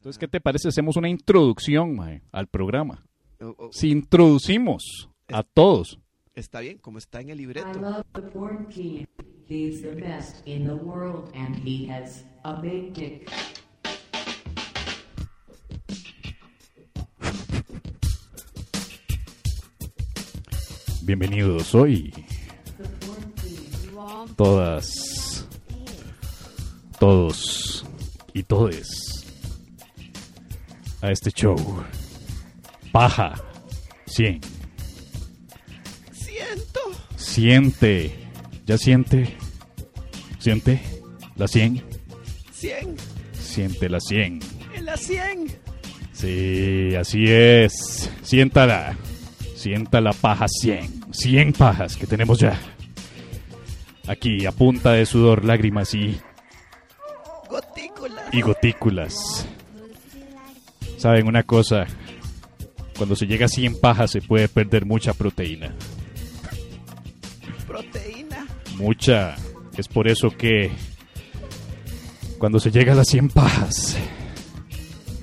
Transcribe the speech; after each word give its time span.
Entonces, 0.00 0.18
¿qué 0.18 0.28
te 0.28 0.40
parece? 0.40 0.68
Hacemos 0.68 0.96
una 0.96 1.10
introducción 1.10 1.94
mae, 1.94 2.22
al 2.32 2.46
programa. 2.46 3.04
O- 3.38 3.66
o- 3.66 3.70
Si 3.70 3.90
introducimos 3.90 5.10
a 5.28 5.42
todos. 5.42 5.98
Está 6.34 6.60
bien, 6.60 6.78
como 6.78 6.96
está 6.96 7.20
en 7.20 7.28
el 7.28 7.38
I 7.38 7.42
libreto. 7.42 7.78
love 7.78 8.06
the 8.14 8.22
porn 8.22 8.66
king. 8.68 9.04
He's 9.46 9.82
the 9.82 9.90
best 9.90 10.46
in 10.46 10.64
the 10.64 10.72
world 10.74 11.30
and 11.34 11.54
he 11.66 11.86
has 11.90 12.24
a 12.44 12.58
big 12.62 12.94
dick. 12.94 13.28
Bienvenidos 21.02 21.74
hoy. 21.74 22.12
Todas. 24.36 25.46
Todos. 26.98 27.84
Y 28.34 28.42
todes. 28.42 29.09
A 31.02 31.10
este 31.10 31.30
show. 31.30 31.56
Paja. 32.92 33.34
100. 34.06 34.40
Siento. 36.12 36.80
Siente. 37.16 38.14
¿Ya 38.66 38.76
siente? 38.76 39.36
¿Siente? 40.38 40.80
¿La 41.36 41.48
100? 41.48 41.82
100. 42.52 42.96
Siente 43.32 43.88
la 43.88 44.00
100. 44.00 44.40
En 44.74 44.84
la 44.84 44.96
100. 44.96 45.46
Sí, 46.12 46.94
así 46.96 47.24
es. 47.28 48.10
Siéntala. 48.22 48.96
Sienta 49.56 50.00
la 50.00 50.12
paja 50.12 50.46
100. 50.48 51.12
100 51.12 51.52
pajas 51.54 51.96
que 51.96 52.06
tenemos 52.06 52.38
ya. 52.38 52.58
Aquí, 54.06 54.44
a 54.44 54.52
punta 54.52 54.92
de 54.92 55.06
sudor, 55.06 55.44
lágrimas 55.44 55.94
y, 55.94 56.20
Gotícula. 57.48 58.22
y 58.32 58.40
gotículas. 58.42 59.46
¿Saben 61.00 61.26
una 61.26 61.44
cosa? 61.44 61.86
Cuando 62.98 63.16
se 63.16 63.26
llega 63.26 63.46
a 63.46 63.48
100 63.48 63.80
pajas 63.80 64.10
se 64.10 64.20
puede 64.20 64.48
perder 64.48 64.84
mucha 64.84 65.14
proteína. 65.14 65.74
Proteína. 67.66 68.46
Mucha. 68.76 69.34
Es 69.78 69.88
por 69.88 70.06
eso 70.08 70.28
que 70.28 70.70
cuando 72.36 72.60
se 72.60 72.70
llega 72.70 72.92
a 72.92 72.96
las 72.96 73.08
100 73.08 73.30
pajas 73.30 73.96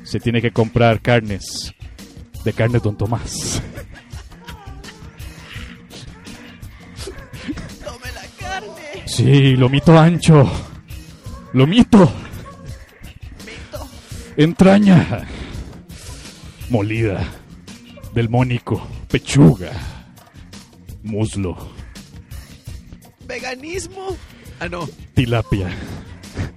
se 0.02 0.20
tiene 0.20 0.42
que 0.42 0.50
comprar 0.50 1.00
carnes 1.00 1.72
de 2.44 2.54
carne 2.54 2.80
Don 2.80 2.98
Tomás. 2.98 3.62
Tome 7.86 8.12
la 8.16 8.26
carne. 8.40 9.04
Sí, 9.06 9.56
lomito 9.56 9.96
ancho. 9.96 10.52
Lomito. 11.54 12.12
Mito. 13.46 13.88
Entraña. 14.38 15.28
Molida. 16.70 17.26
Del 18.14 18.30
mónico. 18.30 18.86
Pechuga. 19.10 19.72
Muslo. 21.04 21.58
Veganismo. 23.26 24.18
Ah, 24.60 24.68
no. 24.68 24.90
tilapia 25.14 25.70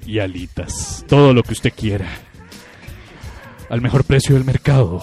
y 0.07 0.19
alitas. 0.19 1.05
Todo 1.07 1.33
lo 1.33 1.43
que 1.43 1.53
usted 1.53 1.73
quiera. 1.77 2.09
Al 3.69 3.81
mejor 3.81 4.05
precio 4.05 4.35
del 4.35 4.45
mercado. 4.45 5.01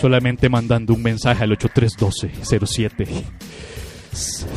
Solamente 0.00 0.48
mandando 0.48 0.94
un 0.94 1.02
mensaje 1.02 1.44
al 1.44 1.50
8312-07. 1.56 3.24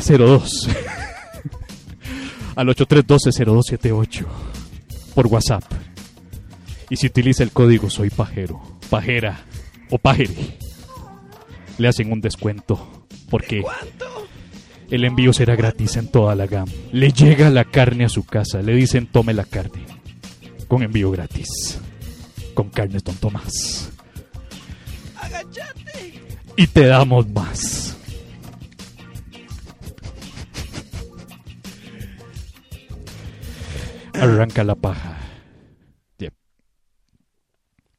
02. 0.08 0.70
al 2.56 2.68
8312-0278. 2.68 4.26
Por 5.14 5.28
WhatsApp. 5.28 5.64
Y 6.90 6.96
si 6.96 7.08
utiliza 7.08 7.44
el 7.44 7.52
código 7.52 7.90
Soy 7.90 8.10
Pajero, 8.10 8.79
Pajera 8.90 9.40
o 9.90 9.98
Pajere, 9.98 10.58
le 11.78 11.88
hacen 11.88 12.12
un 12.12 12.22
descuento. 12.22 13.06
Porque 13.30 13.64
el 14.90 15.06
envío 15.06 15.34
será 15.34 15.56
gratis 15.56 15.96
en 15.98 16.08
toda 16.08 16.36
la 16.36 16.48
gama. 16.48 16.72
Le 16.92 17.12
llega 17.12 17.50
la 17.52 17.66
carne 17.66 18.06
a 18.06 18.10
su 18.10 18.26
casa. 18.26 18.62
Le 18.62 18.74
dicen 18.74 19.06
tome 19.06 19.34
la 19.34 19.44
carne. 19.44 19.86
Con 20.68 20.82
envío 20.82 21.12
gratis. 21.12 21.80
Con 22.56 22.70
carnes 22.70 23.04
Don 23.04 23.16
Tomás. 23.16 23.92
Agachate. 25.16 26.14
Y 26.58 26.68
te 26.68 26.86
damos 26.86 27.30
más. 27.30 27.96
Arranca 34.14 34.64
la 34.64 34.76
paja. 34.76 35.19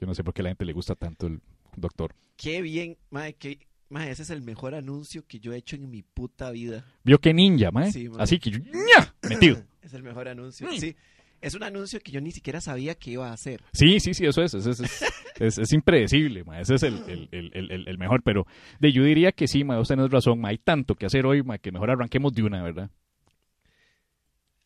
Yo 0.01 0.07
no 0.07 0.15
sé 0.15 0.25
por 0.25 0.33
qué 0.35 0.43
a 0.43 0.45
la 0.45 0.51
gente 0.51 0.65
le 0.65 0.73
gusta 0.73 0.95
tanto 0.95 1.27
el 1.27 1.41
doctor. 1.77 2.15
Qué 2.37 2.63
bien. 2.63 2.97
Mae, 3.11 3.35
que... 3.35 3.59
Mae, 3.91 4.11
ese 4.11 4.23
es 4.23 4.31
el 4.31 4.41
mejor 4.43 4.75
anuncio 4.75 5.27
que 5.27 5.41
yo 5.41 5.53
he 5.53 5.57
hecho 5.57 5.75
en 5.77 5.91
mi 5.91 6.03
puta 6.03 6.51
vida. 6.53 6.85
Vio 7.03 7.19
que 7.21 7.35
ninja, 7.35 7.71
mae. 7.73 7.91
Sí, 7.91 8.09
mae. 8.09 8.23
Así 8.23 8.39
que 8.39 8.51
yo, 8.51 8.59
¡ña! 8.61 9.15
metido. 9.29 9.63
Es 9.83 9.95
el 9.95 10.03
mejor 10.03 10.29
anuncio. 10.29 10.69
Mm. 10.69 10.77
Sí. 10.79 10.95
Es 11.41 11.55
un 11.55 11.63
anuncio 11.65 11.99
que 12.01 12.13
yo 12.13 12.21
ni 12.21 12.31
siquiera 12.33 12.61
sabía 12.61 12.95
que 12.95 13.13
iba 13.13 13.31
a 13.31 13.33
hacer. 13.33 13.63
Sí, 13.73 13.99
sí, 13.99 14.13
sí, 14.15 14.27
eso 14.27 14.43
es. 14.43 14.53
eso 14.55 14.71
es, 14.71 14.79
es, 14.81 15.03
es- 15.41 15.59
es 15.59 15.73
impredecible, 15.73 16.45
ma. 16.45 16.61
Ese 16.61 16.75
es 16.75 16.83
el, 16.83 17.03
el- 17.09 17.29
el- 17.53 17.89
el- 17.89 17.99
mejor. 17.99 18.23
Pero 18.23 18.47
de, 18.79 18.93
yo 18.93 19.03
diría 19.03 19.33
que 19.33 19.49
sí, 19.49 19.65
ma. 19.65 19.81
Usted 19.81 19.97
no 19.97 20.07
razón, 20.07 20.39
ma. 20.39 20.51
Hay 20.51 20.59
tanto 20.59 20.95
que 20.95 21.07
hacer 21.07 21.25
hoy, 21.27 21.43
ma, 21.43 21.57
que 21.59 21.73
mejor 21.73 21.91
arranquemos 21.91 22.33
de 22.35 22.43
una, 22.43 22.63
¿verdad? 22.63 22.91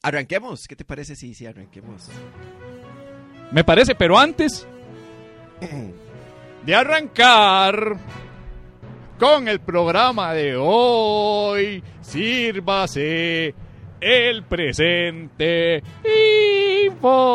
Arranquemos. 0.02 0.66
¿Qué 0.68 0.76
te 0.76 0.84
parece? 0.84 1.16
Sí, 1.16 1.32
sí, 1.32 1.46
arranquemos. 1.46 2.10
Me 3.52 3.64
parece, 3.64 3.94
pero 3.94 4.18
antes 4.18 4.66
de 6.64 6.74
arrancar 6.74 7.96
con 9.18 9.48
el 9.48 9.60
programa 9.60 10.32
de 10.34 10.56
hoy, 10.56 11.82
sírvase 12.00 13.54
el 14.00 14.42
presente 14.44 15.82
informativo. 16.90 17.34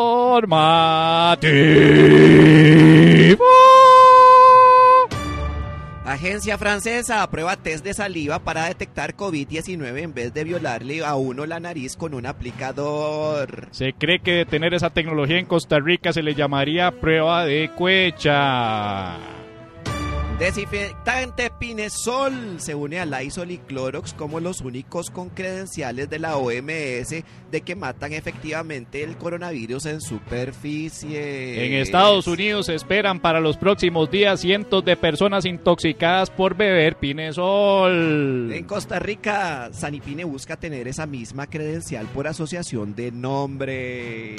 Agencia 6.10 6.58
francesa 6.58 7.22
aprueba 7.22 7.56
test 7.56 7.84
de 7.84 7.94
saliva 7.94 8.40
para 8.40 8.64
detectar 8.64 9.14
COVID-19 9.14 9.96
en 10.00 10.12
vez 10.12 10.34
de 10.34 10.42
violarle 10.42 11.04
a 11.04 11.14
uno 11.14 11.46
la 11.46 11.60
nariz 11.60 11.96
con 11.96 12.14
un 12.14 12.26
aplicador. 12.26 13.68
Se 13.70 13.92
cree 13.92 14.18
que 14.18 14.32
de 14.32 14.44
tener 14.44 14.74
esa 14.74 14.90
tecnología 14.90 15.38
en 15.38 15.46
Costa 15.46 15.78
Rica 15.78 16.12
se 16.12 16.24
le 16.24 16.34
llamaría 16.34 16.90
prueba 16.90 17.44
de 17.44 17.70
cuecha. 17.76 19.39
Desinfectante 20.40 21.50
Pinesol 21.58 22.60
se 22.60 22.74
une 22.74 22.98
a 22.98 23.04
Lysol 23.04 23.50
y 23.50 23.58
Clorox 23.58 24.14
como 24.14 24.40
los 24.40 24.62
únicos 24.62 25.10
con 25.10 25.28
credenciales 25.28 26.08
de 26.08 26.18
la 26.18 26.38
OMS 26.38 27.10
de 27.50 27.60
que 27.60 27.76
matan 27.76 28.14
efectivamente 28.14 29.04
el 29.04 29.18
coronavirus 29.18 29.84
en 29.84 30.00
superficie. 30.00 31.66
En 31.66 31.74
Estados 31.74 32.26
Unidos 32.26 32.66
se 32.66 32.74
esperan 32.74 33.20
para 33.20 33.38
los 33.38 33.58
próximos 33.58 34.10
días 34.10 34.40
cientos 34.40 34.82
de 34.82 34.96
personas 34.96 35.44
intoxicadas 35.44 36.30
por 36.30 36.56
beber 36.56 36.96
pinesol. 36.96 38.50
En 38.50 38.64
Costa 38.64 38.98
Rica, 38.98 39.68
Sanipine 39.74 40.24
busca 40.24 40.56
tener 40.56 40.88
esa 40.88 41.04
misma 41.04 41.48
credencial 41.48 42.06
por 42.06 42.26
asociación 42.26 42.94
de 42.94 43.12
nombre. 43.12 44.36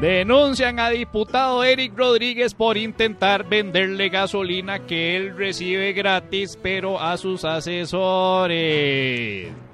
Denuncian 0.00 0.80
a 0.80 0.88
diputado 0.88 1.62
Eric 1.62 1.92
Rodríguez 1.94 2.54
por 2.54 2.78
intentar 2.78 3.46
venderle 3.46 4.08
gasolina 4.08 4.86
que 4.86 5.14
él 5.14 5.29
recibe 5.36 5.92
gratis, 5.92 6.58
pero 6.62 7.00
a 7.00 7.16
sus 7.16 7.44
asesores. 7.44 8.50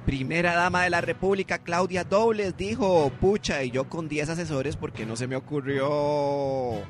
Primera 0.05 0.55
dama 0.55 0.85
de 0.85 0.91
la 0.91 1.01
República, 1.01 1.59
Claudia 1.59 2.05
Dobles, 2.05 2.57
dijo, 2.57 3.11
pucha, 3.21 3.65
y 3.65 3.71
yo 3.71 3.89
con 3.89 4.09
10 4.09 4.29
asesores 4.31 4.77
porque 4.77 5.05
no 5.05 5.17
se 5.17 5.27
me 5.27 5.37
ocurrió. 5.37 6.83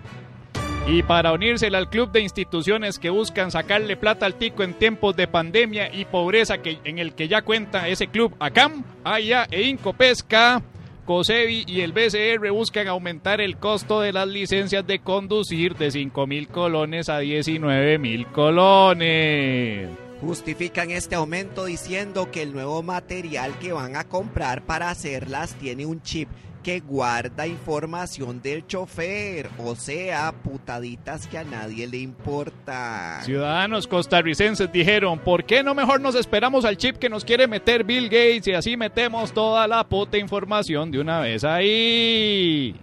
Y 0.89 1.03
para 1.03 1.33
unírsela 1.33 1.79
al 1.79 1.91
club 1.91 2.13
de 2.13 2.21
instituciones 2.21 3.01
que 3.01 3.11
buscan 3.11 3.51
sacarle 3.51 3.97
plata 3.97 4.25
al 4.25 4.35
tico 4.35 4.63
en 4.63 4.75
tiempos 4.75 5.17
de 5.17 5.27
pandemia 5.27 5.93
y 5.93 6.05
pobreza 6.05 6.59
que, 6.59 6.79
en 6.85 6.99
el 6.99 7.15
que 7.15 7.27
ya 7.27 7.43
cuenta 7.43 7.89
ese 7.89 8.07
club 8.07 8.37
ACAM, 8.39 8.85
AIA 9.03 9.49
e 9.51 9.63
Incopesca, 9.63 10.63
COSEBI 11.07 11.65
y 11.69 11.83
el 11.83 11.93
BCR 11.93 12.51
buscan 12.51 12.89
aumentar 12.89 13.41
el 13.41 13.57
costo 13.59 14.01
de 14.01 14.13
las 14.13 14.27
licencias 14.27 14.85
de 14.87 14.99
conducir 14.99 15.77
de 15.77 15.93
5 15.93 16.27
mil 16.27 16.49
colones 16.49 17.09
a 17.09 17.21
19 17.21 17.99
mil 17.99 18.27
colones. 18.27 19.89
Justifican 20.21 20.91
este 20.91 21.15
aumento 21.15 21.67
diciendo 21.67 22.31
que 22.33 22.43
el 22.43 22.53
nuevo 22.53 22.83
material 22.83 23.57
que 23.61 23.73
van 23.73 23.95
a 23.95 24.05
comprar 24.05 24.67
para 24.67 24.91
hacerlas 24.91 25.55
tiene 25.55 25.87
un 25.87 26.03
chip 26.03 26.29
que 26.67 26.81
guarda 26.81 27.47
información 27.47 28.43
del 28.43 28.67
chofer, 28.67 29.49
o 29.57 29.77
sea, 29.77 30.33
putaditas 30.33 31.29
que 31.29 31.39
a 31.39 31.45
nadie 31.45 31.87
le 31.87 31.99
importa. 31.99 33.21
Ciudadanos 33.23 33.87
costarricenses 33.87 34.73
dijeron, 34.73 35.21
¿por 35.21 35.45
qué 35.45 35.63
no 35.63 35.77
mejor 35.77 36.01
nos 36.01 36.17
esperamos 36.17 36.65
al 36.65 36.77
chip 36.77 36.97
que 36.97 37.09
nos 37.09 37.25
quiere 37.25 37.47
meter 37.47 37.85
Bill 37.85 38.07
Gates 38.07 38.49
y 38.49 38.53
así 38.53 38.77
metemos 38.77 39.33
toda 39.33 39.69
la 39.69 39.89
puta 39.89 40.19
información 40.19 40.91
de 40.91 40.99
una 40.99 41.21
vez 41.21 41.45
ahí? 41.45 42.75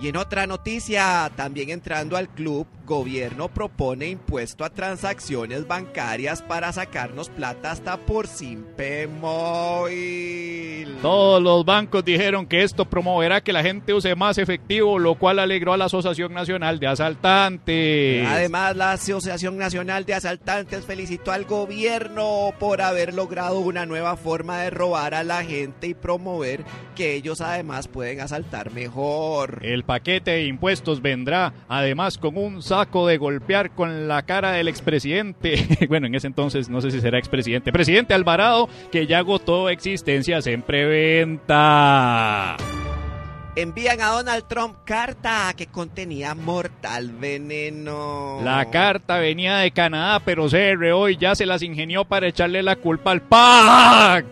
Y 0.00 0.08
en 0.08 0.16
otra 0.16 0.48
noticia, 0.48 1.30
también 1.36 1.70
entrando 1.70 2.16
al 2.16 2.28
club, 2.28 2.66
gobierno 2.84 3.48
propone 3.48 4.08
impuesto 4.08 4.64
a 4.64 4.70
transacciones 4.70 5.66
bancarias 5.66 6.42
para 6.42 6.72
sacarnos 6.72 7.28
plata 7.28 7.70
hasta 7.70 7.96
por 7.96 8.26
Simpe 8.26 9.06
Móvil. 9.06 10.96
Todos 11.02 11.42
los 11.42 11.64
bancos 11.64 12.04
dijeron 12.04 12.46
que 12.46 12.62
esto 12.62 12.84
promoverá 12.84 13.40
que 13.40 13.52
la 13.52 13.62
gente 13.62 13.92
use 13.92 14.14
más 14.14 14.38
efectivo, 14.38 14.98
lo 14.98 15.16
cual 15.16 15.38
alegró 15.38 15.72
a 15.72 15.76
la 15.76 15.86
Asociación 15.86 16.32
Nacional 16.32 16.78
de 16.78 16.86
Asaltantes. 16.86 18.26
Además, 18.26 18.76
la 18.76 18.92
Asociación 18.92 19.56
Nacional 19.56 20.04
de 20.04 20.14
Asaltantes 20.14 20.84
felicitó 20.84 21.32
al 21.32 21.44
gobierno 21.44 22.52
por 22.58 22.82
haber 22.82 23.14
logrado 23.14 23.60
una 23.60 23.86
nueva 23.86 24.16
forma 24.16 24.60
de 24.60 24.70
robar 24.70 25.14
a 25.14 25.24
la 25.24 25.44
gente 25.44 25.88
y 25.88 25.94
promover 25.94 26.64
que 26.94 27.14
ellos 27.14 27.40
además 27.40 27.88
pueden 27.88 28.20
asaltar 28.20 28.72
mejor. 28.72 29.60
El 29.62 29.84
paquete 29.84 30.32
de 30.32 30.46
impuestos 30.46 31.02
vendrá 31.02 31.52
además 31.68 32.18
con 32.18 32.36
un 32.36 32.62
saco 32.74 33.06
de 33.06 33.18
golpear 33.18 33.70
con 33.70 34.08
la 34.08 34.22
cara 34.22 34.52
del 34.52 34.68
expresidente. 34.68 35.86
bueno, 35.88 36.06
en 36.06 36.14
ese 36.14 36.26
entonces 36.26 36.68
no 36.68 36.80
sé 36.80 36.90
si 36.90 37.00
será 37.00 37.18
expresidente. 37.18 37.72
Presidente 37.72 38.14
Alvarado, 38.14 38.68
que 38.90 39.06
ya 39.06 39.18
agotó 39.18 39.68
existencias 39.68 40.46
en 40.46 40.62
preventa. 40.62 42.56
Envían 43.56 44.00
a 44.00 44.08
Donald 44.08 44.46
Trump 44.48 44.78
carta 44.84 45.54
que 45.56 45.68
contenía 45.68 46.34
mortal 46.34 47.12
veneno. 47.12 48.40
La 48.42 48.68
carta 48.68 49.18
venía 49.18 49.58
de 49.58 49.70
Canadá, 49.70 50.20
pero 50.24 50.48
CR 50.48 50.90
hoy 50.92 51.16
ya 51.16 51.36
se 51.36 51.46
las 51.46 51.62
ingenió 51.62 52.04
para 52.04 52.26
echarle 52.26 52.64
la 52.64 52.74
culpa 52.74 53.12
al 53.12 53.22
PAC. 53.22 54.26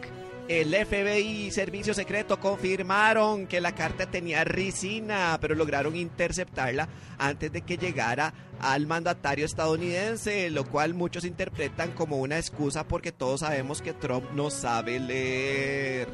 El 0.60 0.74
FBI 0.74 1.46
y 1.46 1.50
Servicio 1.50 1.94
Secreto 1.94 2.38
confirmaron 2.38 3.46
que 3.46 3.62
la 3.62 3.74
carta 3.74 4.04
tenía 4.04 4.44
ricina, 4.44 5.38
pero 5.40 5.54
lograron 5.54 5.96
interceptarla 5.96 6.90
antes 7.16 7.50
de 7.50 7.62
que 7.62 7.78
llegara 7.78 8.34
al 8.60 8.86
mandatario 8.86 9.46
estadounidense, 9.46 10.50
lo 10.50 10.66
cual 10.66 10.92
muchos 10.92 11.24
interpretan 11.24 11.92
como 11.92 12.18
una 12.18 12.36
excusa 12.36 12.86
porque 12.86 13.12
todos 13.12 13.40
sabemos 13.40 13.80
que 13.80 13.94
Trump 13.94 14.26
no 14.34 14.50
sabe 14.50 15.00
leer. 15.00 16.08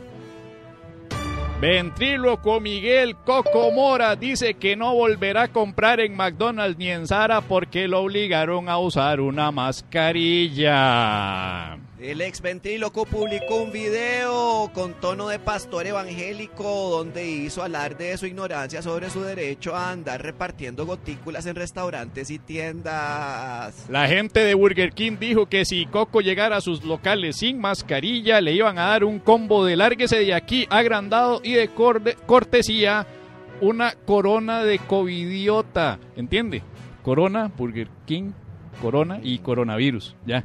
Ventríloco 1.61 2.61
Miguel 2.61 3.17
Coco 3.17 3.73
Mora 3.73 4.14
dice 4.14 4.55
que 4.55 4.76
no 4.76 4.94
volverá 4.94 5.43
a 5.43 5.49
comprar 5.49 5.99
en 5.99 6.14
McDonald's 6.14 6.79
ni 6.79 6.91
en 6.91 7.08
Zara 7.08 7.41
porque 7.41 7.88
lo 7.88 8.02
obligaron 8.02 8.69
a 8.69 8.79
usar 8.79 9.20
una 9.20 9.50
mascarilla. 9.50 10.69
El 12.00 12.21
ex 12.21 12.41
ventríloco 12.41 13.06
publicó 13.06 13.56
un 13.56 13.73
video 13.73 14.71
con 14.73 14.95
tono 15.00 15.29
de 15.31 15.41
pastor 15.41 15.85
evangélico 15.85 16.91
donde 16.91 17.29
hizo 17.29 17.65
alarde 17.65 18.11
de 18.11 18.17
su 18.17 18.27
ignorancia 18.27 18.83
sobre 18.83 19.11
su 19.11 19.23
derecho 19.23 19.75
a 19.75 19.91
andar 19.91 20.23
repartiendo 20.23 20.87
gotículas 20.87 21.47
en 21.47 21.56
restaurantes 21.56 22.31
y 22.31 22.39
tiendas. 22.39 23.87
La 23.91 24.06
gente 24.06 24.39
de 24.39 24.55
Burger 24.55 24.93
King 24.93 25.17
dijo 25.19 25.47
que 25.47 25.65
si 25.65 25.87
Coco 25.87 26.21
llegara 26.21 26.59
a 26.59 26.61
sus 26.61 26.85
locales 26.85 27.39
sin 27.39 27.59
mascarilla 27.59 28.41
le 28.41 28.53
iban 28.53 28.79
a 28.79 28.91
dar 28.91 29.03
un 29.03 29.19
combo 29.19 29.65
de 29.65 29.75
lárguese 29.75 30.21
de 30.21 30.35
aquí 30.35 30.69
agrandado 30.71 31.41
y 31.43 31.55
de 31.55 31.69
cortesía 32.27 33.09
una 33.61 33.94
corona 34.06 34.62
de 34.62 34.79
covidiota. 34.79 35.99
¿Entiende? 36.15 36.62
Corona, 37.03 37.51
Burger 37.56 37.89
King, 38.06 38.31
corona 38.81 39.19
y 39.21 39.41
coronavirus. 39.41 40.15
Ya. 40.25 40.44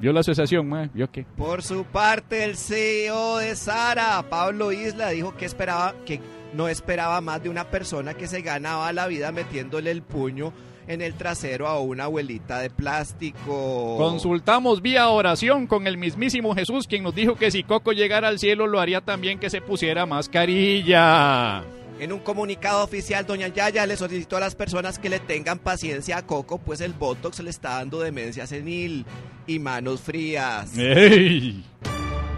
Vio 0.00 0.12
la 0.12 0.20
asociación, 0.20 0.66
mae? 0.66 0.88
¿Vio 0.94 1.10
qué? 1.10 1.26
Por 1.36 1.62
su 1.62 1.84
parte, 1.84 2.44
el 2.44 2.56
CEO 2.56 3.36
de 3.36 3.54
Sara, 3.54 4.24
Pablo 4.30 4.72
Isla, 4.72 5.10
dijo 5.10 5.36
que 5.36 5.44
esperaba 5.44 5.94
que 6.06 6.20
no 6.54 6.68
esperaba 6.68 7.20
más 7.20 7.42
de 7.42 7.50
una 7.50 7.64
persona 7.70 8.14
que 8.14 8.26
se 8.26 8.40
ganaba 8.40 8.92
la 8.92 9.06
vida 9.06 9.30
metiéndole 9.30 9.90
el 9.90 10.02
puño 10.02 10.52
en 10.88 11.02
el 11.02 11.14
trasero 11.14 11.68
a 11.68 11.78
una 11.78 12.04
abuelita 12.04 12.60
de 12.60 12.70
plástico. 12.70 13.96
Consultamos 13.98 14.82
vía 14.82 15.08
oración 15.08 15.66
con 15.66 15.86
el 15.86 15.98
mismísimo 15.98 16.54
Jesús, 16.54 16.86
quien 16.86 17.02
nos 17.02 17.14
dijo 17.14 17.36
que 17.36 17.50
si 17.50 17.62
Coco 17.62 17.92
llegara 17.92 18.28
al 18.28 18.38
cielo 18.38 18.66
lo 18.66 18.80
haría 18.80 19.02
también 19.02 19.38
que 19.38 19.50
se 19.50 19.60
pusiera 19.60 20.06
mascarilla. 20.06 21.62
En 22.00 22.14
un 22.14 22.20
comunicado 22.20 22.82
oficial, 22.82 23.26
doña 23.26 23.48
Yaya 23.48 23.84
le 23.84 23.94
solicitó 23.94 24.38
a 24.38 24.40
las 24.40 24.54
personas 24.54 24.98
que 24.98 25.10
le 25.10 25.20
tengan 25.20 25.58
paciencia 25.58 26.16
a 26.16 26.26
Coco, 26.26 26.56
pues 26.56 26.80
el 26.80 26.94
Botox 26.94 27.40
le 27.40 27.50
está 27.50 27.74
dando 27.74 28.00
demencia 28.00 28.46
senil 28.46 29.04
y 29.46 29.58
manos 29.58 30.00
frías. 30.00 30.78
¡Ey! 30.78 31.62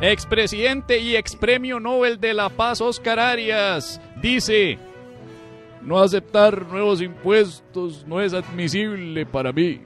Expresidente 0.00 0.98
y 0.98 1.14
expremio 1.14 1.78
Nobel 1.78 2.18
de 2.18 2.34
la 2.34 2.48
Paz 2.48 2.80
Oscar 2.80 3.20
Arias 3.20 4.00
dice, 4.20 4.80
no 5.80 6.02
aceptar 6.02 6.66
nuevos 6.66 7.00
impuestos 7.00 8.04
no 8.04 8.20
es 8.20 8.34
admisible 8.34 9.24
para 9.26 9.52
mí. 9.52 9.80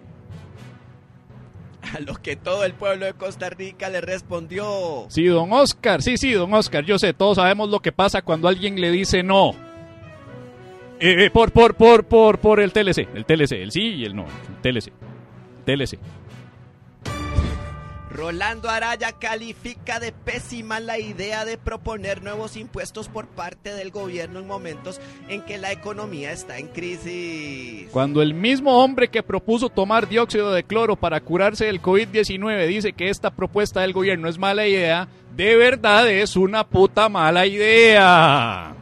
A 1.94 2.00
lo 2.00 2.14
que 2.14 2.34
todo 2.34 2.64
el 2.64 2.72
pueblo 2.72 3.04
de 3.04 3.12
Costa 3.12 3.50
Rica 3.50 3.90
le 3.90 4.00
respondió. 4.00 5.04
Sí, 5.10 5.26
don 5.26 5.52
Oscar, 5.52 6.00
sí, 6.00 6.16
sí, 6.16 6.32
don 6.32 6.54
Oscar, 6.54 6.82
yo 6.82 6.98
sé, 6.98 7.12
todos 7.12 7.36
sabemos 7.36 7.68
lo 7.68 7.80
que 7.80 7.92
pasa 7.92 8.22
cuando 8.22 8.48
alguien 8.48 8.80
le 8.80 8.90
dice 8.90 9.22
no. 9.22 9.65
Eh, 10.98 11.26
eh, 11.26 11.30
por, 11.30 11.52
por, 11.52 11.74
por, 11.74 12.04
por, 12.04 12.38
por 12.38 12.60
el 12.60 12.72
TLC, 12.72 13.08
el 13.14 13.24
TLC, 13.26 13.52
el 13.52 13.70
sí 13.70 13.82
y 13.82 14.04
el 14.04 14.16
no, 14.16 14.24
el 14.24 14.62
TLC, 14.62 14.92
TLC. 15.64 15.98
Rolando 18.16 18.70
Araya 18.70 19.12
califica 19.12 20.00
de 20.00 20.10
pésima 20.10 20.80
la 20.80 20.98
idea 20.98 21.44
de 21.44 21.58
proponer 21.58 22.22
nuevos 22.22 22.56
impuestos 22.56 23.08
por 23.10 23.26
parte 23.26 23.74
del 23.74 23.90
gobierno 23.90 24.38
en 24.38 24.46
momentos 24.46 25.02
en 25.28 25.42
que 25.42 25.58
la 25.58 25.70
economía 25.70 26.32
está 26.32 26.56
en 26.56 26.68
crisis. 26.68 27.90
Cuando 27.90 28.22
el 28.22 28.32
mismo 28.32 28.82
hombre 28.82 29.08
que 29.08 29.22
propuso 29.22 29.68
tomar 29.68 30.08
dióxido 30.08 30.50
de 30.54 30.64
cloro 30.64 30.96
para 30.96 31.20
curarse 31.20 31.66
del 31.66 31.82
COVID-19 31.82 32.66
dice 32.66 32.94
que 32.94 33.10
esta 33.10 33.32
propuesta 33.32 33.82
del 33.82 33.92
gobierno 33.92 34.30
es 34.30 34.38
mala 34.38 34.66
idea, 34.66 35.08
de 35.36 35.54
verdad 35.56 36.08
es 36.08 36.36
una 36.36 36.66
puta 36.66 37.10
mala 37.10 37.46
idea. 37.46 38.75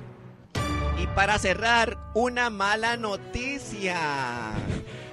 Y 1.04 1.06
para 1.08 1.38
cerrar, 1.38 1.98
una 2.14 2.48
mala 2.48 2.96
noticia. 2.96 3.98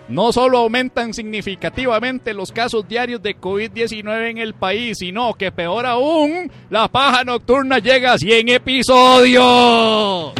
No 0.07 0.31
solo 0.31 0.59
aumentan 0.59 1.13
significativamente 1.13 2.33
los 2.33 2.53
casos 2.53 2.87
diarios 2.87 3.21
de 3.21 3.35
COVID-19 3.37 4.29
en 4.29 4.37
el 4.37 4.53
país, 4.53 4.99
sino 4.99 5.33
que 5.33 5.51
peor 5.51 5.85
aún, 5.85 6.49
la 6.69 6.87
paja 6.87 7.25
nocturna 7.25 7.79
llega 7.79 8.13
a 8.13 8.17
100 8.17 8.47
episodios. 8.47 10.31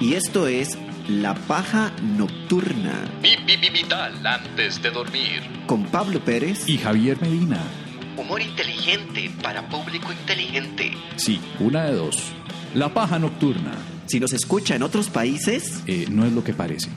Y 0.00 0.14
esto 0.14 0.48
es 0.48 0.76
La 1.08 1.34
Paja 1.34 1.92
Nocturna 2.02 3.04
Vital 3.22 4.26
antes 4.26 4.82
de 4.82 4.90
dormir. 4.90 5.42
con 5.66 5.84
Pablo 5.84 6.18
Pérez 6.18 6.68
y 6.68 6.78
Javier 6.78 7.20
Medina. 7.20 7.62
Humor 8.30 8.42
inteligente 8.42 9.28
para 9.42 9.68
público 9.68 10.12
inteligente. 10.12 10.92
Sí, 11.16 11.40
una 11.58 11.86
de 11.86 11.94
dos. 11.94 12.30
La 12.74 12.94
paja 12.94 13.18
nocturna 13.18 13.72
Si 14.06 14.20
nos 14.20 14.32
escucha 14.32 14.76
en 14.76 14.84
otros 14.84 15.08
países, 15.08 15.82
eh, 15.88 16.06
no 16.08 16.24
es 16.24 16.32
lo 16.32 16.44
que 16.44 16.54
parece. 16.54 16.90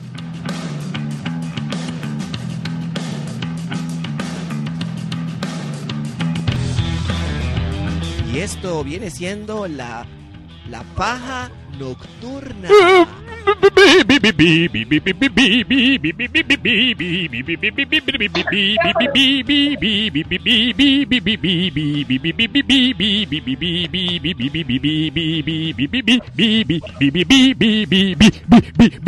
Y 8.32 8.38
esto 8.38 8.84
viene 8.84 9.10
siendo 9.10 9.66
la, 9.66 10.06
la 10.70 10.84
paja 10.94 11.50
nocturna. 11.80 12.68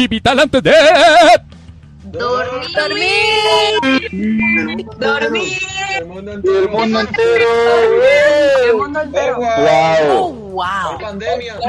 Vital 0.08 0.40
antes 0.40 0.62
de 0.62 0.72
Dormir. 2.04 3.10
Dormir. 4.98 5.58
El 5.98 6.06
mundo 6.06 6.32
entero. 6.32 6.58
El 6.58 6.68
mundo 6.70 7.00
entero, 7.00 7.46
El 8.64 8.74
mundo 8.76 9.00
entero. 9.00 9.36
Wow. 9.36 10.32
wow. 10.52 10.98
Pandemia. 11.00 11.56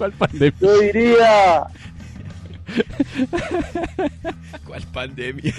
¿Cuál 0.00 0.12
pandemia? 0.12 0.54
Yo 0.58 0.80
diría. 0.80 1.66
¿Cuál 4.66 4.82
pandemia? 4.94 5.54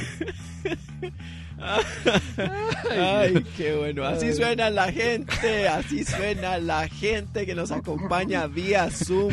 Ay, 2.89 3.45
qué 3.55 3.75
bueno. 3.75 4.03
Así 4.03 4.33
suena 4.33 4.71
la 4.71 4.91
gente, 4.91 5.67
así 5.67 6.03
suena 6.03 6.57
la 6.57 6.87
gente 6.87 7.45
que 7.45 7.53
nos 7.53 7.69
acompaña 7.69 8.47
vía 8.47 8.89
Zoom. 8.89 9.31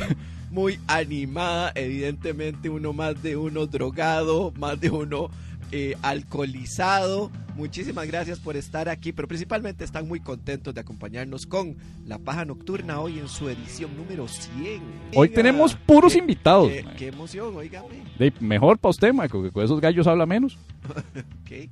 Muy 0.50 0.78
animada, 0.86 1.72
evidentemente 1.74 2.68
uno 2.68 2.92
más 2.92 3.22
de 3.22 3.38
uno 3.38 3.66
drogado, 3.66 4.52
más 4.58 4.78
de 4.78 4.90
uno 4.90 5.30
eh, 5.72 5.96
alcoholizado. 6.02 7.30
Muchísimas 7.56 8.06
gracias 8.06 8.38
por 8.38 8.56
estar 8.56 8.88
aquí, 8.88 9.12
pero 9.12 9.26
principalmente 9.26 9.84
están 9.84 10.06
muy 10.06 10.20
contentos 10.20 10.72
de 10.74 10.80
acompañarnos 10.80 11.46
con 11.46 11.76
La 12.06 12.18
Paja 12.18 12.44
Nocturna 12.44 13.00
hoy 13.00 13.18
en 13.18 13.28
su 13.28 13.48
edición 13.48 13.96
número 13.96 14.28
100. 14.28 14.54
Hoy 14.64 14.80
Oiga, 15.14 15.34
tenemos 15.34 15.74
puros 15.74 16.12
qué- 16.12 16.20
invitados. 16.20 16.70
Qué, 16.96 17.08
emoción, 17.08 17.56
oígame. 17.56 18.04
De- 18.18 18.32
mejor 18.40 18.78
para 18.78 18.90
usted, 18.90 19.12
mae, 19.12 19.28
que 19.28 19.50
con 19.50 19.64
esos 19.64 19.80
gallos 19.80 20.06
habla 20.06 20.26
menos. 20.26 20.56
Ok. 21.42 21.68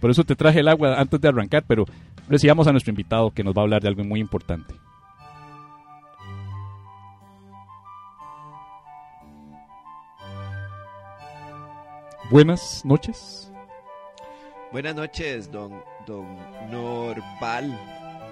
Por 0.00 0.10
eso 0.10 0.24
te 0.24 0.36
traje 0.36 0.60
el 0.60 0.68
agua 0.68 1.00
antes 1.00 1.18
de 1.20 1.28
arrancar, 1.28 1.64
pero 1.66 1.86
recibamos 2.28 2.66
a 2.66 2.72
nuestro 2.72 2.90
invitado 2.90 3.30
que 3.30 3.42
nos 3.42 3.54
va 3.54 3.60
a 3.60 3.64
hablar 3.64 3.80
de 3.82 3.88
algo 3.88 4.04
muy 4.04 4.20
importante. 4.20 4.74
Buenas 12.30 12.84
noches. 12.84 13.52
Buenas 14.72 14.94
noches, 14.94 15.50
don, 15.52 15.82
don 16.06 16.26
Norval. 16.70 17.78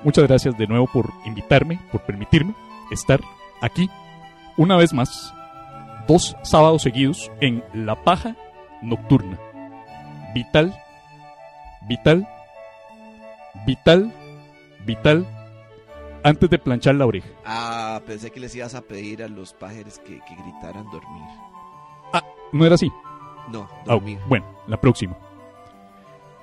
Muchas 0.03 0.27
gracias 0.27 0.57
de 0.57 0.67
nuevo 0.67 0.87
por 0.93 1.13
invitarme, 1.25 1.79
por 1.93 2.01
permitirme 2.03 2.55
estar 2.91 3.21
aquí 3.61 3.89
una 4.57 4.77
vez 4.77 4.93
más, 4.93 5.33
dos 6.09 6.37
sábados 6.43 6.83
seguidos 6.83 7.31
en 7.41 7.63
La 7.73 8.03
Paja 8.03 8.35
Nocturna. 8.83 9.39
Vital, 10.35 10.75
vital, 11.83 12.27
vital, 13.67 14.13
vital, 14.85 15.27
antes 16.25 16.51
de 16.51 16.59
planchar 16.59 16.95
la 16.97 17.07
oreja. 17.07 17.29
Ah, 17.45 18.01
pensé 18.07 18.31
que 18.31 18.41
les 18.41 18.55
ibas 18.57 18.75
a 18.75 18.81
pedir 18.81 19.23
a 19.23 19.29
los 19.29 19.53
pájaros 19.53 19.99
que, 20.01 20.19
que 20.21 20.35
gritaran 20.35 20.91
dormir. 20.91 21.23
¿No 22.53 22.67
era 22.67 22.75
así? 22.75 22.91
No, 23.49 23.69
Ah, 23.87 23.95
dormir. 23.95 24.19
bueno, 24.29 24.47
la 24.67 24.77
próxima. 24.81 25.17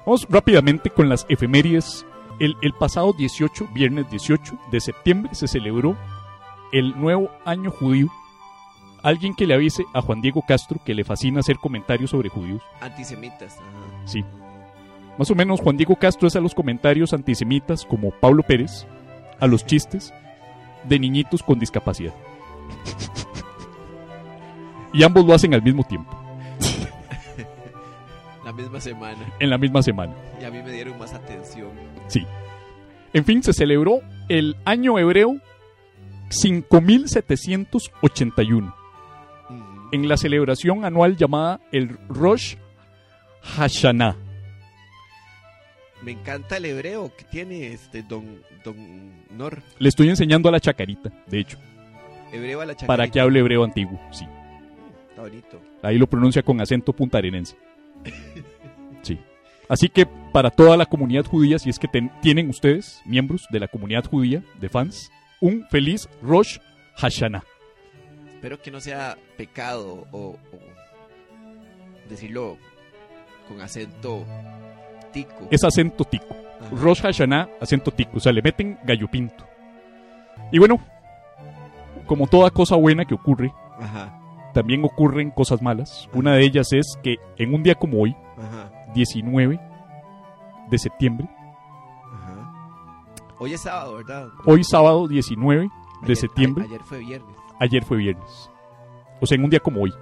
Vamos 0.05 0.25
rápidamente 0.29 0.89
con 0.89 1.07
las 1.09 1.25
efemérides. 1.29 2.05
El, 2.39 2.55
el 2.61 2.73
pasado 2.73 3.11
18, 3.13 3.67
viernes 3.73 4.09
18 4.09 4.57
de 4.71 4.79
septiembre, 4.79 5.35
se 5.35 5.47
celebró 5.47 5.97
el 6.71 6.97
nuevo 6.99 7.29
año 7.45 7.69
judío. 7.69 8.07
Alguien 9.03 9.33
que 9.35 9.45
le 9.47 9.53
avise 9.53 9.85
a 9.93 10.01
Juan 10.01 10.21
Diego 10.21 10.41
Castro 10.47 10.79
que 10.85 10.93
le 10.93 11.03
fascina 11.03 11.39
hacer 11.41 11.57
comentarios 11.57 12.09
sobre 12.11 12.29
judíos. 12.29 12.61
Antisemitas. 12.81 13.57
ajá. 13.57 14.01
Sí. 14.07 14.23
Más 15.17 15.29
o 15.31 15.35
menos 15.35 15.59
Juan 15.59 15.75
Diego 15.77 15.95
Castro 15.97 16.27
es 16.29 16.35
a 16.37 16.39
los 16.39 16.55
comentarios 16.55 17.11
antisemitas 17.13 17.85
como 17.85 18.11
Pablo 18.11 18.41
Pérez, 18.43 18.87
a 19.39 19.47
los 19.47 19.65
chistes 19.65 20.13
de 20.85 20.97
niñitos 20.99 21.43
con 21.43 21.59
discapacidad. 21.59 22.13
Y 24.93 25.03
ambos 25.03 25.25
lo 25.25 25.33
hacen 25.35 25.53
al 25.53 25.61
mismo 25.61 25.83
tiempo, 25.83 26.09
misma 28.59 28.79
semana. 28.81 29.33
en 29.39 29.49
la 29.49 29.57
misma 29.57 29.81
semana. 29.81 30.13
Y 30.39 30.43
a 30.45 30.51
mí 30.51 30.61
me 30.63 30.71
dieron 30.71 30.97
más 30.99 31.13
atención. 31.13 31.71
Sí. 32.07 32.25
En 33.13 33.25
fin, 33.25 33.41
se 33.43 33.53
celebró 33.53 33.99
el 34.29 34.55
año 34.65 34.97
hebreo 34.99 35.37
5781 36.29 38.75
Ujú. 39.49 39.89
en 39.91 40.07
la 40.07 40.15
celebración 40.17 40.85
anual 40.85 41.15
llamada 41.17 41.59
el 41.71 41.97
Rosh 42.07 42.55
Hashanah. 43.41 44.15
Me 46.03 46.11
encanta 46.11 46.57
el 46.57 46.65
hebreo 46.65 47.11
que 47.15 47.23
tiene 47.25 47.73
este 47.73 48.03
don, 48.03 48.41
don 48.63 49.25
Nor. 49.31 49.61
Le 49.79 49.89
estoy 49.89 50.09
enseñando 50.09 50.47
a 50.49 50.51
la 50.51 50.59
chacarita, 50.59 51.09
de 51.27 51.39
hecho, 51.39 51.57
Hebreo 52.31 52.61
a 52.61 52.65
la 52.65 52.73
chacarita. 52.73 52.87
para 52.87 53.07
que 53.09 53.19
hable 53.19 53.39
hebreo 53.39 53.63
antiguo. 53.63 53.99
Sí. 54.11 54.25
Está 55.09 55.21
bonito. 55.23 55.59
Ahí 55.81 55.97
lo 55.97 56.05
pronuncia 56.07 56.43
con 56.43 56.61
acento 56.61 56.93
puntarenense. 56.93 57.57
Sí. 59.69 59.73
Así 59.85 59.89
que 59.89 60.05
para 60.33 60.49
toda 60.49 60.75
la 60.77 60.85
comunidad 60.85 61.25
judía, 61.25 61.59
si 61.59 61.69
es 61.69 61.77
que 61.79 61.87
ten- 61.87 62.11
tienen 62.21 62.49
ustedes, 62.49 63.01
miembros 63.05 63.45
de 63.51 63.59
la 63.59 63.67
comunidad 63.67 64.03
judía, 64.05 64.43
de 64.59 64.69
fans, 64.69 65.11
un 65.41 65.65
feliz 65.69 66.09
Rosh 66.21 66.57
Hashanah. 66.95 67.43
Espero 68.33 68.61
que 68.61 68.71
no 68.71 68.79
sea 68.79 69.17
pecado 69.37 70.07
o, 70.11 70.17
o 70.29 70.37
decirlo 72.09 72.57
con 73.47 73.61
acento 73.61 74.25
tico. 75.11 75.47
Es 75.51 75.63
acento 75.63 76.03
tico. 76.05 76.35
Ajá. 76.59 76.69
Rosh 76.71 77.01
Hashanah, 77.01 77.49
acento 77.61 77.91
tico. 77.91 78.17
O 78.17 78.19
sea, 78.19 78.31
le 78.31 78.41
meten 78.41 78.77
gallo 78.83 79.07
pinto. 79.09 79.45
Y 80.51 80.59
bueno, 80.59 80.79
como 82.05 82.27
toda 82.27 82.49
cosa 82.49 82.75
buena 82.75 83.05
que 83.05 83.13
ocurre, 83.13 83.51
Ajá, 83.79 84.19
también 84.53 84.83
ocurren 84.83 85.31
cosas 85.31 85.61
malas. 85.61 86.09
Una 86.13 86.33
de 86.33 86.43
ellas 86.43 86.73
es 86.73 86.97
que 87.03 87.15
en 87.37 87.53
un 87.53 87.61
día 87.63 87.75
como 87.75 88.01
hoy, 88.01 88.15
ajá, 88.37 88.71
19 88.93 89.59
de 90.69 90.77
septiembre, 90.77 91.27
ajá. 92.13 93.05
Hoy 93.39 93.53
es 93.53 93.61
sábado, 93.61 93.95
¿verdad? 93.95 94.27
hoy 94.45 94.63
sábado 94.63 95.07
19 95.07 95.61
de 95.63 95.69
Ayer- 96.03 96.15
septiembre, 96.15 96.63
a- 96.63 96.67
ayer 96.67 96.81
fue 96.83 96.99
viernes. 96.99 97.35
ayer 97.59 97.83
fue 97.83 97.97
viernes. 97.97 98.49
O 99.21 99.25
sea, 99.25 99.35
en 99.35 99.43
un 99.43 99.49
día 99.49 99.59
como 99.59 99.81
hoy. 99.81 99.93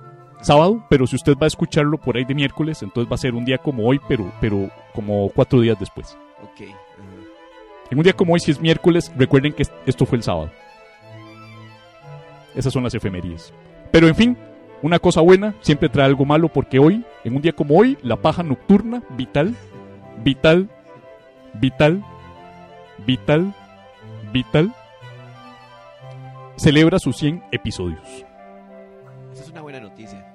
Sábado, 0.41 0.83
pero 0.89 1.07
si 1.07 1.15
usted 1.15 1.33
va 1.35 1.45
a 1.45 1.47
escucharlo 1.47 1.97
por 1.97 2.15
ahí 2.15 2.23
de 2.23 2.35
miércoles, 2.35 2.83
entonces 2.83 3.11
va 3.11 3.15
a 3.15 3.17
ser 3.17 3.33
un 3.33 3.43
día 3.43 3.57
como 3.57 3.87
hoy, 3.87 3.99
pero, 4.07 4.31
pero 4.39 4.69
como 4.93 5.29
cuatro 5.29 5.59
días 5.61 5.79
después. 5.79 6.15
Ok. 6.43 6.61
ajá. 6.69 6.73
En 7.89 7.97
un 7.97 8.03
día 8.03 8.13
como 8.13 8.33
hoy, 8.33 8.39
si 8.39 8.51
es 8.51 8.61
miércoles, 8.61 9.11
recuerden 9.17 9.53
que 9.53 9.63
esto 9.85 10.05
fue 10.05 10.17
el 10.17 10.23
sábado. 10.23 10.51
Esas 12.53 12.73
son 12.73 12.83
las 12.83 12.93
efemerías. 12.93 13.53
Pero 13.91 14.07
en 14.07 14.15
fin, 14.15 14.37
una 14.81 14.99
cosa 14.99 15.21
buena 15.21 15.55
siempre 15.61 15.89
trae 15.89 16.05
algo 16.05 16.25
malo 16.25 16.49
porque 16.49 16.79
hoy, 16.79 17.03
en 17.23 17.35
un 17.35 17.41
día 17.41 17.53
como 17.53 17.75
hoy, 17.77 17.97
la 18.01 18.15
paja 18.17 18.43
nocturna, 18.43 19.01
vital, 19.11 19.55
vital, 20.23 20.69
vital, 21.55 22.03
vital, 23.05 23.53
vital, 24.31 24.73
celebra 26.57 26.99
sus 26.99 27.17
100 27.17 27.43
episodios. 27.51 28.01
Esa 29.33 29.43
es 29.43 29.49
una 29.49 29.61
buena 29.61 29.79
noticia. 29.79 30.33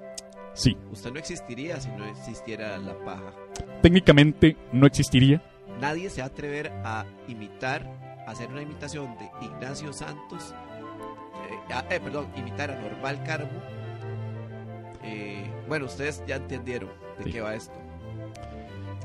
Sí, 0.55 0.77
Usted 0.91 1.13
no 1.13 1.19
existiría 1.19 1.81
si 1.81 1.89
no 1.91 2.05
existiera 2.05 2.77
la 2.79 2.95
paja. 3.05 3.33
técnicamente 3.81 4.57
no 4.73 4.87
existiría. 4.87 5.41
Nadie 5.81 6.11
se 6.11 6.21
va 6.21 6.27
a 6.27 6.31
atrever 6.31 6.71
a 6.85 7.07
imitar, 7.27 7.87
a 8.27 8.31
hacer 8.33 8.49
una 8.51 8.61
imitación 8.63 9.17
de 9.19 9.47
Ignacio 9.47 9.93
Santos. 9.93 10.55
eh, 11.71 11.77
eh, 11.91 12.01
perdón, 12.01 12.27
imitar 12.37 12.71
a 12.71 12.77
Norval 12.81 13.23
Carbo. 13.25 13.49
Eh, 15.03 15.45
bueno, 15.69 15.87
ustedes 15.87 16.23
ya 16.27 16.37
entendieron 16.37 16.91
de 17.19 17.25
Sí. 17.25 17.33
qué 17.33 17.41
va 17.41 17.55
esto. 17.55 17.75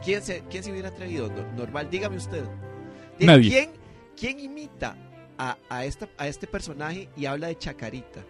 ¿Quién 0.03 0.21
se, 0.21 0.41
¿Quién 0.49 0.63
se 0.63 0.71
hubiera 0.71 0.89
atrevido? 0.89 1.29
Nor- 1.29 1.53
Norval, 1.53 1.89
dígame 1.89 2.17
usted. 2.17 2.43
Nadie. 3.19 3.49
¿Quién, 3.49 3.69
quién 4.15 4.39
imita 4.39 4.95
a, 5.37 5.57
a, 5.69 5.85
esta, 5.85 6.07
a 6.17 6.27
este 6.27 6.45
personaje 6.47 7.09
y 7.17 7.25
habla 7.25 7.47
de 7.47 7.57
Chacarita? 7.57 8.21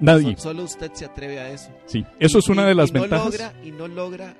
Nadie. 0.00 0.34
So- 0.36 0.44
solo 0.44 0.62
usted 0.64 0.90
se 0.94 1.04
atreve 1.04 1.38
a 1.40 1.50
eso. 1.50 1.70
Sí, 1.86 2.04
eso 2.18 2.38
Y- 2.38 2.40
es 2.40 2.48
una 2.48 2.62
y- 2.62 2.66
de 2.66 2.74
las 2.74 2.90
y 2.90 2.92
no 2.94 3.00
ventajas. 3.02 3.26
logra- 3.26 3.52
y 3.64 3.70
no 3.70 3.86
logra 3.88 4.34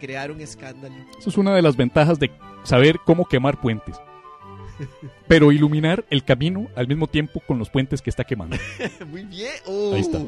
crear 0.00 0.30
un 0.30 0.40
escándalo. 0.40 0.94
Eso 1.18 1.28
es 1.30 1.36
una 1.36 1.54
de 1.54 1.62
las 1.62 1.76
ventajas 1.76 2.18
de 2.18 2.30
saber 2.64 2.98
cómo 3.04 3.26
quemar 3.26 3.60
puentes. 3.60 3.96
Pero 5.28 5.52
iluminar 5.52 6.04
el 6.10 6.22
camino 6.24 6.68
al 6.74 6.86
mismo 6.86 7.06
tiempo 7.06 7.40
con 7.46 7.58
los 7.58 7.70
puentes 7.70 8.02
que 8.02 8.10
está 8.10 8.24
quemando. 8.24 8.56
Muy 9.08 9.24
bien. 9.24 9.52
Ahí 9.94 10.00
está. 10.00 10.18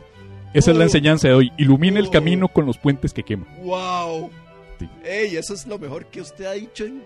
Esa 0.55 0.71
es 0.71 0.77
la 0.77 0.85
enseñanza 0.85 1.29
de 1.29 1.35
hoy. 1.35 1.53
Ilumina 1.57 2.01
el 2.01 2.11
camino 2.11 2.49
con 2.49 2.67
los 2.67 2.79
puentes 2.79 3.13
que 3.13 3.23
quema. 3.23 3.47
¡Wow! 3.63 4.31
Sí. 4.79 4.89
¡Ey! 5.05 5.37
Eso 5.37 5.55
es 5.55 5.67
lo 5.67 5.79
mejor 5.79 6.07
que 6.07 6.21
usted 6.21 6.47
ha 6.47 6.53
dicho 6.53 6.85
en. 6.85 7.05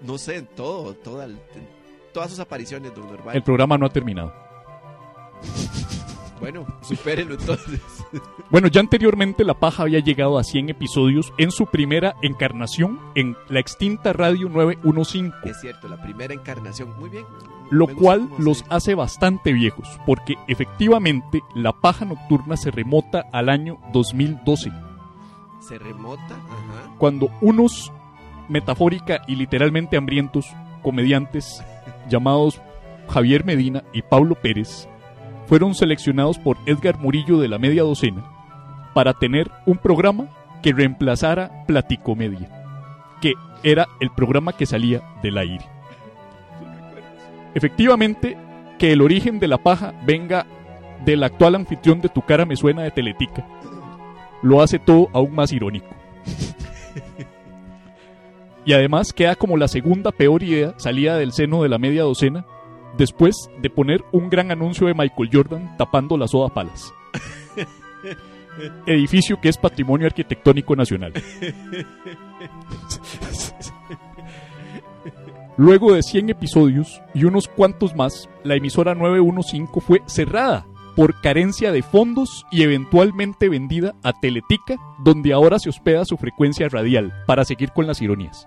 No 0.00 0.18
sé, 0.18 0.36
en 0.36 0.46
todo. 0.46 0.94
Toda, 0.94 1.24
en 1.24 1.38
todas 2.12 2.30
sus 2.30 2.40
apariciones, 2.40 2.94
don. 2.94 3.06
El 3.32 3.42
programa 3.42 3.78
no 3.78 3.86
ha 3.86 3.90
terminado. 3.90 4.32
Bueno, 6.44 6.66
supérelo 6.82 7.34
entonces. 7.34 7.80
Bueno, 8.50 8.68
ya 8.68 8.80
anteriormente 8.80 9.42
La 9.42 9.54
Paja 9.54 9.82
había 9.84 9.98
llegado 10.00 10.38
a 10.38 10.44
100 10.44 10.68
episodios 10.68 11.32
en 11.38 11.50
su 11.50 11.66
primera 11.66 12.14
encarnación 12.22 13.00
en 13.14 13.36
la 13.48 13.58
extinta 13.58 14.12
Radio 14.12 14.48
915. 14.48 15.50
es 15.50 15.60
cierto, 15.60 15.88
la 15.88 16.00
primera 16.00 16.34
encarnación. 16.34 16.94
Muy 17.00 17.08
bien. 17.08 17.24
lo 17.70 17.86
Me 17.86 17.94
cual 17.94 18.28
los 18.38 18.64
hace 18.68 18.94
bastante 18.94 19.52
viejos, 19.52 19.88
porque 20.06 20.34
efectivamente 20.46 21.42
la 21.54 21.72
paja 21.72 22.04
nocturna 22.04 22.56
se 22.56 22.70
remota 22.70 23.24
al 23.32 23.48
año 23.48 23.78
2012, 23.92 24.70
Se 25.60 25.78
remota. 25.78 26.34
Ajá. 26.34 26.94
cuando 26.98 27.30
unos 27.40 27.90
metafórica 28.48 29.22
y 29.26 29.36
literalmente 29.36 29.96
hambrientos 29.96 30.46
comediantes 30.82 31.64
llamados 32.08 32.60
Javier 33.08 33.44
Medina 33.44 33.82
y 33.92 34.02
Pablo 34.02 34.34
Pérez 34.34 34.86
fueron 35.46 35.74
seleccionados 35.74 36.38
por 36.38 36.56
Edgar 36.66 36.98
Murillo 36.98 37.38
de 37.38 37.48
la 37.48 37.58
media 37.58 37.82
docena 37.82 38.24
para 38.94 39.14
tener 39.14 39.50
un 39.66 39.78
programa 39.78 40.28
que 40.62 40.72
reemplazara 40.72 41.64
Platicomedia, 41.66 42.48
que 43.20 43.34
era 43.62 43.88
el 44.00 44.10
programa 44.10 44.54
que 44.54 44.66
salía 44.66 45.02
del 45.22 45.38
aire. 45.38 45.64
Efectivamente, 47.54 48.36
que 48.78 48.92
el 48.92 49.02
origen 49.02 49.38
de 49.38 49.48
la 49.48 49.58
paja 49.58 49.92
venga 50.04 50.46
del 51.04 51.22
actual 51.22 51.54
anfitrión 51.54 52.00
de 52.00 52.08
Tu 52.08 52.22
cara 52.22 52.46
me 52.46 52.56
suena 52.56 52.82
de 52.82 52.90
Teletica, 52.90 53.46
lo 54.42 54.62
hace 54.62 54.78
todo 54.78 55.08
aún 55.12 55.34
más 55.34 55.52
irónico. 55.52 55.88
y 58.64 58.72
además 58.72 59.12
queda 59.12 59.36
como 59.36 59.56
la 59.56 59.68
segunda 59.68 60.12
peor 60.12 60.42
idea 60.42 60.74
salida 60.78 61.16
del 61.16 61.32
seno 61.32 61.62
de 61.62 61.68
la 61.68 61.78
media 61.78 62.02
docena 62.02 62.46
después 62.96 63.50
de 63.60 63.70
poner 63.70 64.04
un 64.12 64.28
gran 64.28 64.50
anuncio 64.50 64.86
de 64.86 64.94
Michael 64.94 65.30
Jordan 65.32 65.76
tapando 65.76 66.16
la 66.16 66.28
soda 66.28 66.48
palas. 66.48 66.92
Edificio 68.86 69.40
que 69.40 69.48
es 69.48 69.56
patrimonio 69.56 70.06
arquitectónico 70.06 70.76
nacional. 70.76 71.12
Luego 75.56 75.92
de 75.92 76.02
100 76.02 76.30
episodios 76.30 77.00
y 77.14 77.24
unos 77.24 77.48
cuantos 77.48 77.94
más, 77.94 78.28
la 78.42 78.56
emisora 78.56 78.94
915 78.94 79.80
fue 79.80 80.02
cerrada 80.06 80.66
por 80.96 81.20
carencia 81.20 81.72
de 81.72 81.82
fondos 81.82 82.46
y 82.50 82.62
eventualmente 82.62 83.48
vendida 83.48 83.94
a 84.02 84.12
Teletica, 84.12 84.76
donde 84.98 85.32
ahora 85.32 85.58
se 85.58 85.68
hospeda 85.68 86.04
su 86.04 86.16
frecuencia 86.16 86.68
radial, 86.68 87.12
para 87.26 87.44
seguir 87.44 87.72
con 87.72 87.86
las 87.86 88.00
ironías. 88.00 88.46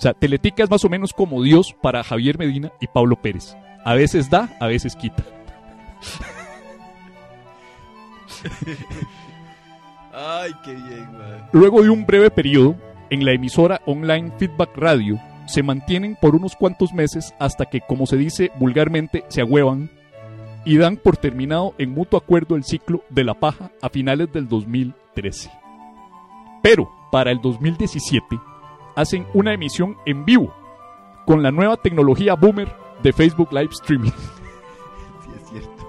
O 0.00 0.02
sea, 0.02 0.14
Teletica 0.14 0.64
es 0.64 0.70
más 0.70 0.82
o 0.82 0.88
menos 0.88 1.12
como 1.12 1.42
Dios 1.42 1.76
para 1.82 2.02
Javier 2.02 2.38
Medina 2.38 2.72
y 2.80 2.86
Pablo 2.86 3.16
Pérez. 3.16 3.54
A 3.84 3.92
veces 3.92 4.30
da, 4.30 4.48
a 4.58 4.66
veces 4.66 4.96
quita. 4.96 5.22
Ay, 10.14 10.52
qué 10.64 10.72
bien, 10.72 11.12
man. 11.12 11.50
Luego 11.52 11.82
de 11.82 11.90
un 11.90 12.06
breve 12.06 12.30
periodo, 12.30 12.76
en 13.10 13.26
la 13.26 13.32
emisora 13.32 13.82
online 13.84 14.32
Feedback 14.38 14.74
Radio, 14.74 15.20
se 15.44 15.62
mantienen 15.62 16.16
por 16.18 16.34
unos 16.34 16.56
cuantos 16.56 16.94
meses 16.94 17.34
hasta 17.38 17.66
que, 17.66 17.82
como 17.82 18.06
se 18.06 18.16
dice 18.16 18.52
vulgarmente, 18.58 19.26
se 19.28 19.42
agüevan 19.42 19.90
y 20.64 20.78
dan 20.78 20.96
por 20.96 21.18
terminado 21.18 21.74
en 21.76 21.90
mutuo 21.90 22.18
acuerdo 22.18 22.56
el 22.56 22.64
ciclo 22.64 23.04
de 23.10 23.24
la 23.24 23.34
paja 23.34 23.70
a 23.82 23.90
finales 23.90 24.32
del 24.32 24.48
2013. 24.48 25.50
Pero, 26.62 26.90
para 27.12 27.30
el 27.32 27.42
2017, 27.42 28.40
hacen 28.96 29.26
una 29.34 29.52
emisión 29.54 29.96
en 30.06 30.24
vivo 30.24 30.54
con 31.26 31.42
la 31.42 31.50
nueva 31.50 31.76
tecnología 31.76 32.34
boomer 32.34 32.74
de 33.02 33.12
Facebook 33.12 33.52
Live 33.52 33.70
Streaming. 33.72 34.12
Sí, 35.24 35.30
es 35.36 35.48
cierto. 35.50 35.88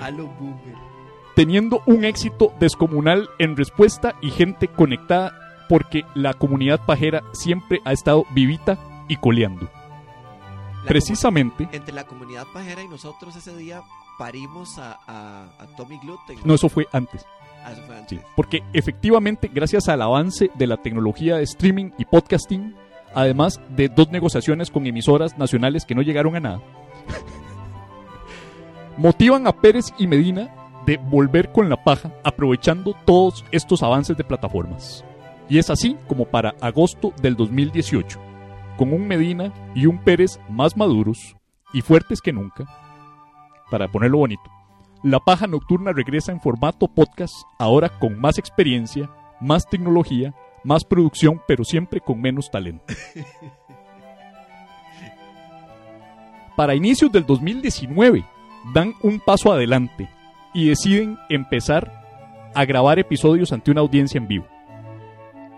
Halo 0.00 0.26
Boomer. 0.38 0.74
teniendo 1.34 1.82
un 1.86 2.04
éxito 2.04 2.52
descomunal 2.58 3.28
en 3.38 3.56
respuesta 3.56 4.16
y 4.20 4.30
gente 4.30 4.68
conectada 4.68 5.32
porque 5.68 6.04
la 6.14 6.32
comunidad 6.34 6.80
pajera 6.86 7.22
siempre 7.32 7.80
ha 7.84 7.92
estado 7.92 8.24
vivita 8.30 8.78
y 9.06 9.16
coleando. 9.16 9.68
La 10.82 10.88
Precisamente, 10.88 11.68
Entre 11.72 11.92
la 11.94 12.04
comunidad 12.04 12.46
pajera 12.52 12.82
y 12.82 12.88
nosotros 12.88 13.36
ese 13.36 13.54
día 13.56 13.82
parimos 14.18 14.78
a, 14.78 14.98
a, 15.06 15.44
a 15.58 15.66
Tommy 15.76 15.98
Gluten. 15.98 16.38
no, 16.44 16.54
eso 16.54 16.68
fue 16.68 16.86
antes. 16.92 17.26
Eso 17.70 17.82
fue 17.82 17.96
antes. 17.96 18.18
Sí, 18.18 18.24
porque 18.36 18.62
efectivamente, 18.72 19.50
gracias 19.52 19.88
al 19.88 20.02
avance 20.02 20.50
de 20.54 20.66
la 20.66 20.76
tecnología 20.78 21.36
de 21.36 21.42
streaming 21.44 21.90
y 21.98 22.04
podcasting, 22.04 22.74
además 23.14 23.60
de 23.70 23.88
dos 23.88 24.10
negociaciones 24.10 24.70
con 24.70 24.86
emisoras 24.86 25.36
nacionales 25.38 25.84
que 25.84 25.94
no 25.94 26.02
llegaron 26.02 26.36
a 26.36 26.40
nada, 26.40 26.62
motivan 28.96 29.46
a 29.46 29.52
Pérez 29.52 29.92
y 29.98 30.06
Medina 30.06 30.54
de 30.86 30.96
volver 30.96 31.52
con 31.52 31.68
la 31.68 31.84
paja 31.84 32.12
aprovechando 32.24 32.94
todos 33.04 33.44
estos 33.52 33.82
avances 33.82 34.16
de 34.16 34.24
plataformas. 34.24 35.04
Y 35.48 35.58
es 35.58 35.70
así 35.70 35.96
como 36.06 36.26
para 36.26 36.54
agosto 36.60 37.12
del 37.20 37.36
2018, 37.36 38.18
con 38.76 38.92
un 38.92 39.06
Medina 39.06 39.52
y 39.74 39.86
un 39.86 39.98
Pérez 39.98 40.38
más 40.48 40.76
maduros 40.76 41.36
y 41.72 41.82
fuertes 41.82 42.20
que 42.20 42.32
nunca, 42.32 42.64
para 43.70 43.88
ponerlo 43.88 44.18
bonito, 44.18 44.50
la 45.02 45.20
paja 45.20 45.46
nocturna 45.46 45.92
regresa 45.92 46.32
en 46.32 46.40
formato 46.40 46.88
podcast, 46.88 47.34
ahora 47.58 47.88
con 47.88 48.18
más 48.20 48.38
experiencia, 48.38 49.08
más 49.40 49.68
tecnología, 49.68 50.34
más 50.64 50.84
producción, 50.84 51.40
pero 51.46 51.62
siempre 51.64 52.00
con 52.00 52.20
menos 52.20 52.50
talento. 52.50 52.84
Para 56.56 56.74
inicios 56.74 57.12
del 57.12 57.24
2019, 57.24 58.24
dan 58.74 58.94
un 59.02 59.20
paso 59.20 59.52
adelante 59.52 60.10
y 60.52 60.68
deciden 60.68 61.16
empezar 61.28 62.50
a 62.54 62.64
grabar 62.64 62.98
episodios 62.98 63.52
ante 63.52 63.70
una 63.70 63.82
audiencia 63.82 64.18
en 64.18 64.26
vivo, 64.26 64.46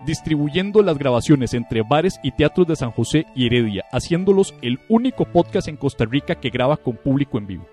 distribuyendo 0.05 0.83
las 0.83 0.99
grabaciones 0.99 1.55
entre 1.55 1.81
bares 1.81 2.19
y 2.21 2.31
teatros 2.31 2.67
de 2.67 2.75
San 2.75 2.91
José 2.91 3.25
y 3.33 3.47
Heredia, 3.47 3.85
haciéndolos 3.91 4.53
el 4.61 4.79
único 4.87 5.25
podcast 5.25 5.67
en 5.67 5.77
Costa 5.77 6.05
Rica 6.05 6.35
que 6.35 6.51
graba 6.51 6.77
con 6.77 6.95
público 6.97 7.39
en 7.39 7.47
vivo 7.47 7.65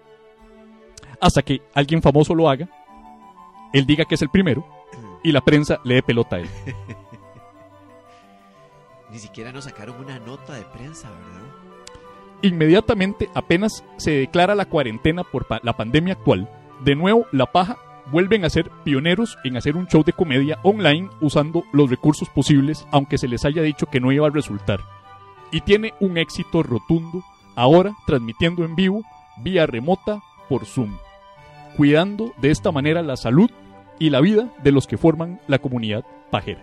hasta 1.20 1.42
que 1.42 1.62
alguien 1.74 2.02
famoso 2.02 2.34
lo 2.34 2.48
haga, 2.48 2.68
él 3.72 3.86
diga 3.86 4.04
que 4.04 4.14
es 4.14 4.22
el 4.22 4.30
primero 4.30 4.66
y 5.22 5.32
la 5.32 5.40
prensa 5.40 5.80
le 5.84 5.96
dé 5.96 6.02
pelota 6.02 6.36
a 6.36 6.38
él. 6.40 6.48
Ni 9.10 9.18
siquiera 9.18 9.52
nos 9.52 9.64
sacaron 9.64 9.96
una 10.04 10.18
nota 10.18 10.54
de 10.54 10.62
prensa, 10.62 11.10
¿verdad? 11.10 11.48
Inmediatamente, 12.42 13.28
apenas 13.34 13.84
se 13.96 14.10
declara 14.12 14.54
la 14.54 14.66
cuarentena 14.66 15.24
por 15.24 15.46
pa- 15.46 15.60
la 15.62 15.76
pandemia 15.76 16.14
actual, 16.14 16.48
de 16.84 16.94
nuevo 16.94 17.26
la 17.32 17.46
paja 17.46 17.78
vuelven 18.12 18.44
a 18.44 18.50
ser 18.50 18.70
pioneros 18.84 19.36
en 19.44 19.56
hacer 19.56 19.76
un 19.76 19.86
show 19.88 20.04
de 20.04 20.12
comedia 20.12 20.58
online 20.62 21.10
usando 21.20 21.64
los 21.72 21.90
recursos 21.90 22.28
posibles, 22.28 22.86
aunque 22.92 23.18
se 23.18 23.28
les 23.28 23.44
haya 23.44 23.62
dicho 23.62 23.86
que 23.86 24.00
no 24.00 24.12
iba 24.12 24.26
a 24.26 24.30
resultar. 24.30 24.80
Y 25.50 25.62
tiene 25.62 25.94
un 26.00 26.16
éxito 26.18 26.62
rotundo, 26.62 27.22
ahora 27.56 27.94
transmitiendo 28.06 28.64
en 28.64 28.76
vivo, 28.76 29.02
vía 29.38 29.66
remota, 29.66 30.20
por 30.48 30.64
Zoom, 30.64 30.96
cuidando 31.78 32.34
de 32.38 32.50
esta 32.50 32.72
manera 32.72 33.02
la 33.02 33.16
salud 33.16 33.48
y 34.00 34.10
la 34.10 34.20
vida 34.20 34.48
de 34.64 34.72
los 34.72 34.88
que 34.88 34.98
forman 34.98 35.40
la 35.46 35.60
comunidad 35.60 36.04
pajera. 36.28 36.60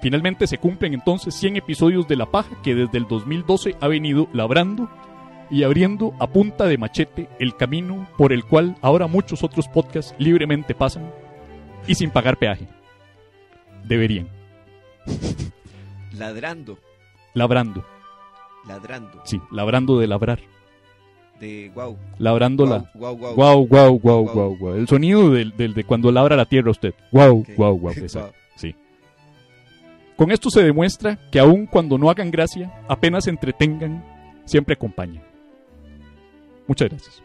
Finalmente 0.00 0.46
se 0.46 0.56
cumplen 0.56 0.94
entonces 0.94 1.34
100 1.34 1.56
episodios 1.58 2.08
de 2.08 2.16
La 2.16 2.30
Paja 2.30 2.56
que 2.62 2.74
desde 2.74 2.96
el 2.96 3.06
2012 3.06 3.76
ha 3.78 3.88
venido 3.88 4.26
labrando 4.32 4.88
y 5.50 5.64
abriendo 5.64 6.14
a 6.18 6.28
punta 6.28 6.64
de 6.64 6.78
machete 6.78 7.28
el 7.38 7.54
camino 7.56 8.08
por 8.16 8.32
el 8.32 8.44
cual 8.44 8.74
ahora 8.80 9.06
muchos 9.06 9.42
otros 9.44 9.68
podcasts 9.68 10.14
libremente 10.18 10.74
pasan 10.74 11.12
y 11.86 11.94
sin 11.94 12.10
pagar 12.10 12.38
peaje. 12.38 12.68
Deberían. 13.84 14.28
Ladrando, 16.12 16.78
Labrando. 17.34 17.84
ladrando. 18.66 19.20
Sí, 19.24 19.42
labrando 19.50 19.98
de 19.98 20.06
labrar. 20.06 20.40
De 21.40 21.70
wow. 21.74 21.96
Labrando 22.18 22.66
la... 22.66 22.90
Wow, 22.94 23.16
wow, 23.16 23.34
guau, 23.34 23.66
guau, 23.66 23.98
Guau. 23.98 24.24
guau, 24.32 24.56
guau. 24.58 24.74
El 24.74 24.88
sonido 24.88 25.30
del, 25.30 25.56
del- 25.56 25.74
de 25.74 25.84
cuando 25.84 26.10
labra 26.10 26.34
la 26.36 26.44
tierra 26.46 26.70
usted. 26.70 26.94
Guau, 27.12 27.40
Ok. 27.40 27.48
guau, 27.56 27.78
guau. 27.78 27.94
exacto. 27.96 28.34
Sí. 28.56 28.74
Con 30.16 30.32
esto 30.32 30.50
se 30.50 30.62
demuestra 30.64 31.18
que 31.30 31.38
aun 31.38 31.66
cuando 31.66 31.96
no 31.96 32.10
hagan 32.10 32.30
gracia, 32.30 32.72
apenas 32.88 33.24
se 33.24 33.30
entretengan, 33.30 34.04
siempre 34.44 34.74
acompañan. 34.74 35.22
Muchas 36.66 36.88
gracias. 36.88 37.22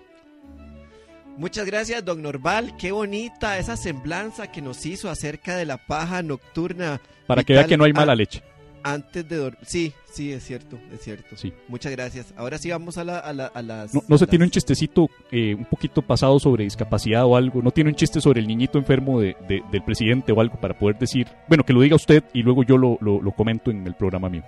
Muchas 1.36 1.66
gracias, 1.66 2.06
don 2.06 2.22
Norval. 2.22 2.78
Qué 2.78 2.92
bonita 2.92 3.58
esa 3.58 3.76
semblanza 3.76 4.52
que 4.52 4.62
nos 4.62 4.86
hizo 4.86 5.10
acerca 5.10 5.56
de 5.58 5.66
la 5.66 5.78
paja 5.78 6.22
nocturna 6.22 7.02
Para 7.26 7.44
que 7.44 7.54
vea 7.54 7.66
que 7.66 7.76
no 7.76 7.86
hay 7.86 7.94
mala 7.94 8.12
ah, 8.12 8.16
leche. 8.16 8.44
Antes 8.84 9.28
de 9.28 9.36
dormir. 9.38 9.60
Sí, 9.66 9.94
sí, 10.12 10.32
es 10.32 10.44
cierto, 10.44 10.78
es 10.94 11.02
cierto. 11.02 11.36
Sí. 11.38 11.54
Muchas 11.68 11.92
gracias. 11.92 12.34
Ahora 12.36 12.58
sí 12.58 12.70
vamos 12.70 12.98
a, 12.98 13.04
la- 13.04 13.20
a 13.20 13.34
la- 13.34 13.48
a 13.48 13.62
las... 13.62 13.94
No, 13.94 14.02
no 14.08 14.18
se 14.18 14.26
las- 14.26 14.30
tiene 14.30 14.46
un 14.46 14.52
chistecito 14.52 15.10
eh, 15.32 15.56
un 15.56 15.66
poquito 15.66 16.02
pasado 16.02 16.40
sobre 16.40 16.64
discapacidad 16.66 17.26
o 17.26 17.36
algo. 17.36 17.62
No 17.62 17.72
tiene 17.72 17.90
un 17.90 17.96
chiste 17.96 18.20
sobre 18.22 18.42
el 18.42 18.48
niñito 18.48 18.78
enfermo 18.78 19.20
de- 19.20 19.36
de- 19.48 19.64
del 19.72 19.84
presidente 19.84 20.32
o 20.32 20.40
algo 20.42 20.60
para 20.60 20.78
poder 20.78 20.98
decir. 21.00 21.28
Bueno, 21.48 21.64
que 21.64 21.74
lo 21.74 21.82
diga 21.82 21.96
usted 21.96 22.24
y 22.34 22.44
luego 22.44 22.64
yo 22.64 22.78
lo, 22.78 22.98
lo- 23.02 23.22
lo 23.22 23.32
comento 23.32 23.72
en 23.72 23.88
el 23.88 23.96
programa 23.96 24.30
mío. 24.30 24.44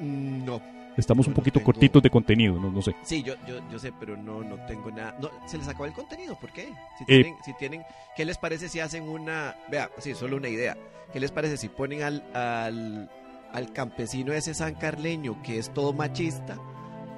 Mm, 0.00 0.44
No. 0.44 0.72
Estamos 0.94 1.26
un 1.26 1.32
no 1.32 1.36
poquito 1.36 1.54
tengo. 1.58 1.64
cortitos 1.72 2.02
de 2.02 2.10
contenido, 2.10 2.60
no, 2.60 2.70
no 2.70 2.82
sé. 2.82 2.94
Sí, 3.02 3.22
yo, 3.22 3.32
yo, 3.48 3.60
yo 3.72 3.78
sé, 3.78 3.94
pero 3.98 4.14
no, 4.14 4.42
no 4.44 4.56
tengo 4.66 4.90
nada. 4.90 5.16
No, 5.22 5.30
se 5.46 5.56
les 5.56 5.66
acabó 5.66 5.86
el 5.86 5.94
contenido, 5.94 6.38
¿por 6.38 6.52
qué? 6.52 6.66
Si 6.98 7.04
Eh. 7.04 7.06
tienen, 7.06 7.34
si 7.46 7.52
tienen, 7.54 7.82
¿qué 8.14 8.26
les 8.26 8.36
parece 8.36 8.68
si 8.68 8.78
hacen 8.78 9.04
una, 9.04 9.56
vea, 9.70 9.88
sí, 9.96 10.12
solo 10.14 10.36
una 10.36 10.50
idea. 10.50 10.76
¿Qué 11.10 11.18
les 11.18 11.30
parece 11.32 11.56
si 11.56 11.70
ponen 11.70 12.02
al, 12.02 12.22
al, 12.34 13.10
al 13.52 13.72
campesino 13.72 14.32
ese 14.32 14.54
san 14.54 14.74
carleño 14.74 15.42
que 15.42 15.58
es 15.58 15.72
todo 15.72 15.92
machista 15.92 16.56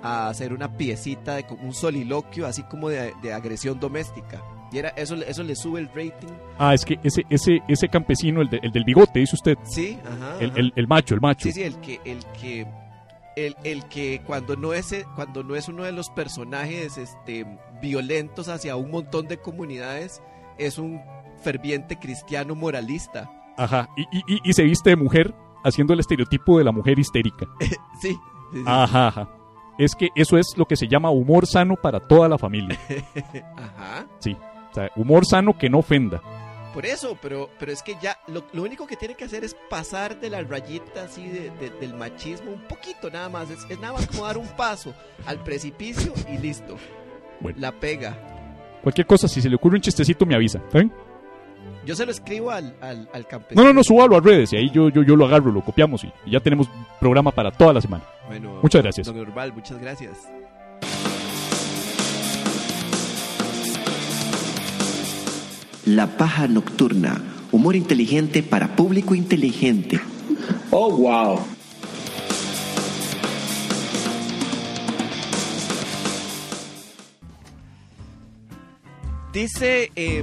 a 0.02 0.28
hacer 0.28 0.52
una 0.52 0.76
piecita 0.76 1.34
de 1.36 1.44
como 1.44 1.62
un 1.64 1.72
soliloquio 1.72 2.46
así 2.46 2.62
como 2.64 2.88
de, 2.88 3.14
de 3.22 3.32
agresión 3.32 3.80
doméstica? 3.80 4.42
Y 4.72 4.78
era, 4.78 4.88
eso, 4.90 5.14
eso 5.14 5.42
le 5.44 5.54
sube 5.54 5.78
el 5.80 5.88
rating. 5.88 6.32
Ah, 6.58 6.74
es 6.74 6.84
que 6.84 6.98
ese, 7.04 7.22
ese, 7.30 7.60
ese 7.68 7.88
campesino, 7.88 8.40
el, 8.42 8.50
de- 8.50 8.58
el 8.62 8.72
del 8.72 8.82
bigote, 8.84 9.20
dice 9.20 9.36
usted. 9.36 9.56
Sí, 9.62 9.98
ajá. 10.04 10.36
El, 10.40 10.50
ajá. 10.50 10.58
el- 10.60 10.72
el 10.74 10.86
macho, 10.88 11.14
el 11.14 11.20
macho. 11.20 11.44
Sí, 11.44 11.52
sí, 11.52 11.62
el 11.62 11.76
que, 11.80 12.00
el 12.04 12.24
que, 12.40 12.66
el, 13.36 13.54
el 13.62 13.84
que 13.84 14.20
cuando 14.26 14.56
no 14.56 14.72
es, 14.74 14.92
cuando 15.14 15.44
no 15.44 15.54
es 15.54 15.68
uno 15.68 15.84
de 15.84 15.92
los 15.92 16.10
personajes, 16.10 16.98
este, 16.98 17.46
violentos 17.80 18.48
hacia 18.48 18.74
un 18.74 18.90
montón 18.90 19.28
de 19.28 19.38
comunidades, 19.38 20.20
es 20.58 20.78
un 20.78 21.00
ferviente 21.42 21.96
cristiano 21.98 22.56
moralista. 22.56 23.30
Ajá. 23.56 23.88
Y, 23.96 24.02
y- 24.18 24.24
y- 24.36 24.40
y 24.50 24.52
se 24.54 24.64
viste 24.64 24.90
de 24.90 24.96
mujer 24.96 25.34
haciendo 25.64 25.92
el 25.94 26.00
estereotipo 26.00 26.58
de 26.58 26.64
la 26.64 26.72
mujer 26.72 26.98
histérica. 26.98 27.46
Sí. 27.60 27.68
sí, 28.10 28.18
sí. 28.52 28.62
Ajá, 28.66 29.08
ajá. 29.08 29.28
Es 29.78 29.96
que 29.96 30.10
eso 30.14 30.38
es 30.38 30.56
lo 30.56 30.66
que 30.66 30.76
se 30.76 30.86
llama 30.86 31.10
humor 31.10 31.46
sano 31.48 31.74
para 31.74 31.98
toda 31.98 32.28
la 32.28 32.38
familia. 32.38 32.78
Ajá. 33.56 34.06
Sí. 34.20 34.36
O 34.70 34.74
sea, 34.74 34.90
humor 34.96 35.26
sano 35.26 35.56
que 35.58 35.68
no 35.68 35.78
ofenda. 35.78 36.22
Por 36.72 36.86
eso, 36.86 37.16
pero, 37.22 37.48
pero 37.58 37.70
es 37.72 37.82
que 37.82 37.96
ya 38.02 38.18
lo, 38.26 38.44
lo 38.52 38.62
único 38.62 38.86
que 38.86 38.96
tiene 38.96 39.14
que 39.14 39.24
hacer 39.24 39.44
es 39.44 39.56
pasar 39.70 40.18
de 40.20 40.30
la 40.30 40.42
rayita 40.42 41.04
así 41.04 41.26
de- 41.28 41.50
de- 41.50 41.70
del 41.80 41.94
machismo 41.94 42.50
un 42.52 42.62
poquito 42.68 43.10
nada 43.10 43.28
más. 43.28 43.48
Es, 43.50 43.64
es 43.68 43.78
nada 43.80 43.94
más 43.94 44.06
como 44.08 44.24
dar 44.26 44.38
un 44.38 44.48
paso 44.48 44.92
al 45.26 45.38
precipicio 45.44 46.12
y 46.32 46.38
listo. 46.38 46.76
Bueno. 47.40 47.58
La 47.60 47.72
pega. 47.72 48.16
Cualquier 48.82 49.06
cosa, 49.06 49.28
si 49.28 49.40
se 49.40 49.48
le 49.48 49.56
ocurre 49.56 49.76
un 49.76 49.82
chistecito, 49.82 50.26
me 50.26 50.34
avisa. 50.34 50.58
¿está 50.58 50.78
bien? 50.78 50.92
Yo 51.86 51.94
se 51.94 52.06
lo 52.06 52.12
escribo 52.12 52.50
al, 52.50 52.74
al, 52.80 53.08
al 53.12 53.26
campesino. 53.26 53.62
No, 53.62 53.68
no, 53.68 53.74
no, 53.74 53.84
súbalo 53.84 54.16
a 54.16 54.20
redes 54.20 54.52
y 54.52 54.56
ahí 54.56 54.70
yo, 54.70 54.88
yo, 54.88 55.02
yo 55.02 55.16
lo 55.16 55.26
agarro, 55.26 55.52
lo 55.52 55.60
copiamos 55.62 56.02
y, 56.04 56.12
y 56.26 56.30
ya 56.30 56.40
tenemos 56.40 56.68
programa 56.98 57.30
para 57.30 57.50
toda 57.50 57.72
la 57.74 57.80
semana. 57.80 58.04
Bueno, 58.26 58.58
Muchas 58.62 58.82
gracias. 58.82 59.06
Don 59.06 59.18
Urbal, 59.18 59.52
muchas 59.52 59.78
gracias. 59.78 60.12
La 65.86 66.06
paja 66.16 66.48
nocturna. 66.48 67.22
Humor 67.52 67.76
inteligente 67.76 68.42
para 68.42 68.74
público 68.74 69.14
inteligente. 69.14 70.00
Oh, 70.70 70.90
wow. 70.96 71.40
Dice, 79.32 79.90
eh, 79.96 80.22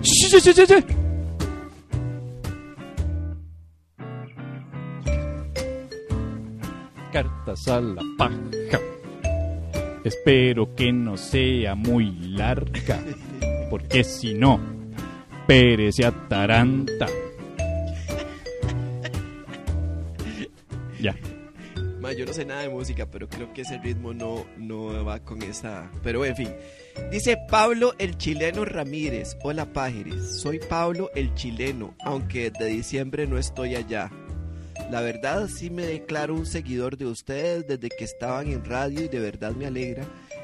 Cartas 7.52 7.68
a 7.68 7.82
la 7.82 8.02
paja. 8.18 8.80
Espero 10.06 10.74
que 10.74 10.94
no 10.94 11.18
sea 11.18 11.76
muy 11.76 12.12
larga, 12.12 13.04
porque 13.70 14.06
si 14.06 14.34
no, 14.34 14.60
Pérez 15.48 15.96
se 15.98 16.06
ataranta. 16.06 17.08
Ya. 21.02 21.14
ma, 22.00 22.14
yo 22.14 22.26
no 22.26 22.32
sé 22.32 22.46
nada 22.46 22.62
de 22.62 22.70
música, 22.70 23.06
pero 23.12 23.28
creo 23.28 23.52
que 23.54 23.62
ese 23.62 23.78
ritmo 23.80 24.14
no, 24.14 24.46
no 24.58 25.04
va 25.04 25.20
con 25.20 25.42
esa. 25.42 25.92
Pero 26.04 26.24
en 26.24 26.36
fin. 26.38 26.50
Dice 27.12 27.38
Pablo 27.50 27.96
el 28.00 28.18
chileno 28.18 28.64
Ramírez. 28.64 29.36
Hola 29.44 29.74
Pájeres, 29.74 30.40
soy 30.40 30.60
Pablo 30.60 31.10
el 31.16 31.34
chileno, 31.34 31.96
aunque 32.06 32.50
de 32.52 32.66
diciembre 32.68 33.28
no 33.28 33.38
estoy 33.38 33.76
allá. 33.76 34.10
La 34.92 35.00
verdad 35.00 35.48
sí 35.48 35.70
me 35.70 35.86
declaro 35.86 36.36
un 36.36 36.46
seguidor 36.46 36.98
de 36.98 37.06
ustedes 37.06 37.66
desde 37.66 37.88
que 37.88 38.04
estaban 38.04 38.52
en 38.52 38.66
radio 38.66 39.06
y 39.06 39.08
de 39.08 39.22
verdad 39.22 39.54
me 39.54 39.66
alegra 39.66 40.04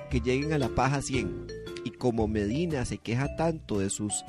que 0.10 0.22
lleguen 0.22 0.54
a 0.54 0.58
la 0.58 0.70
paja 0.70 1.02
100. 1.02 1.48
Y 1.84 1.92
como 1.92 2.30
Medina 2.30 2.86
se 2.86 2.98
queja 2.98 3.36
tanto 3.36 3.80
de 3.80 3.90
sus 3.90 4.24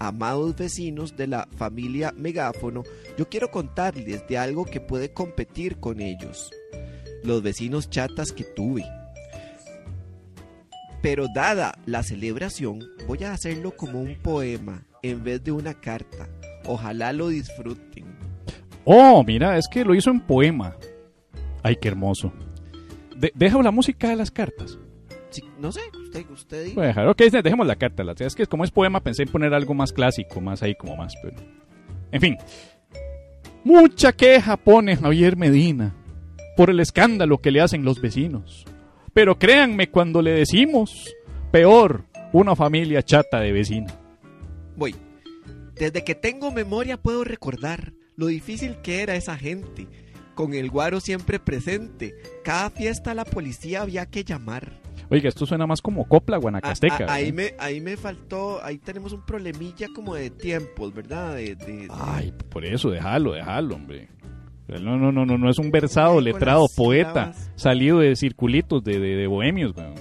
amados 0.00 0.56
vecinos 0.56 1.16
de 1.16 1.28
la 1.28 1.48
familia 1.56 2.12
Megáfono, 2.16 2.82
yo 3.16 3.28
quiero 3.28 3.52
contarles 3.52 4.26
de 4.26 4.36
algo 4.36 4.64
que 4.64 4.80
puede 4.80 5.12
competir 5.12 5.78
con 5.78 6.00
ellos. 6.00 6.50
Los 7.22 7.40
vecinos 7.44 7.88
chatas 7.88 8.32
que 8.32 8.42
tuve. 8.42 8.84
Pero 11.02 11.26
dada 11.32 11.78
la 11.86 12.02
celebración, 12.02 12.80
voy 13.06 13.22
a 13.22 13.32
hacerlo 13.32 13.76
como 13.76 14.00
un 14.00 14.16
poema 14.16 14.84
en 15.02 15.22
vez 15.22 15.44
de 15.44 15.52
una 15.52 15.80
carta. 15.80 16.28
Ojalá 16.64 17.12
lo 17.12 17.28
disfruten. 17.28 18.21
Oh, 18.84 19.22
mira, 19.24 19.56
es 19.58 19.68
que 19.68 19.84
lo 19.84 19.94
hizo 19.94 20.10
en 20.10 20.20
poema. 20.20 20.76
Ay, 21.62 21.76
qué 21.76 21.88
hermoso. 21.88 22.32
De- 23.16 23.32
deja 23.34 23.62
la 23.62 23.70
música 23.70 24.08
de 24.08 24.16
las 24.16 24.30
cartas. 24.30 24.78
Sí, 25.30 25.42
no 25.58 25.72
sé, 25.72 25.80
usted, 26.02 26.28
usted 26.30 26.64
diga. 26.64 26.74
Voy 26.74 26.84
a 26.84 26.88
dejar. 26.88 27.08
Ok, 27.08 27.22
dejemos 27.22 27.66
la 27.66 27.76
carta. 27.76 28.04
La, 28.04 28.12
es 28.18 28.34
que 28.34 28.46
como 28.46 28.64
es 28.64 28.70
poema 28.70 29.00
pensé 29.00 29.22
en 29.22 29.28
poner 29.30 29.54
algo 29.54 29.72
más 29.74 29.92
clásico, 29.92 30.40
más 30.40 30.62
ahí 30.62 30.74
como 30.74 30.96
más. 30.96 31.14
Pero... 31.22 31.36
En 32.10 32.20
fin. 32.20 32.36
Mucha 33.64 34.12
queja 34.12 34.56
pone 34.56 34.96
Javier 34.96 35.36
Medina 35.36 35.94
por 36.56 36.68
el 36.68 36.80
escándalo 36.80 37.38
que 37.38 37.50
le 37.50 37.60
hacen 37.60 37.84
los 37.84 38.00
vecinos. 38.00 38.66
Pero 39.14 39.38
créanme 39.38 39.88
cuando 39.88 40.20
le 40.20 40.32
decimos, 40.32 41.14
peor, 41.50 42.04
una 42.32 42.56
familia 42.56 43.02
chata 43.02 43.40
de 43.40 43.52
vecina. 43.52 43.94
Voy. 44.76 44.94
Desde 45.74 46.04
que 46.04 46.14
tengo 46.14 46.50
memoria 46.50 46.96
puedo 46.96 47.24
recordar 47.24 47.92
lo 48.16 48.26
difícil 48.26 48.76
que 48.82 49.02
era 49.02 49.14
esa 49.16 49.36
gente. 49.36 49.86
Con 50.34 50.54
el 50.54 50.70
guaro 50.70 51.00
siempre 51.00 51.38
presente. 51.38 52.14
Cada 52.42 52.70
fiesta 52.70 53.14
la 53.14 53.24
policía 53.24 53.82
había 53.82 54.06
que 54.06 54.24
llamar. 54.24 54.80
Oiga, 55.10 55.28
esto 55.28 55.44
suena 55.44 55.66
más 55.66 55.82
como 55.82 56.08
copla 56.08 56.38
guanacasteca. 56.38 57.04
a- 57.06 57.12
ahí, 57.12 57.32
me, 57.32 57.54
ahí 57.58 57.82
me 57.82 57.98
faltó, 57.98 58.64
ahí 58.64 58.78
tenemos 58.78 59.12
un 59.12 59.26
problemilla 59.26 59.88
como 59.94 60.14
de 60.14 60.30
tiempos, 60.30 60.94
¿verdad? 60.94 61.34
De, 61.34 61.54
de- 61.54 61.66
de- 61.66 61.88
Ay, 61.90 62.32
por 62.48 62.64
eso, 62.64 62.90
déjalo, 62.90 63.32
déjalo, 63.32 63.74
hombre. 63.74 64.08
No, 64.68 64.96
no, 64.96 65.12
no, 65.12 65.26
no, 65.26 65.36
no 65.36 65.50
es 65.50 65.58
un 65.58 65.70
versado, 65.70 66.18
letrado, 66.22 66.66
poeta, 66.74 67.34
salido 67.56 67.98
de 67.98 68.16
circulitos 68.16 68.82
de, 68.82 68.98
de, 68.98 69.16
de 69.16 69.26
bohemios, 69.26 69.76
weón. 69.76 69.94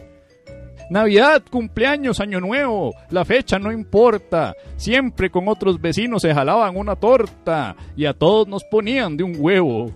Navidad, 0.91 1.41
cumpleaños, 1.49 2.19
año 2.19 2.41
nuevo, 2.41 2.93
la 3.11 3.23
fecha 3.23 3.57
no 3.57 3.71
importa. 3.71 4.53
Siempre 4.75 5.31
con 5.31 5.47
otros 5.47 5.79
vecinos 5.79 6.21
se 6.21 6.33
jalaban 6.33 6.75
una 6.75 6.97
torta 6.97 7.77
y 7.95 8.03
a 8.03 8.13
todos 8.13 8.45
nos 8.49 8.65
ponían 8.65 9.15
de 9.15 9.23
un 9.23 9.35
huevo. 9.37 9.89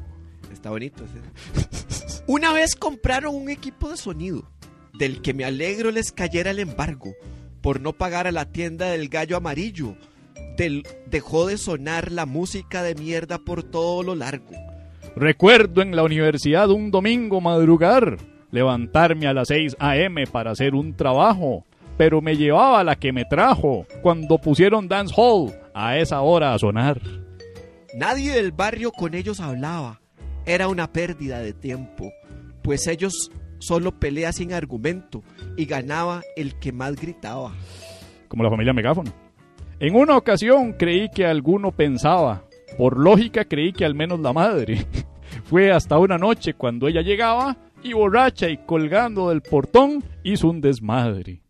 Está 0.54 0.70
bonito. 0.70 1.04
Una 2.28 2.54
vez 2.54 2.78
compraron 2.78 3.36
un 3.36 3.50
equipo 3.50 3.90
de 3.90 3.98
sonido, 3.98 4.50
del 4.94 5.22
que 5.22 5.34
me 5.34 5.44
alegro 5.44 5.92
les 5.92 6.14
cayera 6.14 6.52
el 6.52 6.60
embargo, 6.60 7.12
por 7.60 7.82
no 7.82 7.92
pagar 7.92 8.26
a 8.26 8.32
la 8.32 8.46
tienda 8.46 8.86
del 8.86 9.10
gallo 9.10 9.36
amarillo. 9.36 9.98
Del, 10.56 10.88
dejó 11.08 11.46
de 11.46 11.58
sonar 11.58 12.10
la 12.10 12.26
música 12.26 12.84
de 12.84 12.96
mierda 12.96 13.38
por 13.38 13.64
todo 13.64 14.02
lo 14.02 14.16
largo. 14.16 14.54
Recuerdo 15.18 15.82
en 15.82 15.94
la 15.94 16.04
universidad 16.04 16.70
un 16.70 16.90
domingo 16.90 17.42
madrugar, 17.42 18.18
levantarme 18.56 19.28
a 19.28 19.34
las 19.34 19.50
6 19.50 19.76
a.m. 19.80 20.26
para 20.28 20.52
hacer 20.52 20.74
un 20.74 20.96
trabajo, 20.96 21.66
pero 21.98 22.22
me 22.22 22.38
llevaba 22.38 22.84
la 22.84 22.96
que 22.96 23.12
me 23.12 23.26
trajo 23.26 23.86
cuando 24.02 24.38
pusieron 24.38 24.88
Dance 24.88 25.14
Hall 25.16 25.54
a 25.74 25.98
esa 25.98 26.22
hora 26.22 26.54
a 26.54 26.60
sonar. 26.60 27.00
Nadie 27.94 28.32
del 28.32 28.52
barrio 28.52 28.92
con 28.92 29.14
ellos 29.14 29.40
hablaba. 29.42 30.00
Era 30.46 30.70
una 30.70 30.92
pérdida 30.92 31.40
de 31.40 31.54
tiempo, 31.54 32.12
pues 32.64 32.88
ellos 32.88 33.30
solo 33.60 34.00
pelea 34.00 34.32
sin 34.32 34.54
argumento 34.54 35.22
y 35.58 35.66
ganaba 35.66 36.22
el 36.36 36.58
que 36.60 36.72
más 36.72 36.96
gritaba. 36.96 37.54
como 38.28 38.44
la 38.44 38.50
familia 38.50 38.74
Megáfono. 38.74 39.12
En 39.80 39.96
una 39.96 40.16
ocasión 40.16 40.74
creí 40.74 41.10
que 41.10 41.26
alguno 41.26 41.72
pensaba, 41.72 42.44
por 42.78 42.98
lógica 42.98 43.44
creí 43.44 43.74
que 43.74 43.84
al 43.84 43.96
menos 43.96 44.20
la 44.22 44.32
madre. 44.32 44.86
Fue 45.44 45.72
hasta 45.72 45.98
una 45.98 46.18
noche 46.18 46.54
cuando 46.54 46.88
ella 46.88 47.02
llegaba 47.02 47.58
y 47.86 47.94
borracha 47.94 48.50
y 48.50 48.58
colgando 48.58 49.30
del 49.30 49.42
portón 49.42 50.04
hizo 50.24 50.50
un 50.50 50.60
desmadre. 50.60 51.44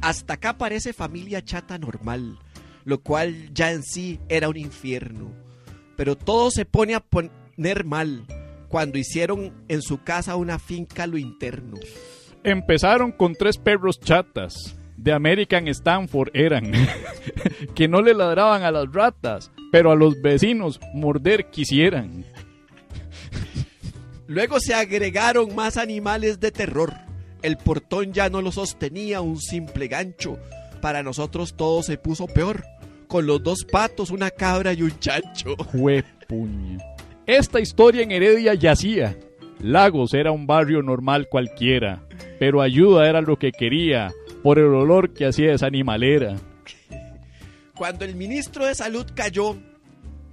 Hasta 0.00 0.34
acá 0.34 0.58
parece 0.58 0.92
familia 0.92 1.44
chata 1.44 1.78
normal, 1.78 2.36
lo 2.84 3.00
cual 3.00 3.54
ya 3.54 3.70
en 3.70 3.84
sí 3.84 4.18
era 4.28 4.48
un 4.48 4.56
infierno. 4.56 5.32
Pero 5.96 6.16
todo 6.16 6.50
se 6.50 6.64
pone 6.64 6.96
a 6.96 7.00
poner 7.00 7.84
mal 7.84 8.26
cuando 8.68 8.98
hicieron 8.98 9.54
en 9.68 9.80
su 9.80 10.02
casa 10.02 10.34
una 10.34 10.58
finca 10.58 11.04
a 11.04 11.06
lo 11.06 11.16
interno. 11.16 11.76
Empezaron 12.42 13.12
con 13.12 13.34
tres 13.34 13.56
perros 13.56 14.00
chatas. 14.00 14.74
De 14.96 15.12
American 15.12 15.68
Stanford 15.68 16.30
eran. 16.34 16.72
que 17.76 17.86
no 17.86 18.02
le 18.02 18.14
ladraban 18.14 18.64
a 18.64 18.72
las 18.72 18.92
ratas, 18.92 19.52
pero 19.70 19.92
a 19.92 19.96
los 19.96 20.20
vecinos 20.20 20.80
morder 20.92 21.50
quisieran. 21.50 22.24
Luego 24.28 24.60
se 24.60 24.74
agregaron 24.74 25.56
más 25.56 25.78
animales 25.78 26.38
de 26.38 26.52
terror. 26.52 26.92
El 27.40 27.56
portón 27.56 28.12
ya 28.12 28.28
no 28.28 28.42
lo 28.42 28.52
sostenía 28.52 29.22
un 29.22 29.40
simple 29.40 29.88
gancho. 29.88 30.38
Para 30.82 31.02
nosotros 31.02 31.54
todo 31.54 31.82
se 31.82 31.96
puso 31.96 32.26
peor. 32.26 32.62
Con 33.06 33.26
los 33.26 33.42
dos 33.42 33.64
patos, 33.64 34.10
una 34.10 34.30
cabra 34.30 34.74
y 34.74 34.82
un 34.82 34.98
chancho. 34.98 35.56
Juepuña. 35.72 36.76
Esta 37.24 37.58
historia 37.58 38.02
en 38.02 38.12
Heredia 38.12 38.52
yacía. 38.52 39.16
Lagos 39.62 40.12
era 40.12 40.30
un 40.30 40.46
barrio 40.46 40.82
normal 40.82 41.26
cualquiera, 41.30 42.02
pero 42.38 42.60
ayuda 42.60 43.08
era 43.08 43.22
lo 43.22 43.38
que 43.38 43.50
quería, 43.50 44.12
por 44.42 44.58
el 44.58 44.66
olor 44.66 45.14
que 45.14 45.24
hacía 45.24 45.54
esa 45.54 45.66
animalera. 45.66 46.36
Cuando 47.74 48.04
el 48.04 48.14
ministro 48.14 48.66
de 48.66 48.74
salud 48.74 49.06
cayó, 49.14 49.56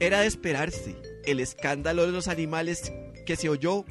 era 0.01 0.19
de 0.19 0.27
esperarse. 0.27 0.97
El 1.25 1.39
escándalo 1.39 2.05
de 2.05 2.11
los 2.11 2.27
animales 2.27 2.91
que 3.25 3.35
se 3.35 3.49
oyó 3.49 3.85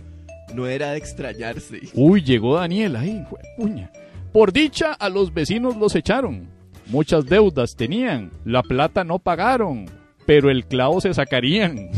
no 0.55 0.67
era 0.67 0.93
de 0.93 0.99
extrañarse. 0.99 1.81
Uy, 1.95 2.23
llegó 2.23 2.57
Daniel 2.57 2.97
ahí, 2.97 3.25
juepuña. 3.29 3.91
Por 4.33 4.53
dicha, 4.53 4.93
a 4.93 5.09
los 5.09 5.33
vecinos 5.33 5.77
los 5.77 5.95
echaron. 5.95 6.49
Muchas 6.87 7.27
deudas 7.27 7.77
tenían, 7.77 8.31
la 8.45 8.63
plata 8.63 9.05
no 9.05 9.19
pagaron, 9.19 9.87
pero 10.27 10.51
el 10.51 10.67
clavo 10.67 11.01
se 11.01 11.15
sacarían. 11.15 11.91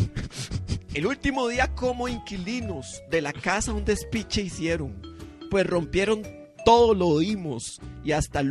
El 0.94 1.06
último 1.06 1.48
día 1.48 1.74
como 1.74 2.08
inquilinos 2.08 3.02
de 3.10 3.20
la 3.20 3.32
casa 3.32 3.72
un 3.72 3.84
despiche 3.84 4.42
hicieron, 4.42 4.94
pues 5.50 5.66
rompieron 5.66 6.22
todo 6.64 6.94
lo 6.94 7.08
oímos 7.08 7.80
y 8.02 8.12
hasta 8.12 8.42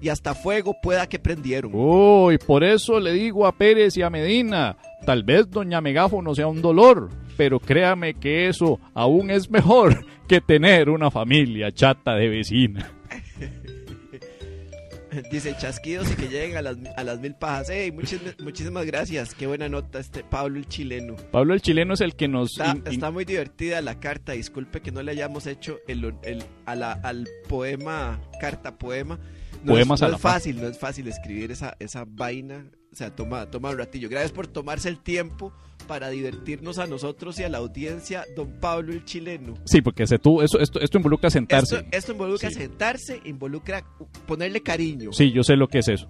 y 0.00 0.08
hasta 0.08 0.34
fuego 0.34 0.76
pueda 0.80 1.08
que 1.08 1.18
prendieron. 1.18 1.72
Uy, 1.74 2.38
por 2.38 2.62
eso 2.62 3.00
le 3.00 3.12
digo 3.12 3.46
a 3.46 3.52
Pérez 3.52 3.96
y 3.96 4.02
a 4.02 4.10
Medina, 4.10 4.76
tal 5.04 5.24
vez 5.24 5.50
doña 5.50 5.80
Megáfono 5.80 6.34
sea 6.34 6.46
un 6.46 6.62
dolor, 6.62 7.10
pero 7.40 7.58
créame 7.58 8.12
que 8.12 8.48
eso 8.48 8.78
aún 8.92 9.30
es 9.30 9.48
mejor 9.50 10.04
que 10.28 10.42
tener 10.42 10.90
una 10.90 11.10
familia 11.10 11.72
chata 11.72 12.14
de 12.14 12.28
vecina. 12.28 12.92
Dice 15.32 15.56
chasquidos 15.58 16.12
y 16.12 16.16
que 16.16 16.28
lleguen 16.28 16.58
a 16.58 16.62
las, 16.62 16.76
a 16.98 17.02
las 17.02 17.18
mil 17.18 17.34
pajas. 17.34 17.70
Ey, 17.70 17.90
muchis- 17.92 18.38
muchísimas 18.42 18.84
gracias. 18.84 19.34
Qué 19.34 19.46
buena 19.46 19.70
nota 19.70 20.00
este 20.00 20.22
Pablo 20.22 20.58
el 20.58 20.68
chileno. 20.68 21.16
Pablo 21.32 21.54
el 21.54 21.62
chileno 21.62 21.94
es 21.94 22.02
el 22.02 22.14
que 22.14 22.28
nos... 22.28 22.50
Está, 22.50 22.72
in- 22.72 22.82
in- 22.86 22.92
está 22.92 23.10
muy 23.10 23.24
divertida 23.24 23.80
la 23.80 23.98
carta. 23.98 24.32
Disculpe 24.32 24.82
que 24.82 24.92
no 24.92 25.02
le 25.02 25.12
hayamos 25.12 25.46
hecho 25.46 25.78
el, 25.88 26.14
el- 26.24 26.44
a 26.66 26.74
la- 26.76 26.92
al 26.92 27.26
poema, 27.48 28.20
carta 28.38 28.76
poema. 28.76 29.18
No 29.64 29.78
es, 29.78 29.86
no 29.88 29.94
es 29.94 30.20
fácil, 30.20 30.60
no 30.60 30.68
es 30.68 30.78
fácil 30.78 31.08
escribir 31.08 31.50
esa, 31.52 31.74
esa 31.80 32.04
vaina. 32.06 32.66
O 32.92 32.96
sea, 32.96 33.14
toma, 33.14 33.46
toma 33.50 33.70
un 33.70 33.78
ratillo. 33.78 34.08
Gracias 34.08 34.32
por 34.32 34.46
tomarse 34.48 34.88
el 34.88 34.98
tiempo 34.98 35.52
para 35.86 36.08
divertirnos 36.10 36.78
a 36.78 36.86
nosotros 36.86 37.38
y 37.38 37.44
a 37.44 37.48
la 37.48 37.58
audiencia, 37.58 38.24
don 38.36 38.58
Pablo 38.60 38.92
el 38.92 39.04
chileno. 39.04 39.54
Sí, 39.64 39.80
porque 39.80 40.06
se 40.06 40.18
tú, 40.18 40.42
eso, 40.42 40.58
esto, 40.58 40.80
esto 40.80 40.98
involucra 40.98 41.30
sentarse. 41.30 41.76
Esto, 41.76 41.88
esto 41.92 42.12
involucra 42.12 42.48
Sí. 42.50 42.56
sentarse, 42.56 43.20
involucra 43.24 43.84
ponerle 44.26 44.60
cariño. 44.60 45.12
Sí, 45.12 45.30
yo 45.32 45.42
sé 45.44 45.56
lo 45.56 45.68
que 45.68 45.78
es 45.78 45.88
eso. 45.88 46.08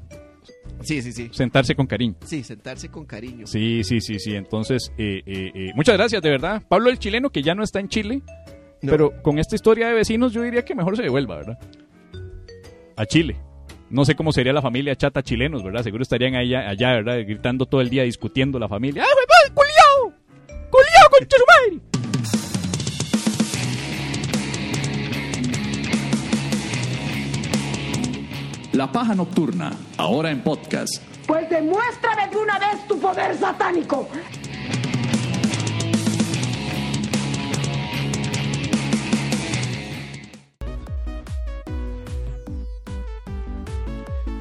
sí, 0.83 1.03
sí. 1.03 1.13
Sí, 1.13 1.29
Sentarse 1.33 1.75
con 1.75 1.87
cariño. 1.87 2.15
Sí, 2.25 2.43
sentarse 2.43 2.89
con 2.89 3.05
cariño. 3.05 3.47
Sí, 3.47 3.83
sí, 3.85 4.01
sí, 4.01 4.19
sí. 4.19 4.35
Entonces, 4.35 4.91
eh, 4.97 5.23
eh, 5.27 5.51
eh, 5.55 5.71
muchas 5.75 5.97
gracias, 5.97 6.23
de 6.23 6.31
verdad. 6.31 6.63
Pablo 6.67 6.89
el 6.91 6.99
chileno, 6.99 7.29
que 7.31 7.43
ya 7.43 7.55
no 7.55 7.63
está 7.63 7.79
en 7.81 7.89
Chile, 7.89 8.23
No. 8.83 8.91
pero 8.91 9.23
con 9.23 9.39
esta 9.39 9.55
historia 9.55 9.89
de 9.89 9.95
vecinos 9.95 10.33
yo 10.33 10.43
diría 10.43 10.65
que 10.65 10.75
mejor 10.75 10.97
se 10.97 11.03
devuelva, 11.03 11.37
¿verdad? 11.37 11.59
A 12.97 13.05
Chile. 13.07 13.37
No 13.91 14.05
sé 14.05 14.15
cómo 14.15 14.33
sería 14.33 14.53
la 14.53 14.63
familia 14.63 14.95
chata 14.95 15.21
chilenos, 15.21 15.65
¿verdad? 15.65 15.83
Seguro 15.83 16.03
estarían 16.05 16.37
allá, 16.37 16.69
allá 16.69 16.93
¿verdad? 16.93 17.17
Gritando 17.27 17.67
todo 17.67 17.81
el 17.81 17.91
día, 17.91 18.05
discutiendo 18.05 18.57
la 18.61 18.69
familia. 18.69 19.03
¡Ah, 19.03 19.53
culiao! 19.53 20.15
¡Culiao, 20.47 21.11
concha 21.11 21.37
su 21.37 21.45
madre! 21.47 21.83
La 28.73 28.93
paja 28.93 29.17
nocturna, 29.17 29.73
ahora 29.97 30.31
en 30.31 30.41
podcast. 30.43 31.03
Pues 31.27 31.51
demuéstrame 31.51 32.29
de 32.31 32.37
una 32.37 32.61
vez 32.61 32.87
tu 32.87 32.97
poder 33.01 33.37
satánico. 33.37 34.09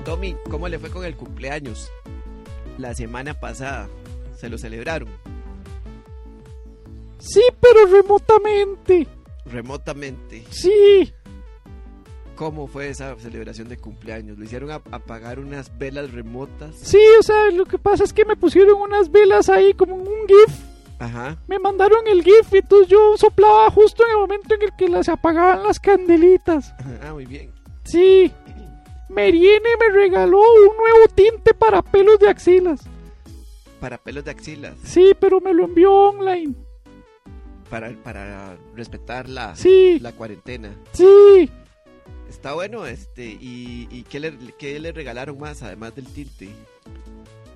Tommy, 0.10 0.36
¿cómo 0.50 0.68
le 0.68 0.80
fue 0.80 0.90
con 0.90 1.06
el 1.06 1.16
cumpleaños? 1.16 1.92
La 2.80 2.96
semana 2.96 3.40
pasada. 3.40 3.88
¿Se 4.36 4.50
lo 4.50 4.58
celebraron? 4.58 5.08
Sí, 7.20 7.44
pero 7.62 7.86
remotamente. 7.86 9.06
Remotamente. 9.46 10.44
Sí. 10.50 11.14
¿Cómo 12.36 12.66
fue 12.66 12.90
esa 12.90 13.16
celebración 13.20 13.70
de 13.70 13.78
cumpleaños? 13.78 14.40
¿Lo 14.40 14.46
hicieron 14.46 14.72
apagar 14.72 15.38
unas 15.38 15.78
velas 15.78 16.12
remotas? 16.12 16.76
Sí, 16.82 16.98
o 17.20 17.22
sea, 17.22 17.52
lo 17.52 17.66
que 17.66 17.78
pasa 17.78 18.04
es 18.04 18.12
que 18.12 18.26
me 18.26 18.36
pusieron 18.36 18.82
unas 18.82 19.12
velas 19.12 19.48
ahí 19.48 19.76
como 19.76 19.94
un 19.94 20.28
GIF. 20.28 20.58
Ajá. 20.98 21.38
Me 21.48 21.60
mandaron 21.60 22.08
el 22.08 22.24
GIF 22.24 22.52
y 22.54 22.58
entonces 22.58 22.88
yo 22.88 23.16
soplaba 23.16 23.70
justo 23.70 24.04
en 24.08 24.14
el 24.14 24.18
momento 24.18 24.56
en 24.56 24.64
el 24.64 24.76
que 24.76 24.90
las 24.90 25.08
apagaban 25.08 25.62
las 25.62 25.80
candelitas. 25.80 26.74
Ah, 27.04 27.14
muy 27.14 27.28
bien. 27.28 27.52
Sí. 27.84 28.34
Meriene 29.10 29.70
me 29.80 29.90
regaló 29.94 30.40
un 30.40 30.78
nuevo 30.78 31.08
tinte 31.14 31.54
para 31.54 31.82
pelos 31.82 32.20
de 32.20 32.30
axilas. 32.30 32.82
Para 33.80 33.98
pelos 33.98 34.24
de 34.26 34.32
axilas. 34.32 34.76
Sí, 34.84 35.12
pero 35.20 35.42
me 35.42 35.54
lo 35.54 35.66
envió 35.66 35.92
online. 35.92 36.54
Para, 37.70 37.92
para 38.04 38.58
respetar 38.76 39.28
la, 39.30 39.56
Sí. 39.56 40.00
la 40.00 40.12
cuarentena. 40.12 40.76
Sí. 40.94 41.50
Está 42.30 42.54
bueno, 42.54 42.86
este. 42.86 43.26
¿Y, 43.26 43.88
y 43.92 44.04
qué, 44.04 44.20
le, 44.20 44.34
qué 44.58 44.80
le 44.80 44.92
regalaron 44.92 45.40
más 45.40 45.64
además 45.64 45.96
del 45.96 46.06
tinte? 46.06 46.50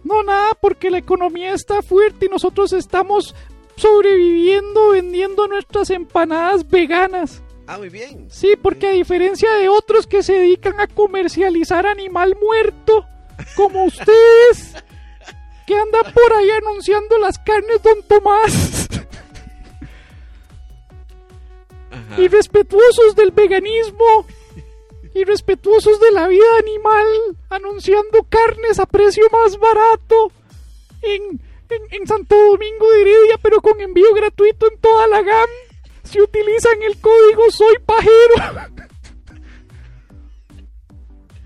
No, 0.04 0.24
nada, 0.24 0.52
porque 0.60 0.90
la 0.90 0.98
economía 0.98 1.54
está 1.54 1.82
fuerte 1.82 2.26
y 2.26 2.30
nosotros 2.30 2.74
estamos 2.74 3.36
sobreviviendo 3.76 4.90
vendiendo 4.90 5.48
nuestras 5.48 5.90
empanadas 5.92 6.68
veganas. 6.68 7.42
Ah, 7.68 7.78
muy 7.78 7.90
bien. 7.90 8.28
Sí, 8.30 8.56
porque 8.62 8.88
a 8.88 8.92
diferencia 8.92 9.52
de 9.54 9.70
otros 9.70 10.06
que 10.06 10.22
se 10.24 10.34
dedican 10.34 10.80
a 10.80 10.88
comercializar 10.88 11.86
animal 11.86 12.36
muerto, 12.42 13.06
como 13.56 13.84
ustedes, 13.86 14.76
que 15.66 15.76
andan 15.76 16.12
por 16.14 16.34
ahí 16.34 16.50
anunciando 16.52 17.18
las 17.20 17.38
carnes 17.40 17.82
Don 17.82 18.04
Tomás, 18.04 18.88
Ajá. 21.92 22.22
y 22.22 22.28
respetuosos 22.28 23.16
del 23.16 23.32
veganismo, 23.32 24.26
y 25.16 25.24
respetuosos 25.24 26.00
de 26.00 26.12
la 26.12 26.28
vida 26.28 26.58
animal, 26.60 27.06
anunciando 27.50 28.24
carnes 28.30 28.80
a 28.80 28.86
precio 28.86 29.26
más 29.32 29.58
barato 29.58 30.32
en, 31.04 31.40
en, 31.70 31.82
en 31.92 32.08
Santo 32.08 32.36
Domingo 32.36 32.90
de 32.92 33.02
Heredia, 33.02 33.38
pero 33.42 33.62
con 33.62 33.80
envío 33.80 34.12
gratuito 34.16 34.68
en 34.72 34.80
toda 34.80 35.08
la 35.08 35.22
GAM, 35.22 35.50
si 36.04 36.22
utilizan 36.22 36.82
el 36.84 37.00
código 37.00 37.50
Soy 37.52 37.78
Pajero. 37.86 38.36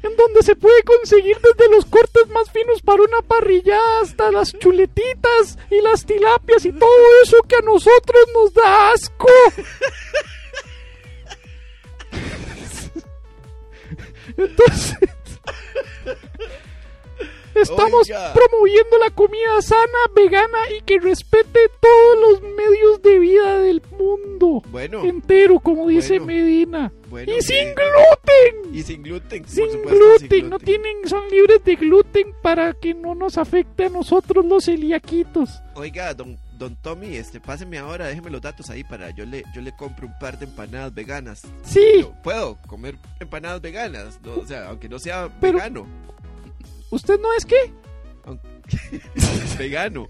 En 0.03 0.15
donde 0.15 0.43
se 0.43 0.55
puede 0.55 0.83
conseguir 0.83 1.37
desde 1.41 1.69
los 1.69 1.85
cortes 1.85 2.27
más 2.29 2.49
finos 2.51 2.81
para 2.81 3.03
una 3.03 3.21
parrillada 3.27 4.01
hasta 4.01 4.31
las 4.31 4.53
chuletitas 4.53 5.57
y 5.69 5.81
las 5.81 6.05
tilapias 6.05 6.65
y 6.65 6.71
todo 6.71 7.21
eso 7.23 7.37
que 7.47 7.55
a 7.55 7.61
nosotros 7.61 8.25
nos 8.33 8.53
da 8.53 8.91
asco. 8.93 9.27
Entonces, 14.37 14.97
estamos 17.61 18.07
Oiga. 18.09 18.33
promoviendo 18.33 18.97
la 18.97 19.09
comida 19.11 19.61
sana, 19.61 19.81
vegana 20.15 20.57
y 20.77 20.81
que 20.81 20.99
respete 20.99 21.59
todos 21.81 22.19
los 22.19 22.41
medios 22.41 23.01
de 23.01 23.19
vida 23.19 23.59
del 23.59 23.81
mundo 23.97 24.61
Bueno. 24.69 25.03
entero, 25.03 25.59
como 25.59 25.87
dice 25.87 26.19
Bueno. 26.19 26.25
Medina. 26.25 26.91
Bueno, 27.09 27.31
y 27.31 27.41
sin 27.41 27.69
gluten. 27.73 28.75
Y 28.75 28.83
sin 28.83 29.01
gluten. 29.03 29.41
por 29.43 29.49
Sin 29.51 29.71
supuesto, 29.71 29.95
gluten, 29.95 30.29
sin 30.29 30.49
no 30.49 30.57
gluten. 30.57 30.65
tienen, 30.65 31.07
son 31.07 31.29
libres 31.29 31.63
de 31.63 31.75
gluten 31.75 32.33
para 32.41 32.73
que 32.73 32.93
no 32.93 33.15
nos 33.15 33.37
afecte 33.37 33.85
a 33.85 33.89
nosotros 33.89 34.45
los 34.45 34.65
celiaquitos. 34.65 35.49
Oiga, 35.75 36.13
don, 36.13 36.37
don 36.57 36.75
Tommy, 36.75 37.15
este, 37.15 37.39
páseme 37.39 37.77
ahora, 37.77 38.07
déjeme 38.07 38.29
los 38.29 38.41
datos 38.41 38.69
ahí 38.69 38.83
para 38.83 39.11
yo 39.11 39.25
le, 39.25 39.43
yo 39.55 39.61
le 39.61 39.71
compro 39.75 40.07
un 40.07 40.19
par 40.19 40.37
de 40.37 40.45
empanadas 40.45 40.93
veganas. 40.93 41.43
Sí, 41.63 42.01
Yo 42.01 42.13
puedo 42.23 42.57
comer 42.67 42.97
empanadas 43.21 43.61
veganas, 43.61 44.19
no, 44.23 44.35
o 44.41 44.45
sea, 44.45 44.67
aunque 44.67 44.89
no 44.89 44.99
sea 44.99 45.29
Pero- 45.39 45.59
vegano. 45.59 45.87
¿Usted 46.91 47.19
no 47.19 47.33
es 47.33 47.45
qué? 47.45 47.73
vegano. 49.57 50.09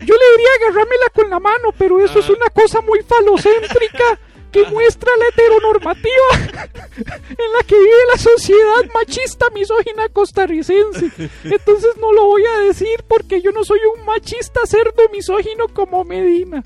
Yo 0.00 0.14
le 0.14 0.30
diría 0.36 0.48
agarrármela 0.60 1.10
con 1.12 1.30
la 1.30 1.40
mano, 1.40 1.70
pero 1.76 2.00
eso 2.00 2.20
es 2.20 2.28
Ah. 2.30 2.32
una 2.36 2.46
cosa 2.50 2.80
muy 2.82 3.00
falocéntrica 3.02 4.18
que 4.52 4.64
muestra 4.70 5.10
la 5.18 5.26
heteronormativa 5.28 6.56
en 6.96 7.52
la 7.52 7.62
que 7.66 7.74
vive 7.78 7.96
la 8.12 8.18
sociedad 8.18 8.84
machista 8.94 9.50
misógina 9.50 10.08
costarricense. 10.08 11.10
Entonces 11.44 11.96
no 12.00 12.12
lo 12.12 12.24
voy 12.26 12.44
a 12.46 12.60
decir 12.60 13.04
porque 13.08 13.42
yo 13.42 13.50
no 13.50 13.64
soy 13.64 13.80
un 13.98 14.06
machista 14.06 14.60
cerdo 14.66 15.08
misógino 15.12 15.66
como 15.68 16.04
Medina. 16.04 16.62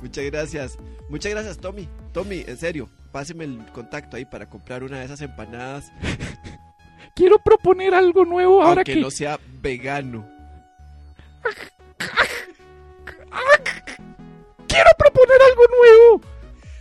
Muchas 0.00 0.24
gracias. 0.26 0.78
Muchas 1.08 1.32
gracias, 1.32 1.58
Tommy. 1.58 1.88
Tommy, 2.12 2.44
en 2.46 2.56
serio, 2.56 2.88
páseme 3.10 3.44
el 3.44 3.58
contacto 3.72 4.16
ahí 4.16 4.24
para 4.24 4.48
comprar 4.48 4.82
una 4.82 5.00
de 5.00 5.04
esas 5.04 5.20
empanadas, 5.20 5.92
Quiero 7.14 7.38
proponer 7.38 7.94
algo 7.94 8.24
nuevo 8.24 8.62
ahora 8.62 8.80
aunque 8.80 8.94
que 8.94 9.00
no 9.00 9.10
sea 9.10 9.38
vegano. 9.60 10.26
quiero 14.68 14.90
proponer 14.98 15.36
algo 15.50 15.62
nuevo 15.78 16.20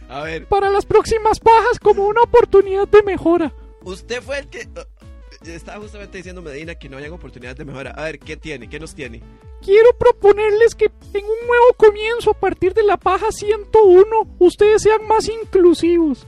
A 0.09 0.23
ver, 0.23 0.45
para 0.47 0.69
las 0.69 0.85
próximas 0.85 1.39
pajas 1.39 1.79
como 1.79 2.05
una 2.07 2.21
oportunidad 2.21 2.87
de 2.87 3.03
mejora. 3.03 3.53
usted 3.83 4.21
fue 4.21 4.39
el 4.39 4.47
que... 4.49 4.67
uh, 4.67 5.49
estaba 5.49 5.79
justamente 5.81 6.17
diciendo 6.17 6.41
Medina 6.41 6.75
que 6.75 6.87
no 6.89 6.97
hayan 6.97 7.11
oportunidades 7.13 7.57
de 7.57 7.65
mejora. 7.65 7.91
A 7.91 8.03
ver, 8.03 8.19
¿qué 8.19 8.37
tiene? 8.37 8.69
¿Qué 8.69 8.79
nos 8.79 8.93
tiene? 8.93 9.21
Quiero 9.63 9.89
proponerles 9.97 10.75
que 10.75 10.85
en 10.85 11.25
un 11.25 11.47
nuevo 11.47 11.73
comienzo 11.77 12.31
a 12.31 12.39
partir 12.39 12.73
de 12.73 12.83
la 12.83 12.97
paja 12.97 13.31
101 13.31 14.05
ustedes 14.39 14.83
sean 14.83 15.05
más 15.07 15.27
inclusivos. 15.27 16.27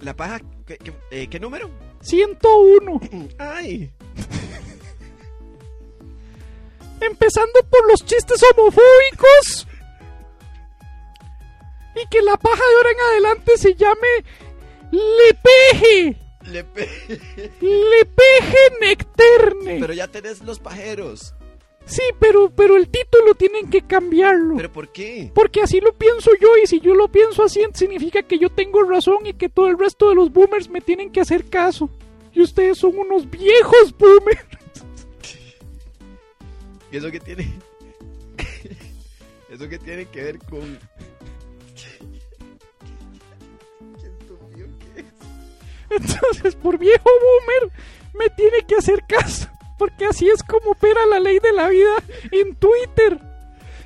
La 0.00 0.14
paja... 0.16 0.40
¿Qué, 0.66 0.78
qué- 0.78 0.92
eh, 1.10 1.26
¿qué 1.28 1.38
número? 1.40 1.68
101. 2.00 3.00
Ay. 3.38 3.90
Empezando 7.00 7.60
por 7.70 7.86
los 7.88 8.04
chistes 8.04 8.42
homofóbicos. 8.42 9.66
Y 11.96 12.06
que 12.08 12.22
la 12.22 12.36
paja 12.36 12.56
de 12.56 12.76
ahora 12.76 12.90
en 12.90 13.00
adelante 13.12 13.56
se 13.58 13.74
llame 13.74 14.08
Lepeje. 14.90 16.16
Le 16.44 16.64
pe- 16.64 16.88
Lepeje 17.60 18.58
Necterne. 18.80 19.78
Pero 19.80 19.92
ya 19.92 20.08
tenés 20.08 20.40
los 20.42 20.58
pajeros. 20.58 21.34
Sí, 21.86 22.02
pero, 22.20 22.50
pero 22.50 22.76
el 22.76 22.88
título 22.88 23.34
tienen 23.34 23.68
que 23.68 23.82
cambiarlo. 23.82 24.56
¿Pero 24.56 24.72
por 24.72 24.92
qué? 24.92 25.30
Porque 25.34 25.60
así 25.62 25.80
lo 25.80 25.92
pienso 25.92 26.30
yo 26.40 26.56
y 26.62 26.66
si 26.66 26.78
yo 26.80 26.94
lo 26.94 27.08
pienso 27.08 27.42
así 27.42 27.60
significa 27.74 28.22
que 28.22 28.38
yo 28.38 28.48
tengo 28.48 28.82
razón 28.84 29.26
y 29.26 29.34
que 29.34 29.48
todo 29.48 29.66
el 29.68 29.78
resto 29.78 30.08
de 30.08 30.14
los 30.14 30.32
boomers 30.32 30.68
me 30.68 30.80
tienen 30.80 31.10
que 31.10 31.20
hacer 31.20 31.46
caso. 31.46 31.90
Y 32.32 32.42
ustedes 32.42 32.78
son 32.78 32.96
unos 32.96 33.28
viejos 33.28 33.92
boomers. 33.98 34.46
¿Y 36.92 36.96
eso 36.96 37.10
qué 37.10 37.20
tiene? 37.20 37.52
¿Eso 39.48 39.68
qué 39.68 39.78
tiene 39.78 40.06
que 40.06 40.22
ver 40.22 40.38
con...? 40.38 40.78
¿Qué 44.00 44.06
estúpido 44.06 44.68
que 44.78 45.00
es? 45.00 45.06
Entonces, 45.90 46.54
por 46.54 46.78
viejo 46.78 47.02
boomer, 47.04 47.72
me 48.14 48.28
tiene 48.30 48.64
que 48.66 48.76
hacer 48.76 49.04
caso. 49.08 49.48
Porque 49.80 50.04
así 50.04 50.28
es 50.28 50.42
como 50.42 50.72
opera 50.72 51.06
la 51.06 51.18
ley 51.20 51.38
de 51.38 51.52
la 51.54 51.70
vida 51.70 51.94
en 52.32 52.54
Twitter. 52.56 53.18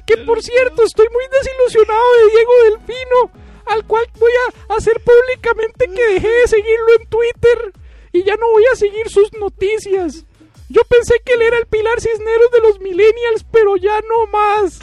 Que 0.05 0.17
por 0.17 0.43
cierto, 0.43 0.83
estoy 0.83 1.07
muy 1.13 1.23
desilusionado 1.31 2.03
de 2.15 2.31
Diego 2.33 2.53
Delfino, 2.65 3.31
al 3.67 3.87
cual 3.87 4.05
voy 4.19 4.33
a 4.33 4.75
hacer 4.75 5.01
públicamente 5.05 5.87
que 5.87 6.15
dejé 6.15 6.29
de 6.29 6.49
seguirlo 6.49 6.95
en 6.99 7.07
Twitter 7.07 7.73
y 8.11 8.25
ya 8.25 8.35
no 8.35 8.51
voy 8.51 8.65
a 8.73 8.75
seguir 8.75 9.09
sus 9.09 9.33
noticias. 9.35 10.25
Yo 10.69 10.83
pensé 10.83 11.15
que 11.25 11.35
él 11.35 11.43
era 11.43 11.59
el 11.59 11.67
Pilar 11.67 12.01
Cisneros 12.01 12.51
de 12.51 12.61
los 12.61 12.81
Millennials, 12.81 13.47
pero 13.53 13.77
ya 13.77 14.01
no 14.01 14.27
más. 14.33 14.81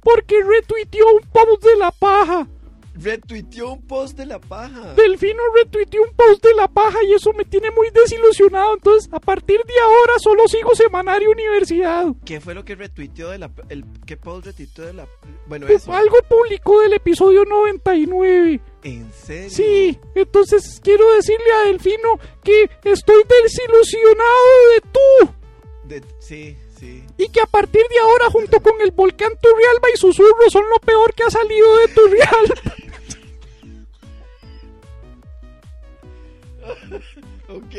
Porque 0.00 0.44
retuiteó 0.44 1.06
un 1.12 1.28
post 1.32 1.64
de 1.64 1.74
la 1.74 1.90
paja. 1.90 2.46
Retuiteó 3.02 3.72
un 3.72 3.86
post 3.86 4.16
de 4.16 4.26
la 4.26 4.38
paja. 4.38 4.94
Delfino 4.94 5.42
retuiteó 5.54 6.02
un 6.02 6.14
post 6.14 6.44
de 6.44 6.54
la 6.54 6.68
paja 6.68 6.98
y 7.04 7.14
eso 7.14 7.32
me 7.32 7.44
tiene 7.44 7.70
muy 7.72 7.88
desilusionado. 7.90 8.74
Entonces, 8.74 9.08
a 9.12 9.18
partir 9.20 9.60
de 9.66 9.74
ahora 9.84 10.18
solo 10.18 10.46
sigo 10.48 10.74
Semanario 10.74 11.30
Universidad. 11.30 12.06
¿Qué 12.24 12.40
fue 12.40 12.54
lo 12.54 12.64
que 12.64 12.74
retuiteó 12.74 13.30
de 13.30 13.38
la... 13.38 13.50
El, 13.68 13.84
¿Qué 14.06 14.16
post 14.16 14.46
retuiteó 14.46 14.84
de 14.86 14.92
la... 14.92 15.08
Bueno, 15.46 15.66
Pues, 15.66 15.82
eso. 15.82 15.92
algo 15.92 16.16
publicó 16.28 16.80
del 16.80 16.92
episodio 16.94 17.44
99. 17.44 18.60
¿En 18.84 19.12
serio? 19.12 19.50
Sí, 19.50 19.98
entonces 20.14 20.80
quiero 20.82 21.12
decirle 21.14 21.52
a 21.52 21.66
Delfino 21.66 22.18
que 22.44 22.68
estoy 22.84 23.22
desilusionado 23.42 24.46
de 24.74 24.80
tú. 24.92 25.32
De- 25.84 26.02
sí, 26.20 26.56
sí. 26.78 27.04
Y 27.18 27.28
que 27.28 27.40
a 27.40 27.46
partir 27.46 27.82
de 27.88 27.98
ahora, 27.98 28.30
junto 28.30 28.60
con 28.60 28.80
el 28.80 28.90
volcán 28.92 29.32
Turrialba 29.40 29.88
y 29.92 29.96
susurros, 29.96 30.52
son 30.52 30.64
lo 30.70 30.78
peor 30.80 31.12
que 31.14 31.24
ha 31.24 31.30
salido 31.30 31.76
de 31.78 31.88
Turrialba. 31.88 32.54
Ok. 37.48 37.74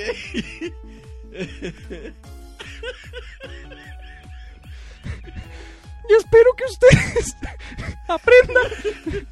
Y 6.10 6.14
espero 6.16 6.54
que 6.58 6.66
ustedes 6.66 7.36
aprendan 8.08 8.72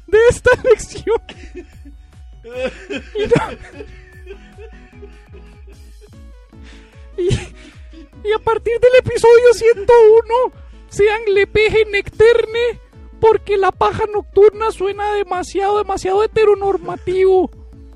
de 0.06 0.18
esta 0.30 0.50
lección. 0.64 1.20
Y, 3.14 3.26
no- 3.26 3.52
y, 7.18 7.28
y 8.28 8.32
a 8.32 8.38
partir 8.38 8.80
del 8.80 8.94
episodio 8.98 9.52
101, 9.52 10.52
sean 10.88 11.20
lepeje 11.34 11.84
necterne, 11.90 12.80
porque 13.20 13.56
la 13.58 13.70
paja 13.70 14.04
nocturna 14.12 14.70
suena 14.72 15.12
demasiado, 15.12 15.78
demasiado 15.78 16.24
heteronormativo. 16.24 17.50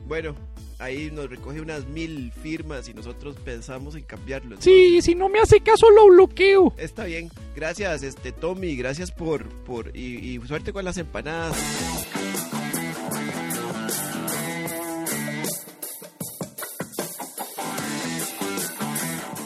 Bueno, 0.05 0.37
ahí 0.79 1.11
nos 1.11 1.29
recoge 1.29 1.61
unas 1.61 1.87
mil 1.87 2.33
firmas 2.33 2.89
y 2.89 2.95
nosotros 2.95 3.37
pensamos 3.45 3.95
en 3.95 4.03
cambiarlo. 4.03 4.57
Sí, 4.61 5.01
si 5.03 5.15
no 5.15 5.29
me 5.29 5.41
hace 5.41 5.61
caso 5.61 5.91
lo 5.91 6.09
bloqueo. 6.09 6.75
Está 6.77 7.05
bien. 7.05 7.31
Gracias, 7.55 8.03
este 8.03 8.33
Tommy. 8.33 8.77
Gracias 8.77 9.11
por... 9.11 9.49
por 9.65 9.97
y, 9.97 10.37
y 10.37 10.41
suerte 10.47 10.73
con 10.73 10.85
las 10.85 10.99
empanadas. 10.99 11.57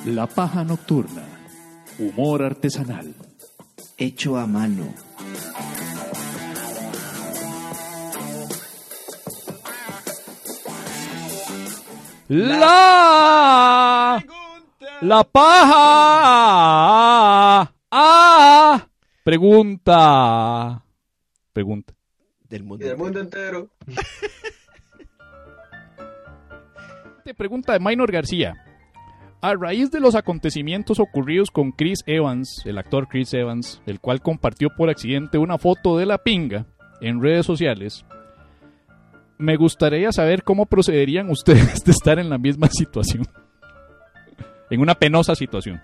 La 0.07 0.27
paja 0.27 0.65
nocturna. 0.65 1.23
Humor 1.99 2.43
artesanal. 2.43 3.15
Hecho 3.99 4.39
a 4.39 4.47
mano. 4.47 4.95
La 12.33 14.25
la 15.01 15.25
paja 15.25 15.75
ah 17.91 18.87
pregunta 19.25 20.85
pregunta 21.53 21.93
Del 22.49 22.63
mundo. 22.63 22.87
Del 22.87 22.97
mundo 22.97 23.19
entero. 23.19 23.69
Te 27.25 27.35
pregunta 27.35 27.73
de 27.73 27.81
Minor 27.81 28.13
García. 28.13 28.55
A 29.43 29.57
raíz 29.57 29.91
de 29.91 29.99
los 29.99 30.15
acontecimientos 30.15 31.01
ocurridos 31.01 31.51
con 31.51 31.73
Chris 31.73 31.99
Evans, 32.07 32.63
el 32.65 32.79
actor 32.79 33.09
Chris 33.09 33.35
Evans, 33.35 33.83
el 33.87 33.99
cual 33.99 34.23
compartió 34.23 34.69
por 34.77 34.89
accidente 34.89 35.37
una 35.37 35.59
foto 35.59 35.99
de 35.99 36.07
la 36.07 36.19
pinga 36.19 36.67
en 37.01 37.21
redes 37.21 37.45
sociales, 37.45 38.05
me 39.41 39.57
gustaría 39.57 40.13
saber 40.13 40.45
cómo 40.45 40.67
procederían 40.67 41.31
ustedes 41.31 41.83
de 41.85 41.91
estar 41.93 42.19
en 42.19 42.31
la 42.31 42.39
misma 42.39 42.69
situación. 42.69 43.27
en 44.71 44.81
una 44.81 44.95
penosa 44.95 45.35
situación. 45.35 45.81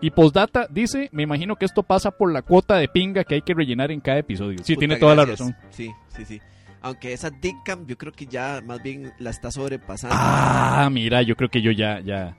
Y 0.00 0.10
postdata 0.10 0.66
dice, 0.70 1.08
me 1.10 1.22
imagino 1.22 1.56
que 1.56 1.64
esto 1.64 1.82
pasa 1.82 2.10
por 2.12 2.30
la 2.32 2.42
cuota 2.42 2.76
de 2.76 2.86
pinga 2.86 3.24
que 3.24 3.36
hay 3.36 3.42
que 3.42 3.54
rellenar 3.54 3.90
en 3.90 4.00
cada 4.00 4.18
episodio. 4.18 4.58
Sí, 4.62 4.74
Puta, 4.74 4.78
tiene 4.80 4.96
toda 4.96 5.14
la 5.16 5.24
razón. 5.24 5.56
Sí, 5.70 5.90
sí, 6.08 6.24
sí. 6.24 6.40
Aunque 6.82 7.12
esa 7.14 7.30
Dickcam 7.30 7.86
yo 7.86 7.96
creo 7.96 8.12
que 8.12 8.26
ya 8.26 8.60
más 8.64 8.82
bien 8.82 9.12
la 9.18 9.30
está 9.30 9.50
sobrepasando. 9.50 10.14
Ah, 10.18 10.88
mira, 10.92 11.22
yo 11.22 11.34
creo 11.34 11.48
que 11.48 11.62
yo 11.62 11.72
ya, 11.72 11.98
ya. 12.00 12.36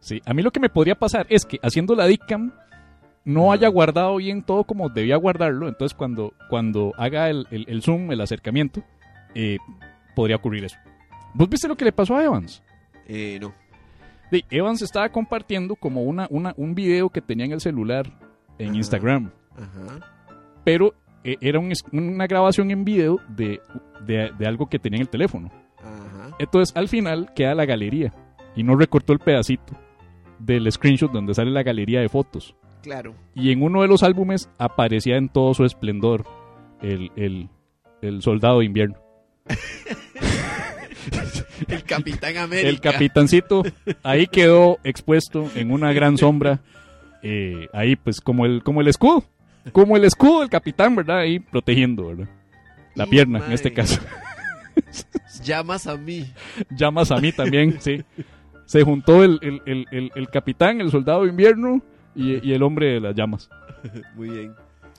Sí, 0.00 0.22
a 0.24 0.32
mí 0.32 0.42
lo 0.42 0.52
que 0.52 0.60
me 0.60 0.68
podría 0.70 0.94
pasar 0.94 1.26
es 1.28 1.44
que 1.44 1.58
haciendo 1.62 1.94
la 1.96 2.06
DICAM 2.06 2.52
no 3.24 3.52
haya 3.52 3.68
guardado 3.68 4.16
bien 4.16 4.42
todo 4.42 4.64
como 4.64 4.88
debía 4.90 5.16
guardarlo. 5.16 5.66
Entonces, 5.68 5.94
cuando, 5.96 6.32
cuando 6.48 6.92
haga 6.96 7.28
el, 7.30 7.46
el- 7.50 7.64
el 7.68 7.82
zoom, 7.82 8.12
el 8.12 8.20
acercamiento, 8.20 8.84
eh, 9.34 9.58
podría 10.14 10.36
ocurrir 10.36 10.64
eso. 10.64 10.76
¿Vos 11.34 11.48
viste 11.48 11.68
lo 11.68 11.76
que 11.76 11.84
le 11.84 11.92
pasó 11.92 12.16
a 12.16 12.24
Evans? 12.24 12.62
Eh, 13.06 13.38
no. 13.40 13.52
Evans 14.50 14.82
estaba 14.82 15.08
compartiendo 15.10 15.76
como 15.76 16.02
una, 16.02 16.26
una, 16.30 16.54
un 16.56 16.74
video 16.74 17.08
que 17.08 17.20
tenía 17.20 17.46
en 17.46 17.52
el 17.52 17.60
celular 17.60 18.06
en 18.58 18.68
Ajá. 18.70 18.76
Instagram, 18.76 19.30
Ajá. 19.56 20.12
pero 20.64 20.94
eh, 21.22 21.36
era 21.40 21.60
un 21.60 21.72
una 21.92 22.26
grabación 22.26 22.70
en 22.72 22.84
video 22.84 23.20
de, 23.28 23.60
de, 24.04 24.32
de 24.36 24.46
algo 24.46 24.66
que 24.68 24.78
tenía 24.80 24.96
en 24.96 25.02
el 25.02 25.08
teléfono. 25.08 25.50
Ajá. 25.78 26.34
Entonces 26.40 26.74
al 26.76 26.88
final 26.88 27.32
queda 27.34 27.54
la 27.54 27.64
galería 27.64 28.12
y 28.56 28.64
no 28.64 28.74
recortó 28.76 29.12
el 29.12 29.20
pedacito 29.20 29.74
del 30.40 30.70
screenshot 30.72 31.12
donde 31.12 31.34
sale 31.34 31.50
la 31.52 31.62
galería 31.62 32.00
de 32.00 32.08
fotos. 32.08 32.56
Claro. 32.82 33.14
Y 33.34 33.52
en 33.52 33.62
uno 33.62 33.82
de 33.82 33.88
los 33.88 34.02
álbumes 34.02 34.50
aparecía 34.58 35.16
en 35.16 35.28
todo 35.28 35.54
su 35.54 35.64
esplendor 35.64 36.24
el, 36.82 37.10
el, 37.16 37.48
el 38.02 38.20
soldado 38.20 38.58
de 38.58 38.64
invierno. 38.66 38.96
El 41.68 41.84
Capitán 41.84 42.36
América. 42.36 42.68
El 42.68 42.80
capitancito 42.80 43.62
ahí 44.02 44.26
quedó 44.26 44.78
expuesto 44.84 45.50
en 45.54 45.70
una 45.70 45.92
gran 45.92 46.18
sombra. 46.18 46.60
eh, 47.22 47.68
ahí 47.72 47.96
pues 47.96 48.20
como 48.20 48.46
el, 48.46 48.62
como 48.62 48.80
el 48.80 48.88
escudo. 48.88 49.24
Como 49.72 49.96
el 49.96 50.04
escudo 50.04 50.40
del 50.40 50.50
capitán, 50.50 50.94
¿verdad? 50.94 51.20
Ahí 51.20 51.38
protegiendo, 51.38 52.08
¿verdad? 52.08 52.28
La 52.94 53.04
Y, 53.06 53.08
pierna, 53.08 53.42
en 53.46 53.52
este 53.52 53.72
caso. 53.72 54.00
Llamas 55.42 55.86
a 55.86 55.96
mí. 55.96 56.26
llamas 56.70 57.10
a 57.10 57.16
mí 57.16 57.32
también, 57.32 57.80
sí. 57.80 58.02
Se 58.66 58.82
juntó 58.82 59.24
el, 59.24 59.38
el, 59.42 59.62
el, 59.66 59.86
el, 59.90 60.12
el 60.14 60.28
capitán, 60.28 60.80
el 60.80 60.90
soldado 60.90 61.22
de 61.22 61.30
invierno 61.30 61.82
y, 62.14 62.46
y 62.46 62.52
el 62.52 62.62
hombre 62.62 62.94
de 62.94 63.00
las 63.00 63.14
llamas. 63.14 63.48
Muy 64.16 64.28
bien. 64.30 64.54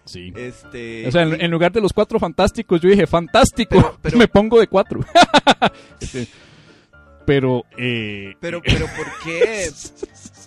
Sí. 0.06 0.32
Este. 0.36 1.08
O 1.08 1.12
sea, 1.12 1.24
en, 1.24 1.42
en 1.42 1.52
lugar 1.52 1.72
de 1.72 1.82
los 1.82 1.92
cuatro 1.92 2.20
fantásticos, 2.20 2.80
yo 2.80 2.90
dije, 2.90 3.08
fantástico, 3.08 3.76
Pero- 3.76 3.98
pero- 4.02 4.18
me 4.22 4.28
pongo 4.28 4.60
de 4.60 4.68
cuatro. 4.68 5.02
Este, 6.00 6.28
pero, 7.26 7.66
eh, 7.78 8.36
Pero, 8.40 8.62
pero, 8.62 8.86
¿por 8.96 9.08
qué? 9.24 9.70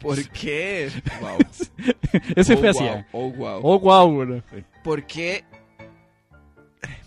¿Por 0.00 0.28
qué? 0.30 0.90
Wow. 1.20 1.38
ese 2.36 2.54
oh, 2.54 2.58
fue 2.58 2.70
wow. 2.72 2.80
así. 2.80 3.04
Oh, 3.12 3.30
wow. 3.32 3.60
Oh, 3.62 3.78
wow. 3.80 4.42
¿Por 4.84 5.06
qué? 5.06 5.44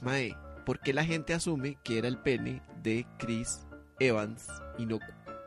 Mae, 0.02 0.36
¿por 0.66 0.80
qué 0.80 0.94
la 0.94 1.06
gente 1.06 1.34
asume 1.34 1.78
que 1.84 1.98
era 1.98 2.08
el 2.08 2.18
pene 2.18 2.62
de 2.84 3.06
Chris 3.18 3.66
Evans 4.00 4.48
y 4.78 4.86
no 4.86 5.00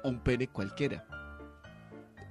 un 0.02 0.18
pene 0.20 0.48
cualquiera? 0.48 1.04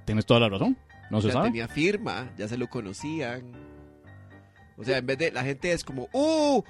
Tienes 0.06 0.26
toda 0.26 0.39
la 0.41 0.49
razón. 0.49 0.78
No 1.12 1.22
se 1.22 1.28
ya 1.28 1.34
sabe. 1.34 1.47
tenía 1.49 1.68
firma, 1.68 2.30
ya 2.38 2.47
se 2.47 2.58
lo 2.58 2.68
conocían. 2.68 3.51
O 4.78 4.84
sea, 4.84 4.97
en 4.97 5.06
vez 5.06 5.18
de 5.18 5.32
la 5.32 5.43
gente 5.43 5.72
es 5.72 5.84
como, 5.84 6.10
¡Uh! 6.14 6.62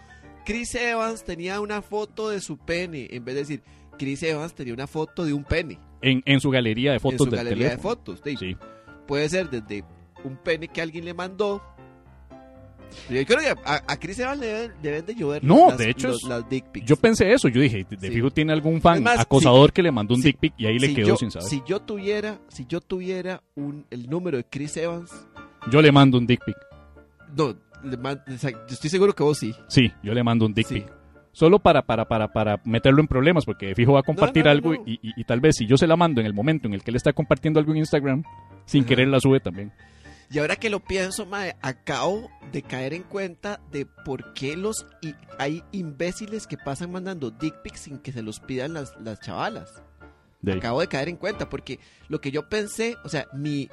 Chris 0.45 0.75
Evans 0.75 1.23
tenía 1.23 1.59
una 1.59 1.81
foto 1.81 2.29
de 2.29 2.39
su 2.39 2.57
pene. 2.57 3.07
En 3.11 3.25
vez 3.25 3.35
de 3.35 3.41
decir, 3.41 3.63
Chris 3.97 4.21
Evans 4.23 4.53
tenía 4.53 4.73
una 4.73 4.85
foto 4.87 5.25
de 5.25 5.33
un 5.33 5.43
pene 5.43 5.79
En, 6.01 6.21
en 6.25 6.39
su 6.39 6.51
galería 6.51 6.91
de 6.91 6.97
en 6.97 7.01
fotos 7.01 7.25
su 7.25 7.31
del 7.31 7.37
galería 7.37 7.63
de 7.65 7.69
teléfono. 7.71 7.95
fotos. 7.95 8.21
Sí. 8.23 8.35
Sí. 8.37 8.57
Puede 9.07 9.27
ser 9.29 9.49
desde 9.49 9.83
un 10.23 10.37
pene 10.37 10.67
que 10.67 10.81
alguien 10.81 11.05
le 11.05 11.13
mandó. 11.15 11.63
Yo 13.09 13.25
creo 13.25 13.39
que 13.39 13.49
a, 13.65 13.83
a 13.87 13.97
Chris 13.99 14.19
Evans 14.19 14.39
le 14.39 14.47
deben, 14.47 14.71
deben 14.81 15.05
de 15.05 15.15
llover 15.15 15.43
No, 15.43 15.69
las, 15.69 15.77
de 15.77 15.89
hecho 15.89 16.07
los- 16.09 16.23
es- 16.23 16.29
las 16.29 16.49
dick 16.49 16.65
pics. 16.71 16.85
Yo 16.87 16.95
pensé 16.95 17.31
eso, 17.33 17.47
yo 17.47 17.61
dije, 17.61 17.85
de 17.89 17.97
Sí. 18.07 18.13
fijo 18.13 18.31
tiene 18.31 18.53
algún 18.53 18.81
fan 18.81 19.03
más, 19.03 19.19
acosador 19.19 19.71
que 19.73 19.83
le 19.83 19.91
mandó 19.91 20.15
un 20.15 20.21
sí. 20.21 20.29
dick 20.29 20.37
pic 20.39 20.53
y 20.57 20.65
ahí 20.65 20.79
le 20.79 20.93
quedó 20.93 21.07
yo, 21.09 21.15
sin 21.17 21.31
saber. 21.31 21.47
Si 21.47 21.61
yo 21.67 21.79
tuviera, 21.81 22.39
si 22.47 22.65
yo 22.67 22.81
tuviera 22.81 23.41
un, 23.55 23.85
el 23.91 24.09
número 24.09 24.37
de 24.37 24.43
Chris 24.45 24.77
Evans, 24.77 25.11
Yo 25.71 25.81
le 25.81 25.91
mando 25.91 26.17
un 26.17 26.27
dick 26.27 26.43
pic. 26.45 26.55
no, 27.35 27.55
le 27.83 27.97
man- 27.97 28.21
o 28.27 28.37
sea, 28.37 28.51
yo 28.51 28.57
estoy 28.69 28.89
seguro 28.89 29.13
que 29.13 29.23
vos 29.23 29.37
sí. 29.37 29.53
Sí, 29.67 29.91
yo 30.03 30.13
le 30.13 30.23
mando 30.23 30.45
un 30.45 30.53
dick 30.53 30.67
pic. 30.67 30.91
Solo 31.31 31.59
para, 31.59 31.81
para, 31.81 32.05
para, 32.07 32.31
para 32.31 32.61
meterlo 32.63 33.01
en 33.01 33.07
problemas, 33.07 33.43
porque 33.43 33.65
de 33.67 33.75
fijo 33.75 33.91
va 33.93 33.99
a 33.99 34.03
compartir 34.03 34.45
no, 34.45 34.51
algo 34.51 34.73
no. 34.73 34.83
Y, 34.85 34.93
y- 35.01 35.11
y 35.17 35.23
tal 35.25 35.41
vez 35.41 35.57
si 35.57 35.65
yo 35.67 35.75
se 35.75 35.85
la 35.85 35.97
mando 35.97 36.21
en 36.21 36.27
el 36.27 36.33
momento 36.33 36.67
en 36.67 36.73
el 36.73 36.81
que 36.81 36.91
él 36.91 36.95
está 36.95 37.11
compartiendo 37.11 37.59
algo 37.59 37.73
en 37.73 37.79
Instagram, 37.79 38.23
sin 38.65 38.81
Ajá. 38.81 38.87
querer 38.89 39.09
la 39.09 39.19
sube 39.19 39.41
también. 39.41 39.73
Y 40.31 40.39
ahora 40.39 40.55
que 40.55 40.69
lo 40.69 40.79
pienso, 40.79 41.25
mae, 41.25 41.55
acabo 41.61 42.29
de 42.51 42.61
caer 42.63 42.93
en 42.93 43.03
cuenta 43.03 43.61
de 43.71 43.85
por 43.85 44.33
qué 44.33 44.55
los 44.55 44.85
hay 45.37 45.63
imbéciles 45.71 46.47
que 46.47 46.57
pasan 46.57 46.91
mandando 46.91 47.29
dick 47.31 47.61
pics 47.61 47.81
sin 47.81 47.99
que 47.99 48.11
se 48.11 48.23
los 48.23 48.39
pidan 48.39 48.73
las, 48.73 48.93
las 48.99 49.19
chavalas. 49.19 49.83
De. 50.41 50.53
Acabo 50.53 50.81
de 50.81 50.87
caer 50.87 51.09
en 51.09 51.17
cuenta 51.17 51.49
porque 51.49 51.79
lo 52.07 52.21
que 52.21 52.31
yo 52.31 52.49
pensé, 52.49 52.97
o 53.03 53.09
sea, 53.09 53.27
mi, 53.33 53.69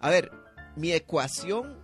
a 0.00 0.10
ver, 0.10 0.30
mi 0.76 0.92
ecuación 0.92 1.78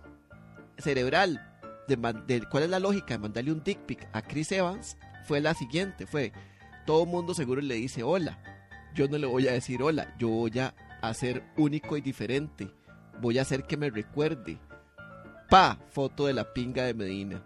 cerebral 0.77 1.43
de, 1.87 1.95
de 2.27 2.41
cuál 2.49 2.63
es 2.63 2.69
la 2.69 2.79
lógica 2.79 3.15
de 3.15 3.19
mandarle 3.19 3.51
un 3.51 3.63
dick 3.63 3.79
pic 3.79 4.07
a 4.13 4.21
Chris 4.21 4.51
Evans 4.51 4.97
fue 5.25 5.41
la 5.41 5.53
siguiente, 5.53 6.05
fue, 6.05 6.31
todo 6.85 7.05
mundo 7.05 7.33
seguro 7.33 7.61
le 7.61 7.75
dice 7.75 8.03
hola, 8.03 8.39
yo 8.95 9.07
no 9.07 9.17
le 9.17 9.27
voy 9.27 9.47
a 9.47 9.51
decir 9.51 9.81
hola, 9.81 10.15
yo 10.17 10.29
voy 10.29 10.57
a 10.59 10.73
hacer 11.01 11.43
único 11.57 11.97
y 11.97 12.01
diferente, 12.01 12.71
voy 13.21 13.39
a 13.39 13.41
hacer 13.43 13.63
que 13.63 13.77
me 13.77 13.89
recuerde. 13.89 14.57
Pa, 15.49 15.77
foto 15.91 16.25
de 16.25 16.33
la 16.33 16.43
pinga 16.53 16.83
de 16.83 16.93
Medina. 16.93 17.41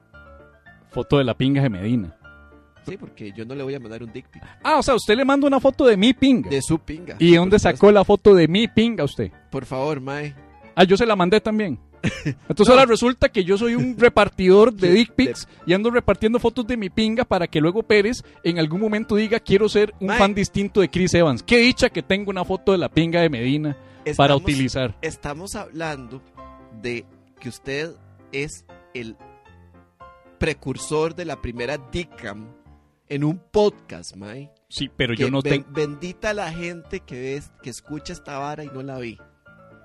Foto 0.90 1.18
de 1.18 1.24
la 1.24 1.36
pinga 1.38 1.62
de 1.62 1.70
Medina. 1.70 2.16
Sí, 2.88 2.98
porque 2.98 3.32
yo 3.32 3.46
no 3.46 3.54
le 3.54 3.64
voy 3.64 3.76
a 3.76 3.80
mandar 3.80 4.02
un 4.02 4.12
dick 4.12 4.28
pic. 4.28 4.42
Ah, 4.64 4.80
o 4.80 4.84
sea, 4.84 4.96
usted 4.96 5.16
le 5.16 5.24
manda 5.24 5.46
una 5.48 5.60
foto 5.60 5.86
de 5.86 5.96
mi 5.96 6.14
pinga. 6.14 6.50
De 6.50 6.62
su 6.64 6.80
pinga. 6.80 7.16
¿Y 7.20 7.32
de 7.32 7.38
dónde 7.38 7.60
sacó 7.60 7.76
supuesto. 7.78 7.92
la 7.94 8.04
foto 8.04 8.34
de 8.34 8.48
mi 8.48 8.68
pinga 8.68 9.04
usted? 9.04 9.32
Por 9.52 9.66
favor, 9.66 10.02
Mae. 10.02 10.34
Ah, 10.76 10.84
yo 10.84 10.98
se 10.98 11.06
la 11.06 11.16
mandé 11.16 11.40
también. 11.40 11.78
Entonces 12.26 12.68
No. 12.68 12.74
ahora 12.74 12.86
resulta 12.88 13.30
que 13.30 13.44
yo 13.44 13.56
soy 13.60 13.76
un 13.76 13.96
repartidor 13.96 14.74
de 14.74 14.92
dick 14.92 15.12
pics 15.14 15.48
y 15.68 15.74
ando 15.74 15.92
repartiendo 15.92 16.40
fotos 16.40 16.66
de 16.66 16.76
mi 16.76 16.90
pinga 16.90 17.24
para 17.24 17.46
que 17.46 17.62
luego 17.62 17.84
Pérez 17.84 18.24
en 18.44 18.58
algún 18.58 18.82
momento 18.82 19.16
diga 19.16 19.40
quiero 19.40 19.70
ser 19.70 19.94
un 20.00 20.10
fan 20.10 20.34
distinto 20.34 20.82
de 20.82 20.90
Chris 20.90 21.14
Evans. 21.14 21.44
Qué 21.44 21.58
dicha 21.60 21.92
que 21.92 22.02
tengo 22.02 22.32
una 22.32 22.44
foto 22.44 22.72
de 22.72 22.80
la 22.80 22.90
pinga 22.90 23.22
de 23.22 23.30
Medina 23.30 23.78
para 24.04 24.34
Estamos- 24.34 24.42
utilizar. 24.42 24.98
Estamos 25.02 25.56
hablando 25.56 26.22
de 26.82 27.06
que 27.40 27.50
usted 27.50 27.92
es 28.32 28.66
el 28.94 29.16
precursor 30.40 31.16
de 31.16 31.26
la 31.26 31.42
primera 31.42 31.78
Dickcam 31.92 32.48
en 33.10 33.24
un 33.24 33.38
podcast, 33.52 34.16
Mae. 34.16 34.50
Sí, 34.70 34.90
pero 34.96 35.14
Que 35.16 35.24
yo 35.24 35.32
no 35.32 35.42
tengo... 35.42 35.66
Bendita 35.70 36.34
la 36.34 36.52
gente 36.52 37.02
que 37.02 37.20
ves, 37.20 37.52
que 37.62 37.70
escucha 37.70 38.14
esta 38.14 38.38
vara 38.38 38.64
y 38.64 38.68
no 38.68 38.82
la 38.82 38.98
ve. 38.98 39.18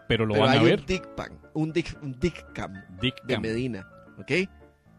Pero 0.09 0.25
lo 0.25 0.35
Pero 0.35 0.47
van 0.47 0.53
hay 0.55 0.59
a 0.59 0.63
ver. 0.63 0.81
un 0.81 0.87
Dickcam, 0.87 1.33
un, 1.55 1.73
un 2.03 2.21
Dick 2.21 3.25
de. 3.25 3.39
Medina, 3.41 3.89
¿ok? 4.19 4.49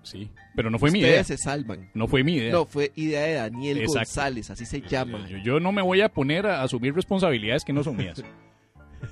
Sí, 0.03 0.29
pero 0.55 0.69
no 0.69 0.77
fue 0.79 0.91
mi 0.91 0.99
Ustedes 0.99 1.13
idea. 1.15 1.23
se 1.23 1.37
salvan. 1.37 1.89
No 1.93 2.07
fue 2.07 2.23
mi 2.23 2.35
idea. 2.35 2.51
No, 2.51 2.65
fue 2.65 2.91
idea 2.95 3.21
de 3.21 3.33
Daniel 3.35 3.77
Exacto. 3.77 3.99
González, 3.99 4.49
así 4.49 4.65
se 4.65 4.81
llama. 4.81 5.25
Yo, 5.29 5.37
yo 5.37 5.59
no 5.61 5.71
me 5.71 5.81
voy 5.81 6.01
a 6.01 6.09
poner 6.09 6.45
a 6.47 6.61
asumir 6.61 6.93
responsabilidades 6.93 7.63
que 7.63 7.71
no 7.73 7.83
son 7.83 7.95
mías. 7.97 8.21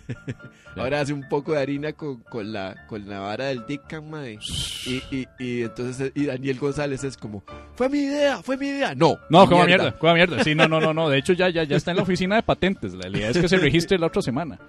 Ahora 0.75 0.99
hace 1.01 1.13
un 1.13 1.27
poco 1.29 1.53
de 1.53 1.61
harina 1.61 1.93
con, 1.93 2.17
con 2.23 2.51
la, 2.51 2.86
con 2.88 3.07
la 3.07 3.19
vara 3.19 3.45
del 3.45 3.65
Dickcam, 3.65 4.09
mae. 4.09 4.38
Y, 4.86 5.01
y, 5.15 5.27
y 5.39 5.61
entonces 5.63 6.11
y 6.15 6.25
Daniel 6.25 6.59
González 6.59 7.03
es 7.03 7.15
como, 7.15 7.43
fue 7.75 7.88
mi 7.89 7.99
idea, 7.99 8.43
fue 8.43 8.57
mi 8.57 8.67
idea. 8.67 8.93
No, 8.93 9.17
No, 9.29 9.47
como 9.47 9.65
mierda, 9.65 9.97
como 9.97 10.13
mierda. 10.13 10.43
Sí, 10.43 10.53
no, 10.53 10.67
no, 10.67 10.79
no, 10.81 10.93
no. 10.93 11.09
De 11.09 11.17
hecho, 11.17 11.33
ya, 11.33 11.49
ya, 11.49 11.63
ya 11.63 11.77
está 11.77 11.91
en 11.91 11.97
la 11.97 12.03
oficina 12.03 12.36
de 12.36 12.43
patentes. 12.43 12.93
La 12.93 13.07
idea 13.07 13.29
es 13.29 13.38
que 13.38 13.47
se 13.47 13.57
registre 13.57 13.97
la 13.97 14.07
otra 14.07 14.21
semana. 14.21 14.59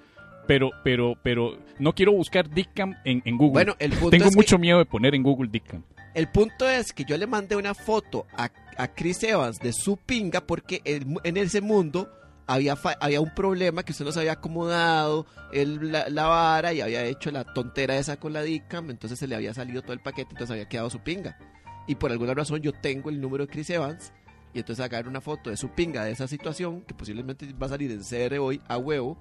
Pero, 0.47 0.69
pero, 0.81 1.15
pero 1.21 1.57
no 1.77 1.93
quiero 1.93 2.13
buscar 2.13 2.49
Dickcam 2.49 2.95
en, 3.03 3.21
en 3.25 3.37
Google. 3.37 3.51
Bueno, 3.51 3.75
el 3.79 3.91
punto, 3.91 4.11
Tengo 4.11 4.25
es 4.25 4.31
que- 4.31 4.37
mucho 4.37 4.57
miedo 4.57 4.77
de 4.77 4.85
poner 4.85 5.13
en 5.13 5.23
Google 5.23 5.49
Dickcam. 5.51 5.83
el 6.13 6.29
punto 6.29 6.69
es 6.69 6.93
que 6.93 7.03
yo 7.03 7.17
le 7.17 7.27
mandé 7.27 7.57
una 7.57 7.73
foto 7.73 8.25
a, 8.37 8.49
a 8.77 8.87
Chris 8.87 9.21
Evans 9.23 9.59
de 9.59 9.73
su 9.73 9.97
pinga 9.97 10.39
porque 10.39 10.81
en 10.85 11.35
ese 11.35 11.59
mundo 11.59 12.09
había, 12.47 12.75
había 13.01 13.21
un 13.21 13.33
problema 13.35 13.83
que 13.83 13.91
usted 13.91 14.05
no 14.05 14.11
se 14.11 14.19
había 14.19 14.33
acomodado 14.33 15.25
el, 15.51 15.91
la, 15.91 16.09
la 16.09 16.25
vara 16.27 16.73
y 16.73 16.81
había 16.81 17.03
hecho 17.05 17.29
la 17.31 17.43
tontera 17.43 17.97
esa 17.97 18.17
con 18.17 18.33
la 18.33 18.41
Dickcam, 18.41 18.89
entonces 18.89 19.19
se 19.19 19.27
le 19.27 19.35
había 19.35 19.53
salido 19.53 19.81
todo 19.81 19.93
el 19.93 19.99
paquete, 19.99 20.29
entonces 20.31 20.51
había 20.51 20.67
quedado 20.69 20.89
su 20.89 20.99
pinga. 20.99 21.37
Y 21.87 21.95
por 21.95 22.11
alguna 22.11 22.33
razón 22.33 22.61
yo 22.61 22.73
tengo 22.73 23.09
el 23.09 23.21
número 23.21 23.45
de 23.45 23.51
Chris 23.51 23.69
Evans 23.69 24.11
y 24.53 24.59
entonces 24.59 24.83
agarro 24.83 25.09
una 25.09 25.21
foto 25.21 25.49
de 25.49 25.57
su 25.57 25.69
pinga 25.69 26.03
de 26.03 26.11
esa 26.11 26.27
situación 26.27 26.81
que 26.81 26.93
posiblemente 26.93 27.45
va 27.53 27.67
a 27.67 27.69
salir 27.69 27.91
en 27.91 27.99
CR 28.01 28.37
hoy 28.39 28.61
a 28.67 28.77
huevo 28.77 29.17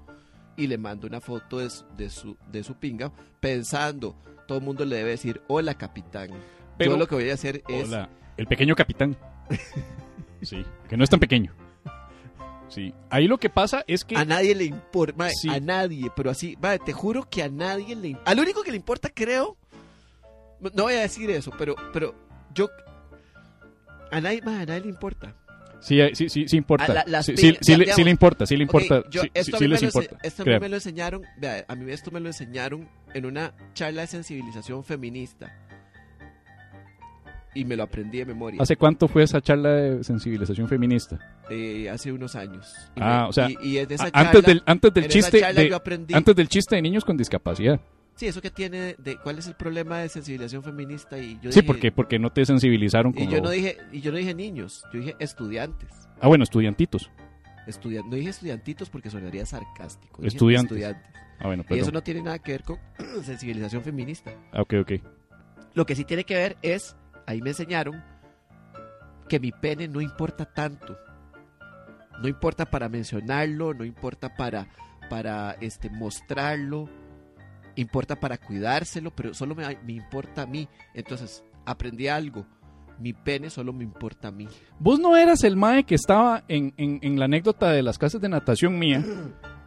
y 0.57 0.67
le 0.69 0.79
mando 0.79 1.07
una 1.07 1.21
foto 1.21 1.59
de 1.59 1.69
su, 1.71 1.85
de 1.97 2.09
su, 2.11 2.37
de 2.51 2.65
su 2.65 2.75
pinga 2.77 3.13
pensando, 3.41 4.17
todo 4.49 4.59
el 4.59 4.65
mundo 4.65 4.85
le 4.85 4.97
debe 4.97 5.11
decir, 5.11 5.43
hola 5.49 5.75
capitán. 5.75 6.31
Pero- 6.79 6.93
yo 6.93 6.97
lo 6.97 7.07
que 7.07 7.15
voy 7.15 7.31
a 7.31 7.35
hacer 7.35 7.63
es... 7.69 7.89
Hola, 7.89 8.09
el 8.37 8.47
pequeño 8.47 8.75
capitán. 8.75 9.17
Sí, 10.43 10.65
que 10.89 10.97
no 10.97 11.03
es 11.03 11.11
tan 11.11 11.19
pequeño. 11.19 11.53
Sí, 12.69 12.93
ahí 13.11 13.29
lo 13.29 13.39
que 13.39 13.49
pasa 13.49 13.85
es 13.87 14.05
que 14.05 14.17
A 14.17 14.25
nadie 14.25 14.55
le 14.55 14.65
importa, 14.65 15.17
mae, 15.17 15.31
Sí. 15.33 15.49
a 15.49 15.61
nadie, 15.61 16.11
pero 16.17 16.31
así, 16.31 16.57
mae, 16.61 16.79
te 16.79 16.93
juro 16.93 17.29
que 17.29 17.43
a 17.43 17.49
nadie 17.49 17.95
le 17.95 18.09
im- 18.09 18.21
Al 18.25 18.41
único 18.41 18.63
que 18.63 18.71
le 18.73 18.77
importa, 18.77 19.09
creo, 19.09 19.57
no 20.61 20.83
voy 20.85 20.95
a 20.95 21.01
decir 21.01 21.31
eso, 21.31 21.53
pero, 21.57 21.77
pero 21.93 22.15
yo, 22.55 22.69
a 24.11 24.21
nadie, 24.21 24.41
mae, 24.43 24.63
a 24.63 24.67
nadie 24.67 24.81
le 24.83 24.89
importa. 24.89 25.35
sí, 25.81 26.01
sí, 26.15 26.29
sí, 26.29 26.49
sí 26.49 26.57
importa. 26.57 26.87
A 26.87 26.95
la- 26.95 27.05
las 27.07 27.27
sí, 27.27 27.35
ya, 27.37 27.43
le, 27.77 27.85
digamos, 27.85 27.95
sí 27.97 28.05
le 28.05 28.11
importa, 28.11 28.47
sí 28.47 28.57
le 28.57 28.63
importa. 28.65 29.03
Yo- 29.11 29.23
sí, 29.23 29.31
esto 29.35 29.57
a 29.57 29.61
mí 29.61 29.69
les 29.69 29.83
me 29.83 29.89
lo 29.89 30.03
importa. 30.03 30.19
esto 30.27 30.43
a 30.43 30.47
mí 30.47 30.59
me 30.59 30.69
lo 30.69 30.75
enseñaron, 30.77 31.23
vea, 31.39 31.65
a 31.69 31.75
mí 31.77 31.93
esto 31.93 32.11
me 32.11 32.19
lo 32.21 32.27
enseñaron 32.29 32.89
en 33.15 33.27
una 33.27 33.55
charla 33.75 34.01
de 34.03 34.07
sensibilización 34.09 34.83
feminista. 34.83 35.55
Y 37.57 37.65
me 37.65 37.75
lo 37.77 37.85
aprendí 37.85 38.19
de 38.19 38.27
memoria. 38.27 38.61
¿Hace 38.63 38.77
cuánto 38.77 39.09
fue 39.09 39.23
esa 39.23 39.41
charla 39.41 39.71
de 39.71 40.05
sensibilización 40.05 40.69
feminista? 40.69 41.19
eh, 41.51 41.89
hace 41.89 42.13
unos 42.13 42.35
años. 42.37 42.75
Y 42.97 43.01
Ah, 43.01 43.23
me- 43.23 43.29
o 43.29 43.33
sea, 43.33 43.49
y, 43.51 43.57
y 43.63 43.79
en 43.79 43.91
esa 43.91 44.11
charla, 44.11 44.29
antes 44.29 44.43
del, 44.45 44.63
antes 44.67 44.93
del 44.95 45.09
chiste 45.09 45.41
de, 45.55 45.69
yo 45.71 45.77
aprendí. 45.77 46.13
antes 46.15 46.35
del 46.37 46.49
chiste 46.49 46.77
de 46.77 46.83
niños 46.83 47.05
con 47.05 47.17
discapacidad. 47.17 47.81
Sí, 48.17 48.27
eso 48.27 48.41
que 48.41 48.51
tiene 48.51 48.95
de 48.99 49.17
cuál 49.23 49.39
es 49.39 49.47
el 49.47 49.55
problema 49.55 49.99
de 49.99 50.09
sensibilización 50.09 50.63
feminista 50.63 51.19
y 51.19 51.35
yo 51.43 51.53
Sí, 51.53 51.61
dije- 51.61 51.63
porque 51.67 51.93
porque 51.93 52.19
no 52.19 52.31
te 52.31 52.45
sensibilizaron 52.47 53.13
con 53.13 53.23
y 53.23 53.27
yo 53.29 53.37
lo- 53.39 53.45
no 53.45 53.51
dije 53.51 53.77
y 53.93 54.01
yo 54.01 54.11
no 54.13 54.19
dije 54.19 54.35
niños, 54.35 54.83
yo 54.93 55.01
dije 55.01 55.17
estudiantes. 55.19 55.89
Ah, 56.21 56.29
bueno, 56.29 56.45
estudiantitos. 56.45 57.11
Estudian- 57.67 58.09
no 58.09 58.17
dije 58.17 58.31
estudiantitos 58.31 58.91
porque 58.91 59.11
sonaría 59.11 59.45
sarcástico. 59.47 60.23
Estudiantes. 60.25 60.73
estudiantes. 60.79 61.11
Ah, 61.39 61.47
bueno, 61.47 61.63
Y 61.69 61.75
eso 61.75 61.85
perdón. 61.87 61.95
no 61.95 62.03
tiene 62.03 62.23
nada 62.23 62.39
que 62.39 62.53
ver 62.53 62.63
con 62.65 62.79
sensibilización 63.25 63.83
feminista. 63.83 64.31
Ah, 64.53 64.63
ok, 64.63 64.75
ok. 64.83 64.93
Lo 65.75 65.85
que 65.85 65.95
sí 65.95 66.05
tiene 66.05 66.25
que 66.25 66.35
ver 66.35 66.57
es, 66.63 66.97
ahí 67.27 67.43
me 67.43 67.51
enseñaron 67.51 68.03
que 69.29 69.41
mi 69.41 69.53
pene 69.53 69.89
no 69.89 70.01
importa 70.01 70.45
tanto. 70.45 70.97
No 72.23 72.29
importa 72.29 72.65
para 72.65 72.89
mencionarlo, 72.89 73.75
no 73.75 73.85
importa 73.85 74.35
para, 74.35 74.69
para 75.11 75.53
este, 75.61 75.91
mostrarlo, 75.91 76.89
importa 77.75 78.17
para 78.17 78.39
cuidárselo, 78.39 79.11
pero 79.11 79.35
solo 79.35 79.55
me, 79.55 79.77
me 79.85 79.93
importa 79.93 80.43
a 80.43 80.47
mí. 80.47 80.67
Entonces, 80.95 81.45
aprendí 81.67 82.09
algo. 82.09 82.47
Mi 82.99 83.13
pene 83.13 83.51
solo 83.51 83.75
me 83.75 83.85
importa 83.85 84.29
a 84.29 84.31
mí. 84.31 84.49
Vos 84.79 84.99
no 84.99 85.17
eras 85.17 85.45
el 85.45 85.57
mae 85.57 85.85
que 85.85 85.95
estaba 85.95 86.45
en, 86.49 86.73
en, 86.79 86.99
en 87.03 87.19
la 87.19 87.27
anécdota 87.27 87.71
de 87.71 87.83
las 87.83 87.99
clases 87.99 88.23
de 88.23 88.31
natación 88.31 88.79
mía, 88.79 89.05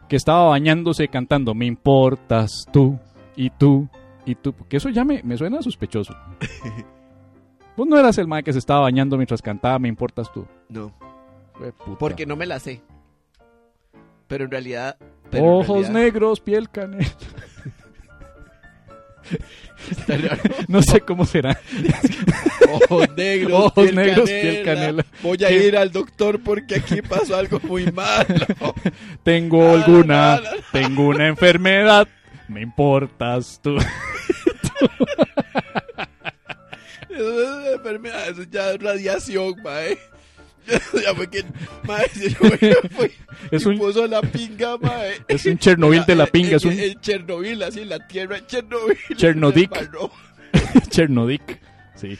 que 0.08 0.16
estaba 0.16 0.48
bañándose 0.48 1.06
cantando 1.06 1.54
Me 1.54 1.66
importas 1.66 2.64
tú 2.72 2.98
y 3.36 3.50
tú 3.50 3.88
y 4.26 4.34
tú, 4.34 4.52
porque 4.52 4.78
eso 4.78 4.88
ya 4.88 5.04
me, 5.04 5.22
me 5.22 5.36
suena 5.36 5.62
sospechoso. 5.62 6.14
Vos 7.76 7.86
no 7.88 7.98
eras 7.98 8.18
el 8.18 8.26
mae 8.26 8.42
que 8.42 8.52
se 8.52 8.58
estaba 8.58 8.80
bañando 8.80 9.16
mientras 9.16 9.40
cantaba 9.42 9.78
Me 9.78 9.88
importas 9.88 10.30
tú. 10.32 10.46
No, 10.68 10.92
Jue 11.54 11.72
puta. 11.72 11.98
porque 11.98 12.26
no 12.26 12.36
me 12.36 12.46
la 12.46 12.58
sé. 12.60 12.82
Pero 14.28 14.44
en 14.44 14.50
realidad... 14.50 14.96
pero 15.30 15.44
en 15.44 15.50
Ojos 15.50 15.68
realidad- 15.68 15.92
negros, 15.92 16.40
piel 16.40 16.70
canela. 16.70 17.06
Está 19.90 20.16
raro. 20.16 20.40
No 20.68 20.82
sé 20.82 21.00
cómo 21.00 21.24
será. 21.24 21.58
Ojos 22.72 23.08
negros, 23.16 23.52
Ojos 23.66 23.72
piel 23.84 23.94
negros, 23.96 24.28
canela. 24.28 24.42
piel 24.52 24.64
canela. 24.64 25.04
Voy 25.22 25.44
a 25.44 25.48
¿Qué? 25.48 25.66
ir 25.68 25.76
al 25.76 25.90
doctor 25.90 26.40
porque 26.42 26.76
aquí 26.76 27.00
pasó 27.02 27.36
algo 27.36 27.60
muy 27.60 27.90
malo. 27.92 28.26
Tengo 29.22 29.70
Ah, 29.70 29.82
alguna, 29.82 30.36
no, 30.36 30.42
no, 30.42 30.50
no. 30.50 30.62
tengo 30.72 31.08
una 31.08 31.26
enfermedad. 31.28 32.06
Me 32.48 32.60
importas 32.62 33.60
tú. 33.62 33.76
Eso 37.12 37.60
es 37.62 37.74
enfermedad, 37.76 38.28
eso 38.28 38.42
ya 38.44 38.70
es 38.72 38.78
radiación, 38.82 39.54
mae. 39.62 39.98
Ya 41.02 41.14
fue 41.14 41.28
que, 41.28 41.42
mae, 41.84 42.08
se 42.10 42.30
fue, 42.30 43.10
Es 43.50 43.64
un- 43.66 43.78
puso 43.78 44.06
la 44.06 44.20
pinga, 44.20 44.76
mae. 44.78 45.14
Es 45.28 45.46
un 45.46 45.58
Chernobyl 45.58 46.04
de 46.04 46.14
la 46.14 46.26
pinga, 46.26 46.56
es 46.56 46.64
un 46.64 46.76
Chernobyl, 47.00 47.62
así, 47.62 47.84
la 47.84 48.06
tierra 48.06 48.36
de 48.36 48.46
Chernobyl. 48.46 49.68
Chernodic. 50.90 51.60
Sí. 51.96 52.16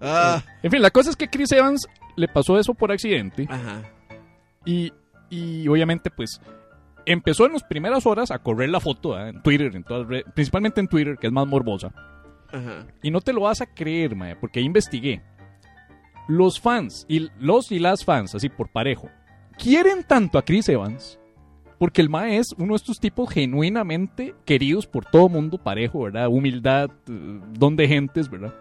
Ah, 0.00 0.42
En 0.62 0.70
fin, 0.70 0.82
la 0.82 0.90
cosa 0.90 1.10
es 1.10 1.16
que 1.16 1.28
Chris 1.28 1.52
Evans 1.52 1.86
le 2.16 2.28
pasó 2.28 2.58
eso 2.58 2.74
por 2.74 2.90
accidente 2.92 3.46
ajá. 3.48 3.82
y, 4.64 4.92
y 5.30 5.66
obviamente 5.68 6.10
pues 6.10 6.40
empezó 7.06 7.46
en 7.46 7.52
las 7.54 7.62
primeras 7.62 8.04
horas 8.04 8.30
a 8.30 8.38
correr 8.38 8.68
la 8.68 8.80
foto 8.80 9.18
en 9.18 9.42
Twitter, 9.42 9.74
en 9.74 9.84
todas 9.84 10.06
principalmente 10.34 10.80
en 10.80 10.88
Twitter, 10.88 11.16
que 11.20 11.28
es 11.28 11.32
más 11.32 11.46
morbosa. 11.46 11.90
Y 13.02 13.10
no 13.10 13.20
te 13.20 13.32
lo 13.32 13.42
vas 13.42 13.60
a 13.60 13.66
creer, 13.66 14.14
mae, 14.14 14.36
porque 14.36 14.60
investigué. 14.60 15.22
Los 16.28 16.60
fans, 16.60 17.04
y 17.08 17.30
los 17.38 17.72
y 17.72 17.78
las 17.78 18.04
fans, 18.04 18.34
así 18.34 18.48
por 18.48 18.70
parejo, 18.70 19.08
quieren 19.58 20.04
tanto 20.04 20.38
a 20.38 20.44
Chris 20.44 20.68
Evans 20.68 21.18
porque 21.82 22.00
el 22.00 22.08
mae 22.08 22.36
es 22.36 22.54
uno 22.58 22.74
de 22.74 22.76
estos 22.76 23.00
tipos 23.00 23.28
genuinamente 23.28 24.36
queridos 24.44 24.86
por 24.86 25.04
todo 25.04 25.28
mundo, 25.28 25.58
parejo, 25.58 26.04
¿verdad? 26.04 26.28
Humildad, 26.28 26.90
eh, 27.08 27.40
don 27.58 27.74
de 27.74 27.88
gentes, 27.88 28.30
¿verdad? 28.30 28.54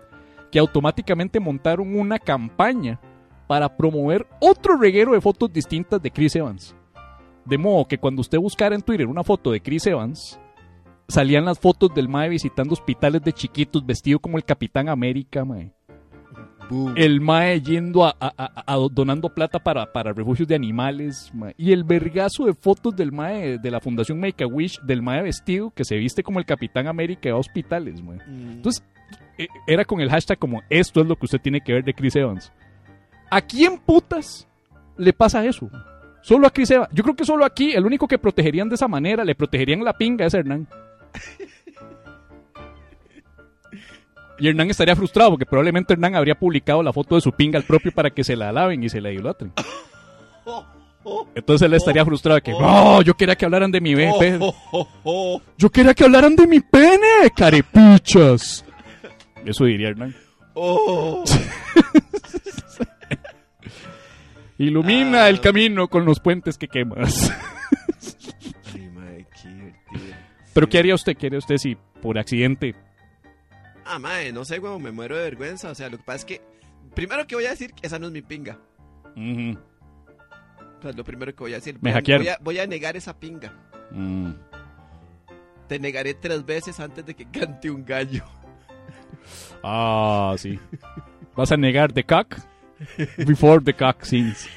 Que 0.51 0.57
automáticamente 0.57 1.39
montaron 1.39 1.95
una 1.95 2.17
campaña 2.17 2.99
para 3.45 3.77
promover 3.77 4.25
otro 4.39 4.75
reguero 4.75 5.11
de 5.11 5.21
fotos 5.21 5.53
distintas 5.53 6.01
de 6.01 6.09
Chris 6.09 6.35
Evans. 6.35 6.75
De 7.45 7.59
modo 7.59 7.87
que 7.87 7.99
cuando 7.99 8.21
usted 8.21 8.39
buscara 8.39 8.73
en 8.73 8.81
Twitter 8.81 9.05
una 9.05 9.23
foto 9.23 9.51
de 9.51 9.61
Chris 9.61 9.85
Evans, 9.85 10.39
salían 11.11 11.45
las 11.45 11.59
fotos 11.59 11.93
del 11.93 12.09
Mae 12.09 12.29
visitando 12.29 12.73
hospitales 12.73 13.21
de 13.21 13.33
chiquitos 13.33 13.85
vestido 13.85 14.19
como 14.19 14.37
el 14.37 14.43
Capitán 14.45 14.89
América, 14.89 15.45
Mae. 15.45 15.71
Boom. 16.69 16.93
El 16.95 17.19
Mae 17.19 17.59
yendo 17.61 18.05
a, 18.05 18.15
a- 18.19 18.33
a- 18.37 18.63
a- 18.73 18.87
donando 18.91 19.27
plata 19.29 19.59
para, 19.59 19.91
para 19.91 20.13
refugios 20.13 20.47
de 20.47 20.55
animales, 20.55 21.29
Mae. 21.33 21.53
Y 21.57 21.73
el 21.73 21.83
vergazo 21.83 22.45
de 22.45 22.53
fotos 22.53 22.95
del 22.95 23.11
Mae 23.11 23.57
de 23.57 23.71
la 23.71 23.79
Fundación 23.81 24.19
Make 24.19 24.43
a 24.43 24.47
Wish, 24.47 24.79
del 24.81 25.01
Mae 25.01 25.21
vestido 25.21 25.71
que 25.71 25.83
se 25.83 25.97
viste 25.97 26.23
como 26.23 26.39
el 26.39 26.45
Capitán 26.45 26.87
América 26.87 27.27
y 27.27 27.31
va 27.31 27.37
a 27.37 27.41
hospitales, 27.41 28.01
Mae. 28.01 28.17
Mm. 28.25 28.51
Entonces, 28.53 28.83
eh, 29.37 29.47
era 29.67 29.83
con 29.83 29.99
el 29.99 30.09
hashtag 30.09 30.39
como 30.39 30.61
esto 30.69 31.01
es 31.01 31.07
lo 31.07 31.15
que 31.17 31.25
usted 31.25 31.41
tiene 31.41 31.59
que 31.61 31.73
ver 31.73 31.83
de 31.83 31.93
Chris 31.93 32.15
Evans. 32.15 32.51
¿A 33.29 33.41
quién 33.41 33.77
putas 33.79 34.47
le 34.97 35.11
pasa 35.13 35.45
eso? 35.45 35.69
Solo 36.21 36.47
a 36.47 36.51
Chris 36.51 36.71
Evans. 36.71 36.89
Yo 36.93 37.03
creo 37.03 37.15
que 37.15 37.25
solo 37.25 37.43
aquí, 37.43 37.71
el 37.73 37.85
único 37.85 38.07
que 38.07 38.17
protegerían 38.19 38.69
de 38.69 38.75
esa 38.75 38.87
manera, 38.87 39.25
le 39.25 39.35
protegerían 39.35 39.83
la 39.83 39.93
pinga 39.97 40.25
es 40.25 40.33
Hernán. 40.33 40.67
Y 44.39 44.47
Hernán 44.47 44.71
estaría 44.71 44.95
frustrado 44.95 45.29
porque 45.29 45.45
probablemente 45.45 45.93
Hernán 45.93 46.15
habría 46.15 46.33
publicado 46.33 46.81
la 46.81 46.91
foto 46.91 47.13
de 47.13 47.21
su 47.21 47.31
pinga 47.31 47.59
al 47.59 47.63
propio 47.63 47.91
para 47.91 48.09
que 48.09 48.23
se 48.23 48.35
la 48.35 48.49
alaben 48.49 48.83
y 48.83 48.89
se 48.89 48.99
la 48.99 49.11
idolatren. 49.11 49.53
Entonces 51.35 51.67
él 51.67 51.75
estaría 51.75 52.03
frustrado 52.03 52.37
de 52.37 52.41
que, 52.41 52.51
no, 52.51 53.03
yo 53.03 53.15
quería 53.15 53.35
que 53.35 53.45
hablaran 53.45 53.69
de 53.71 53.81
mi 53.81 53.95
pene. 53.95 54.39
Yo 55.57 55.69
quería 55.69 55.93
que 55.93 56.05
hablaran 56.05 56.35
de 56.35 56.47
mi 56.47 56.59
pene, 56.59 57.29
carepichas. 57.35 58.65
Eso 59.45 59.65
diría 59.65 59.89
Hernán. 59.89 60.15
Ilumina 64.57 65.29
el 65.29 65.39
camino 65.39 65.87
con 65.87 66.03
los 66.05 66.19
puentes 66.19 66.57
que 66.57 66.67
quemas. 66.67 67.31
Pero 70.53 70.67
¿qué 70.67 70.79
haría 70.79 70.95
usted? 70.95 71.15
¿Qué 71.15 71.27
haría 71.27 71.39
usted 71.39 71.57
si 71.57 71.77
por 72.01 72.17
accidente? 72.17 72.75
Ah, 73.85 73.99
mae, 73.99 74.31
no 74.31 74.45
sé, 74.45 74.59
weón, 74.59 74.81
me 74.81 74.91
muero 74.91 75.17
de 75.17 75.23
vergüenza. 75.23 75.69
O 75.71 75.75
sea, 75.75 75.89
lo 75.89 75.97
que 75.97 76.03
pasa 76.03 76.17
es 76.17 76.25
que. 76.25 76.41
Primero 76.93 77.25
que 77.25 77.35
voy 77.35 77.45
a 77.45 77.51
decir, 77.51 77.73
esa 77.81 77.99
no 77.99 78.07
es 78.07 78.11
mi 78.11 78.21
pinga. 78.21 78.57
O 79.15 80.81
sea, 80.81 80.91
lo 80.91 81.03
primero 81.03 81.33
que 81.33 81.43
voy 81.43 81.53
a 81.53 81.57
decir. 81.57 81.77
Me. 81.81 81.93
Voy 81.99 82.27
a, 82.27 82.37
voy 82.41 82.59
a 82.59 82.67
negar 82.67 82.97
esa 82.97 83.17
pinga. 83.17 83.53
Mm. 83.91 84.31
Te 85.67 85.79
negaré 85.79 86.13
tres 86.13 86.45
veces 86.45 86.79
antes 86.79 87.05
de 87.05 87.15
que 87.15 87.25
cante 87.31 87.69
un 87.69 87.85
gallo. 87.85 88.25
Ah, 89.63 90.35
sí. 90.37 90.59
¿Vas 91.35 91.51
a 91.51 91.57
negar 91.57 91.93
the 91.93 92.03
cock? 92.03 92.35
Before 93.17 93.63
the 93.63 93.73
cock 93.73 94.03
sings. 94.03 94.49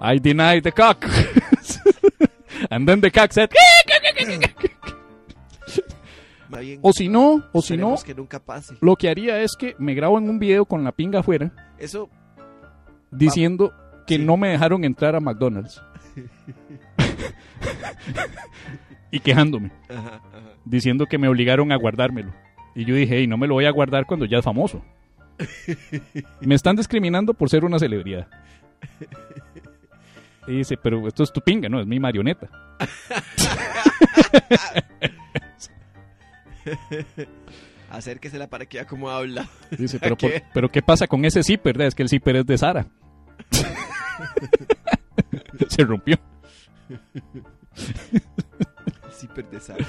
I 0.00 0.18
deny 0.18 0.60
the 0.60 0.72
cock. 0.72 1.06
And 2.70 2.86
then 2.86 3.00
the 3.00 3.10
cock 3.10 3.32
said... 3.32 3.50
Bien, 6.58 6.80
O 6.82 6.92
si 6.92 7.08
no, 7.08 7.44
o 7.52 7.62
si 7.62 7.76
no, 7.76 7.94
esperemos 7.94 8.04
que 8.04 8.14
nunca 8.14 8.40
pase. 8.40 8.74
lo 8.80 8.96
que 8.96 9.08
haría 9.08 9.40
es 9.40 9.52
que 9.56 9.76
me 9.78 9.94
grabo 9.94 10.18
en 10.18 10.28
un 10.28 10.38
video 10.40 10.64
con 10.64 10.82
la 10.82 10.90
pinga 10.92 11.20
afuera 11.20 11.52
Eso, 11.78 12.10
diciendo 13.10 13.72
que 14.06 14.16
Sí. 14.16 14.24
no 14.24 14.36
me 14.36 14.48
dejaron 14.48 14.84
entrar 14.84 15.14
a 15.14 15.20
McDonald's. 15.20 15.80
y 19.12 19.20
quejándome, 19.20 19.70
ajá, 19.88 20.16
ajá. 20.16 20.22
diciendo 20.64 21.06
que 21.06 21.18
me 21.18 21.28
obligaron 21.28 21.70
a 21.72 21.76
guardármelo. 21.76 22.32
Y 22.74 22.84
yo 22.84 22.94
dije, 22.94 23.18
hey, 23.18 23.26
no 23.26 23.36
me 23.36 23.46
lo 23.46 23.54
voy 23.54 23.66
a 23.66 23.70
guardar 23.70 24.06
cuando 24.06 24.26
ya 24.26 24.38
es 24.38 24.44
famoso. 24.44 24.82
me 26.40 26.54
están 26.56 26.74
discriminando 26.76 27.32
por 27.34 27.48
ser 27.48 27.64
una 27.64 27.78
celebridad. 27.78 28.26
Y 30.46 30.56
dice, 30.58 30.76
pero 30.76 31.06
esto 31.06 31.22
es 31.22 31.32
tu 31.32 31.40
pinga, 31.40 31.68
no, 31.68 31.80
es 31.80 31.86
mi 31.86 32.00
marioneta. 32.00 32.48
Acérquesela 37.90 38.48
para 38.48 38.66
que 38.66 38.78
vea 38.78 38.86
cómo 38.86 39.10
habla. 39.10 39.48
Dice, 39.76 39.98
pero, 40.02 40.16
por- 40.16 40.30
¿Qué? 40.30 40.42
pero 40.54 40.68
¿qué 40.70 40.82
pasa 40.82 41.06
con 41.06 41.24
ese 41.24 41.42
zipper? 41.42 41.74
verdad? 41.74 41.88
Es 41.88 41.94
que 41.94 42.02
el 42.02 42.08
zipper 42.08 42.36
es 42.36 42.46
de 42.46 42.58
Sara. 42.58 42.86
Se 45.68 45.84
rompió. 45.84 46.16
Zipper 49.12 49.48
de 49.50 49.60
sal. 49.60 49.86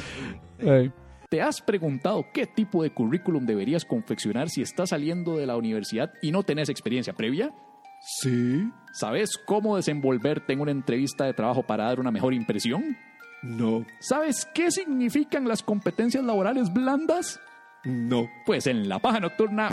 Ay. 0.68 0.92
¿Te 1.30 1.42
has 1.42 1.62
preguntado 1.62 2.26
qué 2.34 2.46
tipo 2.46 2.84
de 2.84 2.94
currículum 2.94 3.46
deberías 3.46 3.86
confeccionar 3.86 4.50
si 4.50 4.62
estás 4.62 4.90
saliendo 4.90 5.38
de 5.38 5.46
la 5.46 5.56
universidad 5.56 6.12
y 6.22 6.32
no 6.32 6.44
tenés 6.44 6.68
experiencia 6.70 7.14
previa? 7.14 7.52
Sí. 8.02 8.70
¿Sabes 8.92 9.32
cómo 9.46 9.76
desenvolverte 9.76 10.54
en 10.54 10.62
una 10.62 10.72
entrevista 10.72 11.26
de 11.26 11.34
trabajo 11.34 11.64
para 11.64 11.86
dar 11.86 12.00
una 12.00 12.12
mejor 12.12 12.34
impresión? 12.34 12.98
No. 13.42 13.86
¿Sabes 14.00 14.48
qué 14.54 14.70
significan 14.70 15.48
las 15.48 15.64
competencias 15.64 16.24
laborales 16.24 16.72
blandas? 16.72 17.40
No. 17.84 18.30
Pues 18.46 18.68
en 18.68 18.88
La 18.88 19.00
Paja 19.00 19.20
Nocturna 19.20 19.72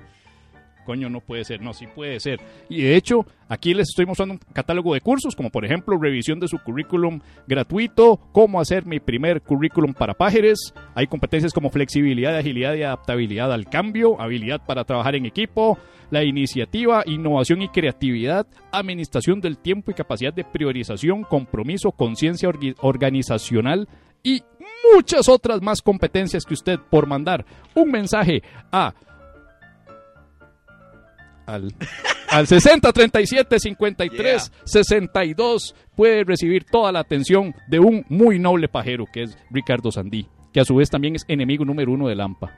Coño, 0.87 1.11
no 1.11 1.20
puede 1.20 1.45
ser. 1.45 1.61
No, 1.61 1.74
sí 1.74 1.87
puede 1.93 2.20
ser. 2.20 2.41
Y 2.68 2.82
de 2.82 2.97
hecho, 2.97 3.26
aquí 3.49 3.74
les 3.74 3.89
estoy 3.89 4.07
mostrando 4.07 4.34
un 4.34 4.41
catálogo 4.53 4.95
de 4.95 5.01
cursos, 5.01 5.34
como 5.34 5.51
por 5.51 5.64
ejemplo, 5.64 5.99
revisión 6.01 6.39
de 6.39 6.47
su 6.47 6.59
currículum 6.59 7.20
gratuito, 7.49 8.20
cómo 8.32 8.61
hacer 8.61 8.87
mi 8.87 9.01
primer 9.01 9.43
currículum 9.43 9.93
para 9.93 10.14
pájaros. 10.14 10.72
Hay 10.95 11.09
competencias 11.09 11.53
como 11.53 11.70
flexibilidad, 11.70 12.37
agilidad 12.37 12.74
y 12.74 12.84
adaptabilidad 12.84 13.53
al 13.53 13.68
cambio, 13.68 14.20
habilidad 14.20 14.61
para 14.64 14.84
trabajar 14.84 15.16
en 15.16 15.26
equipo, 15.26 15.76
la 16.11 16.22
iniciativa, 16.22 17.03
innovación 17.05 17.62
y 17.62 17.68
creatividad, 17.68 18.47
administración 18.70 19.41
del 19.41 19.59
tiempo 19.59 19.91
y 19.91 19.95
capacidad 19.95 20.32
de 20.32 20.45
priorización, 20.45 21.24
compromiso, 21.24 21.91
conciencia 21.91 22.49
organizacional 22.80 23.89
y 24.22 24.43
muchas 24.95 25.28
otras 25.28 25.61
más 25.62 25.82
competencias 25.82 26.45
que 26.45 26.55
usted 26.55 26.78
por 26.78 27.07
mandar 27.07 27.45
un 27.74 27.91
mensaje 27.91 28.43
a 28.70 28.95
al, 31.47 31.73
al 32.29 32.47
60 32.47 32.93
37 32.93 33.59
53 33.59 34.53
62 34.65 35.75
puede 35.95 36.25
recibir 36.25 36.65
toda 36.65 36.93
la 36.93 37.01
atención 37.01 37.55
de 37.69 37.79
un 37.79 38.05
muy 38.09 38.39
noble 38.39 38.69
pajero 38.69 39.07
que 39.13 39.23
es 39.25 39.39
Ricardo 39.51 39.91
Sandí, 39.91 40.27
que 40.53 40.61
a 40.61 40.65
su 40.65 40.75
vez 40.77 40.91
también 40.91 41.17
es 41.17 41.25
enemigo 41.29 41.65
número 41.65 41.93
uno 41.93 42.09
de 42.09 42.15
Lampa, 42.17 42.53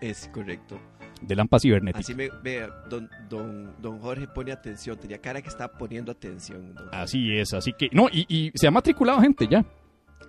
Es 0.00 0.28
correcto. 0.32 0.78
de 1.20 1.34
Lampa 1.36 1.58
cibernética. 1.58 2.00
Así 2.00 2.14
me 2.14 2.28
vea, 2.42 2.68
don, 2.88 3.08
don, 3.28 3.74
don 3.80 3.98
Jorge 4.00 4.28
pone 4.28 4.52
atención. 4.52 4.96
Tenía 4.98 5.18
cara 5.20 5.42
que 5.42 5.48
estaba 5.48 5.72
poniendo 5.76 6.12
atención. 6.12 6.74
Así 6.92 7.36
es, 7.36 7.52
así 7.54 7.72
que 7.72 7.88
no, 7.92 8.08
y, 8.12 8.24
y 8.28 8.52
se 8.54 8.66
ha 8.68 8.70
matriculado 8.70 9.20
gente 9.20 9.46
ya. 9.50 9.64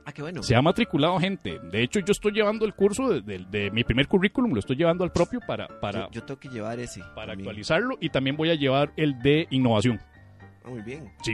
Ah, 0.06 0.12
qué 0.12 0.22
bueno. 0.22 0.42
Se 0.44 0.56
ha 0.56 0.62
matriculado 0.62 1.20
gente. 1.20 1.60
De 1.60 1.84
hecho, 1.84 2.00
yo 2.00 2.12
estoy 2.12 2.32
llevando 2.32 2.66
el 2.66 2.74
curso 2.74 3.10
de, 3.10 3.22
de- 3.22 3.46
de 3.50 3.72
mi 3.72 3.84
primer 3.84 4.08
currículum, 4.08 4.54
lo 4.54 4.60
estoy 4.60 4.76
llevando 4.76 5.04
al 5.04 5.12
propio 5.12 5.40
para, 5.46 5.68
para, 5.80 6.02
yo, 6.08 6.12
yo 6.12 6.24
tengo 6.24 6.40
que 6.40 6.50
llevar 6.50 6.80
ese. 6.80 7.02
para 7.16 7.28
también. 7.28 7.40
actualizarlo 7.42 7.98
y 8.00 8.10
también 8.10 8.36
voy 8.38 8.50
a 8.50 8.56
llevar 8.56 8.92
el 8.98 9.20
de 9.22 9.48
innovación. 9.52 10.00
Ah, 10.66 10.70
muy 10.70 10.82
bien. 10.82 11.12
Sí. 11.24 11.34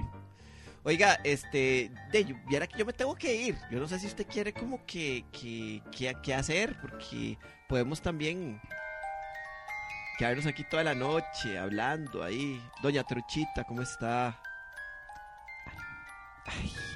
Oiga, 0.83 1.19
este, 1.23 1.89
de, 2.11 2.35
viera 2.47 2.67
que 2.67 2.77
yo 2.77 2.85
me 2.85 2.93
tengo 2.93 3.15
que 3.15 3.33
ir. 3.35 3.55
Yo 3.71 3.79
no 3.79 3.87
sé 3.87 3.97
si 3.97 4.07
usted 4.07 4.27
quiere 4.27 4.53
como 4.53 4.85
que, 4.85 5.25
que, 5.31 5.81
que, 5.91 6.13
que 6.21 6.33
hacer, 6.33 6.75
porque 6.81 7.37
podemos 7.67 8.01
también 8.01 8.59
quedarnos 10.19 10.45
aquí 10.45 10.63
toda 10.69 10.83
la 10.83 10.93
noche 10.95 11.57
hablando 11.57 12.23
ahí. 12.23 12.61
Doña 12.83 13.03
Truchita, 13.03 13.63
¿cómo 13.63 13.81
está? 13.81 14.39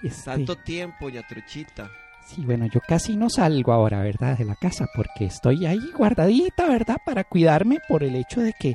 Este, 0.03 0.23
Tanto 0.25 0.55
tiempo, 0.57 1.05
Doña 1.09 1.23
Truchita. 1.27 1.89
Sí, 2.27 2.45
bueno, 2.45 2.67
yo 2.67 2.79
casi 2.87 3.17
no 3.17 3.29
salgo 3.29 3.73
ahora, 3.73 4.01
¿verdad? 4.01 4.37
De 4.37 4.45
la 4.45 4.55
casa 4.55 4.87
porque 4.95 5.25
estoy 5.25 5.65
ahí 5.65 5.79
guardadita, 5.97 6.67
¿verdad? 6.67 6.97
Para 7.05 7.23
cuidarme 7.23 7.79
por 7.87 8.03
el 8.03 8.15
hecho 8.15 8.41
de 8.41 8.53
que, 8.59 8.73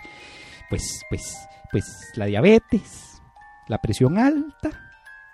pues, 0.69 1.03
pues, 1.09 1.37
pues, 1.71 2.11
la 2.17 2.27
diabetes, 2.27 3.21
la 3.69 3.79
presión 3.79 4.19
alta, 4.19 4.71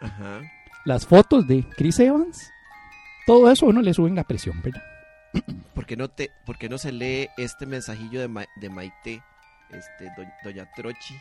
Ajá. 0.00 0.42
las 0.84 1.06
fotos 1.06 1.46
de 1.48 1.64
Chris 1.76 1.98
Evans, 2.00 2.50
todo 3.26 3.50
eso 3.50 3.66
a 3.66 3.70
uno 3.70 3.80
le 3.80 3.94
suben 3.94 4.14
la 4.14 4.24
presión, 4.24 4.60
¿verdad? 4.62 4.82
¿Por 5.74 5.86
qué 5.86 5.96
no, 5.96 6.08
te, 6.08 6.30
por 6.44 6.58
qué 6.58 6.68
no 6.68 6.76
se 6.76 6.92
lee 6.92 7.28
este 7.38 7.64
mensajillo 7.64 8.20
de, 8.20 8.28
Ma- 8.28 8.46
de 8.56 8.68
Maite, 8.68 9.22
este, 9.70 10.04
do- 10.16 10.28
Doña 10.44 10.68
Trochi? 10.76 11.14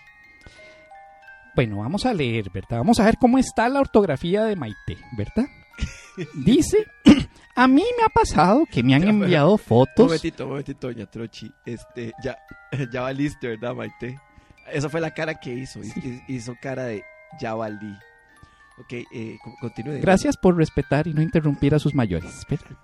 Bueno, 1.60 1.80
vamos 1.80 2.06
a 2.06 2.14
leer, 2.14 2.50
¿verdad? 2.54 2.78
Vamos 2.78 3.02
a 3.02 3.04
ver 3.04 3.18
cómo 3.20 3.38
está 3.38 3.68
la 3.68 3.82
ortografía 3.82 4.46
de 4.46 4.56
Maite, 4.56 4.98
¿verdad? 5.18 5.46
Dice, 6.46 6.88
a 7.56 7.68
mí 7.68 7.84
me 7.98 8.04
ha 8.06 8.08
pasado 8.08 8.66
que 8.72 8.82
me 8.82 8.96
han 8.96 9.02
Ya, 9.04 9.10
enviado 9.10 9.52
Un 9.52 9.60
fotos. 9.60 10.06
momentito, 10.06 10.46
un 10.46 10.52
momentito, 10.52 10.88
Doña 10.88 11.06
Trochi. 11.06 11.52
Este, 11.66 12.14
ya, 12.24 12.38
ya 12.94 13.02
valiste, 13.02 13.50
¿verdad, 13.50 13.76
Maite? 13.76 14.18
Esa 14.72 14.88
fue 14.88 15.02
la 15.02 15.12
cara 15.12 15.34
que 15.38 15.54
hizo. 15.54 15.82
hiz- 15.82 16.24
Hizo 16.30 16.56
cara 16.62 16.86
de 16.86 17.04
ya 17.42 17.56
valí. 17.56 17.94
Ok, 18.78 18.94
eh, 19.14 19.36
co- 19.44 19.54
continúe. 19.60 20.00
Gracias 20.00 20.38
por 20.38 20.56
respetar 20.56 21.08
y 21.08 21.14
no 21.14 21.22
interrumpir 21.22 21.76
a 21.76 21.80
sus 21.80 21.94
mayores. 21.94 22.46
¿verdad? 22.50 22.78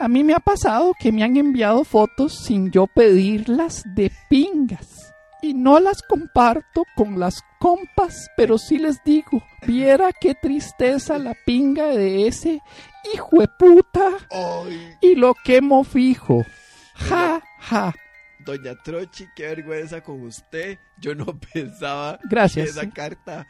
A 0.00 0.06
mí 0.06 0.22
me 0.22 0.34
ha 0.34 0.40
pasado 0.40 0.92
que 1.00 1.12
me 1.12 1.22
han 1.24 1.34
enviado 1.38 1.82
fotos 1.82 2.34
sin 2.44 2.70
yo 2.70 2.88
pedirlas 2.88 3.84
de 3.94 4.12
pingas. 4.28 4.97
Y 5.40 5.54
no 5.54 5.78
las 5.78 6.02
comparto 6.02 6.82
con 6.96 7.20
las 7.20 7.42
compas, 7.60 8.28
pero 8.36 8.58
sí 8.58 8.78
les 8.78 9.02
digo, 9.04 9.42
viera 9.66 10.10
qué 10.12 10.34
tristeza 10.34 11.18
la 11.18 11.34
pinga 11.46 11.86
de 11.86 12.26
ese 12.26 12.60
hijo 13.14 13.40
de 13.40 13.48
puta 13.58 14.10
Ay, 14.30 14.96
y 15.00 15.14
lo 15.14 15.34
quemo 15.44 15.84
fijo. 15.84 16.44
Ja, 16.94 17.40
ja. 17.60 17.94
Doña 18.44 18.74
Trochi, 18.82 19.26
qué 19.36 19.44
vergüenza 19.44 20.00
con 20.00 20.22
usted. 20.22 20.78
Yo 21.00 21.14
no 21.14 21.26
pensaba 21.52 22.18
Gracias. 22.28 22.64
que 22.64 22.70
esa 22.80 22.90
carta 22.90 23.46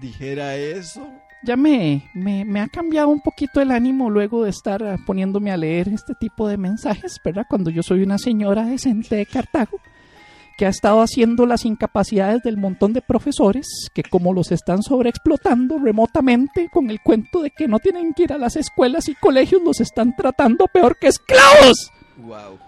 dijera 0.00 0.56
eso. 0.56 1.06
Ya 1.44 1.56
me, 1.56 2.08
me, 2.14 2.44
me 2.44 2.60
ha 2.60 2.68
cambiado 2.68 3.08
un 3.08 3.20
poquito 3.20 3.60
el 3.60 3.72
ánimo 3.72 4.10
luego 4.10 4.44
de 4.44 4.50
estar 4.50 4.82
ah, 4.84 4.96
poniéndome 5.06 5.50
a 5.50 5.56
leer 5.56 5.88
este 5.88 6.14
tipo 6.14 6.46
de 6.46 6.56
mensajes, 6.56 7.18
¿verdad? 7.24 7.46
Cuando 7.48 7.70
yo 7.70 7.82
soy 7.82 8.02
una 8.02 8.18
señora 8.18 8.64
decente 8.64 9.16
de 9.16 9.26
Cartago 9.26 9.80
que 10.56 10.66
ha 10.66 10.68
estado 10.68 11.00
haciendo 11.00 11.46
las 11.46 11.64
incapacidades 11.64 12.42
del 12.42 12.56
montón 12.56 12.92
de 12.92 13.02
profesores 13.02 13.66
que 13.94 14.02
como 14.02 14.32
los 14.32 14.52
están 14.52 14.82
sobreexplotando 14.82 15.78
remotamente 15.78 16.68
con 16.72 16.90
el 16.90 17.00
cuento 17.00 17.42
de 17.42 17.50
que 17.50 17.68
no 17.68 17.78
tienen 17.78 18.14
que 18.14 18.24
ir 18.24 18.32
a 18.32 18.38
las 18.38 18.56
escuelas 18.56 19.08
y 19.08 19.14
colegios, 19.14 19.62
los 19.62 19.80
están 19.80 20.14
tratando 20.16 20.66
peor 20.66 20.96
que 20.98 21.08
esclavos. 21.08 21.90
Wow. 22.18 22.58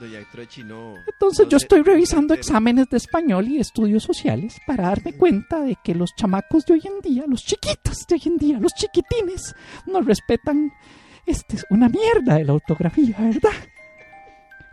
Doña 0.00 0.18
Trochi, 0.32 0.64
no. 0.64 0.94
Entonces 1.12 1.46
no 1.46 1.50
yo 1.50 1.56
estoy 1.58 1.82
revisando 1.82 2.34
exámenes 2.34 2.88
de 2.90 2.96
español 2.96 3.48
y 3.48 3.58
estudios 3.58 4.02
sociales 4.02 4.56
para 4.66 4.84
darme 4.84 5.12
cuenta 5.12 5.60
de 5.60 5.76
que 5.82 5.94
los 5.94 6.14
chamacos 6.16 6.64
de 6.64 6.74
hoy 6.74 6.82
en 6.84 7.00
día, 7.00 7.24
los 7.26 7.44
chiquitos 7.44 8.06
de 8.08 8.16
hoy 8.16 8.22
en 8.26 8.36
día, 8.36 8.58
los 8.58 8.72
chiquitines, 8.74 9.54
no 9.86 10.00
respetan 10.00 10.72
este 11.26 11.56
es 11.56 11.66
una 11.70 11.88
mierda 11.88 12.36
de 12.36 12.44
la 12.44 12.54
ortografía, 12.54 13.16
¿verdad? 13.18 13.50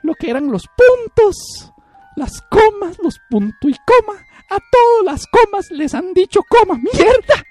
Lo 0.01 0.15
que 0.15 0.29
eran 0.29 0.51
los 0.51 0.63
puntos, 0.67 1.71
las 2.15 2.41
comas, 2.49 2.97
los 3.01 3.19
punto 3.29 3.69
y 3.69 3.75
coma, 3.85 4.19
a 4.49 4.57
todas 4.71 5.05
las 5.05 5.25
comas 5.27 5.69
les 5.71 5.93
han 5.93 6.13
dicho 6.13 6.41
coma, 6.43 6.75
mierda. 6.77 7.43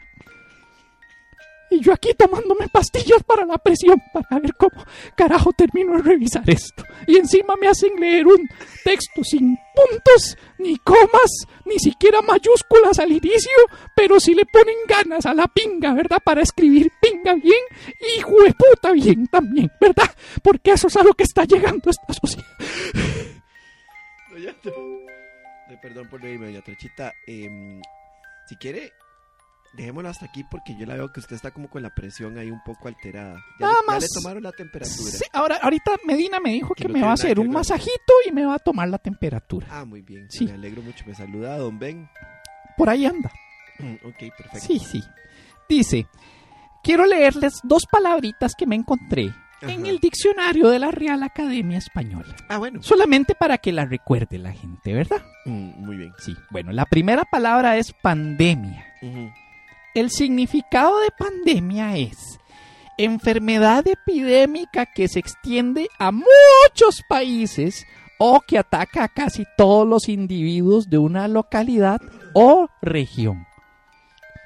Y 1.71 1.81
yo 1.81 1.93
aquí 1.93 2.15
tomándome 2.15 2.69
pastillas 2.69 3.23
para 3.25 3.45
la 3.45 3.59
presión, 3.59 4.01
para 4.13 4.41
ver 4.41 4.55
cómo 4.55 4.83
carajo 5.15 5.53
termino 5.53 5.97
de 5.97 6.03
revisar 6.03 6.49
esto. 6.49 6.83
Y 7.07 7.17
encima 7.17 7.57
me 7.61 7.69
hacen 7.69 7.95
leer 8.01 8.27
un 8.27 8.49
texto 8.85 9.23
sin 9.23 9.59
puntos, 9.75 10.39
ni 10.59 10.77
comas, 10.79 11.31
ni 11.67 11.79
siquiera 11.79 12.23
mayúsculas 12.23 12.99
al 12.99 13.13
inicio, 13.13 13.57
pero 13.95 14.19
si 14.19 14.35
le 14.35 14.47
ponen 14.47 14.77
ganas 14.89 15.27
a 15.27 15.35
la 15.35 15.47
pinga, 15.47 15.93
¿verdad? 15.93 16.19
Para 16.25 16.41
escribir 16.41 16.91
pinga 17.03 17.35
bien, 17.35 17.63
hijo 18.17 18.43
de 18.43 18.55
puta 18.55 18.93
bien 18.93 19.27
también, 19.27 19.71
¿verdad? 19.79 20.11
Porque 20.43 20.71
eso 20.71 20.87
es 20.87 20.97
a 20.97 21.03
lo 21.03 21.13
que 21.13 21.25
está 21.25 21.45
llegando 21.45 21.91
esta 21.91 22.15
sociedad. 22.15 22.47
Perdón 25.83 26.09
por 26.09 26.23
reírme, 26.23 26.47
doña 26.47 26.63
Trochita. 26.63 27.13
Em, 27.27 27.81
si 28.47 28.57
quiere, 28.57 28.93
dejémoslo 29.75 30.09
hasta 30.09 30.27
aquí 30.27 30.43
porque 30.51 30.75
yo 30.79 30.87
la 30.87 30.95
veo 30.95 31.13
que 31.13 31.21
usted 31.21 31.37
está 31.37 31.51
como 31.51 31.69
con 31.69 31.83
la 31.83 31.95
presión 31.95 32.39
ahí 32.39 32.51
un 32.51 32.63
poco 32.65 32.89
alterada. 32.89 33.35
Ya, 33.61 33.67
Nada 33.67 33.75
le, 33.75 33.87
ya 33.87 33.93
más. 33.93 34.03
le 34.03 34.09
tomaron 34.15 34.43
la 34.43 34.53
temperatura. 34.53 35.11
Sí, 35.11 35.25
ahora, 35.33 35.57
ahorita 35.63 35.93
Medina 36.07 36.41
me 36.41 36.51
dijo 36.53 36.75
Que 36.75 36.83
que 36.85 36.89
no 36.89 36.95
me 36.95 37.03
va 37.03 37.11
a 37.11 37.15
hacer 37.15 37.39
un 37.39 37.51
masajito 37.51 38.13
y 38.27 38.33
me 38.33 38.45
va 38.47 38.55
a 38.55 38.59
tomar 38.59 38.89
la 38.89 38.99
temperatura. 38.99 39.67
Ah, 39.71 39.85
muy 39.85 40.01
bien. 40.03 40.31
Sí. 40.31 40.47
Me 40.47 40.53
alegro 40.53 40.83
mucho. 40.83 41.05
Me 41.07 41.15
saluda 41.15 41.57
don 41.59 41.79
Ben. 41.79 42.09
Por 42.77 42.89
ahí 42.89 43.05
anda. 43.07 43.31
ok, 44.05 44.19
perfecto. 44.37 44.61
Sí, 44.61 44.79
sí. 44.79 45.03
Dice, 45.69 46.07
quiero 46.83 47.05
leerles 47.05 47.61
dos 47.63 47.85
palabritas 47.91 48.55
que 48.57 48.67
me 48.67 48.75
encontré 48.75 49.31
en 49.63 49.87
el 49.87 49.99
diccionario 49.99 50.69
de 50.69 50.79
la 50.79 50.91
Real 50.91 51.23
Academia 51.23 51.79
Española. 51.79 52.35
Ah, 52.49 52.59
bueno. 52.59 52.83
Solamente 52.83 53.35
para 53.35 53.59
que 53.59 53.73
la 53.73 53.85
recuerde 53.85 54.39
la 54.39 54.53
gente, 54.53 54.93
¿verdad? 54.93 55.23
Mm, 55.45 55.85
muy 55.85 55.97
bien. 55.97 56.13
Sí. 56.19 56.35
Bueno, 56.51 56.73
la 56.73 56.85
primera 56.87 57.25
palabra 57.25 57.77
es 57.77 57.93
pandemia. 57.93 58.85
El 59.95 60.11
significado 60.11 61.01
de 61.01 61.09
pandemia 61.19 61.97
es 61.97 62.39
enfermedad 62.99 63.87
epidémica 63.87 64.87
que 64.87 65.09
se 65.09 65.21
extiende 65.21 65.89
a 65.99 66.11
muchos 66.11 67.03
países 67.09 67.87
o 68.19 68.41
que 68.41 68.59
ataca 68.59 69.05
a 69.05 69.09
casi 69.09 69.45
todos 69.57 69.87
los 69.87 70.09
individuos 70.09 70.91
de 70.91 70.99
una 70.99 71.29
localidad 71.29 72.01
o 72.35 72.69
región. 72.83 73.48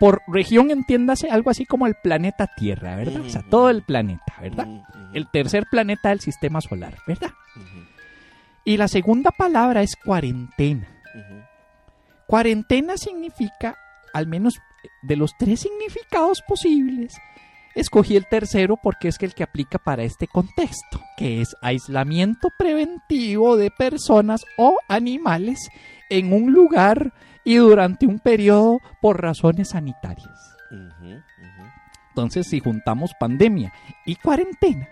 Por 0.03 0.21
región 0.27 0.73
entiéndase 0.73 1.31
algo 1.31 1.51
así 1.51 1.65
como 1.65 1.87
el 1.87 1.95
planeta 1.95 2.49
Tierra, 2.57 2.97
¿verdad? 2.97 3.21
O 3.21 3.31
sea, 3.31 3.45
todo 3.49 3.71
el 3.71 3.83
planeta, 3.83 4.35
¿verdad? 4.41 4.67
El 5.15 5.31
tercer 5.31 5.67
planeta 5.71 6.09
del 6.09 6.19
sistema 6.19 6.61
solar, 6.61 6.97
¿verdad? 7.07 7.31
Y 8.65 8.79
la 8.79 8.89
segunda 8.89 9.31
palabra 9.31 9.81
es 9.81 9.95
cuarentena. 9.95 10.89
Cuarentena 12.27 12.97
significa, 12.97 13.79
al 14.13 14.27
menos 14.27 14.55
de 15.03 15.15
los 15.15 15.37
tres 15.39 15.61
significados 15.61 16.43
posibles, 16.49 17.15
escogí 17.77 18.17
el 18.17 18.27
tercero 18.27 18.81
porque 18.83 19.07
es 19.07 19.19
el 19.21 19.35
que 19.35 19.45
aplica 19.45 19.79
para 19.79 20.03
este 20.03 20.27
contexto, 20.27 21.01
que 21.17 21.43
es 21.43 21.55
aislamiento 21.63 22.49
preventivo 22.59 23.57
de 23.57 23.71
personas 23.71 24.45
o 24.59 24.79
animales 24.89 25.61
en 26.11 26.33
un 26.33 26.53
lugar 26.53 27.13
y 27.45 27.57
durante 27.57 28.07
un 28.07 28.19
periodo 28.19 28.81
por 29.01 29.21
razones 29.21 29.71
sanitarias. 29.71 30.57
Entonces, 32.09 32.47
si 32.47 32.61
juntamos 32.61 33.13
pandemia 33.19 33.73
y 34.07 34.17
cuarentena, 34.17 34.89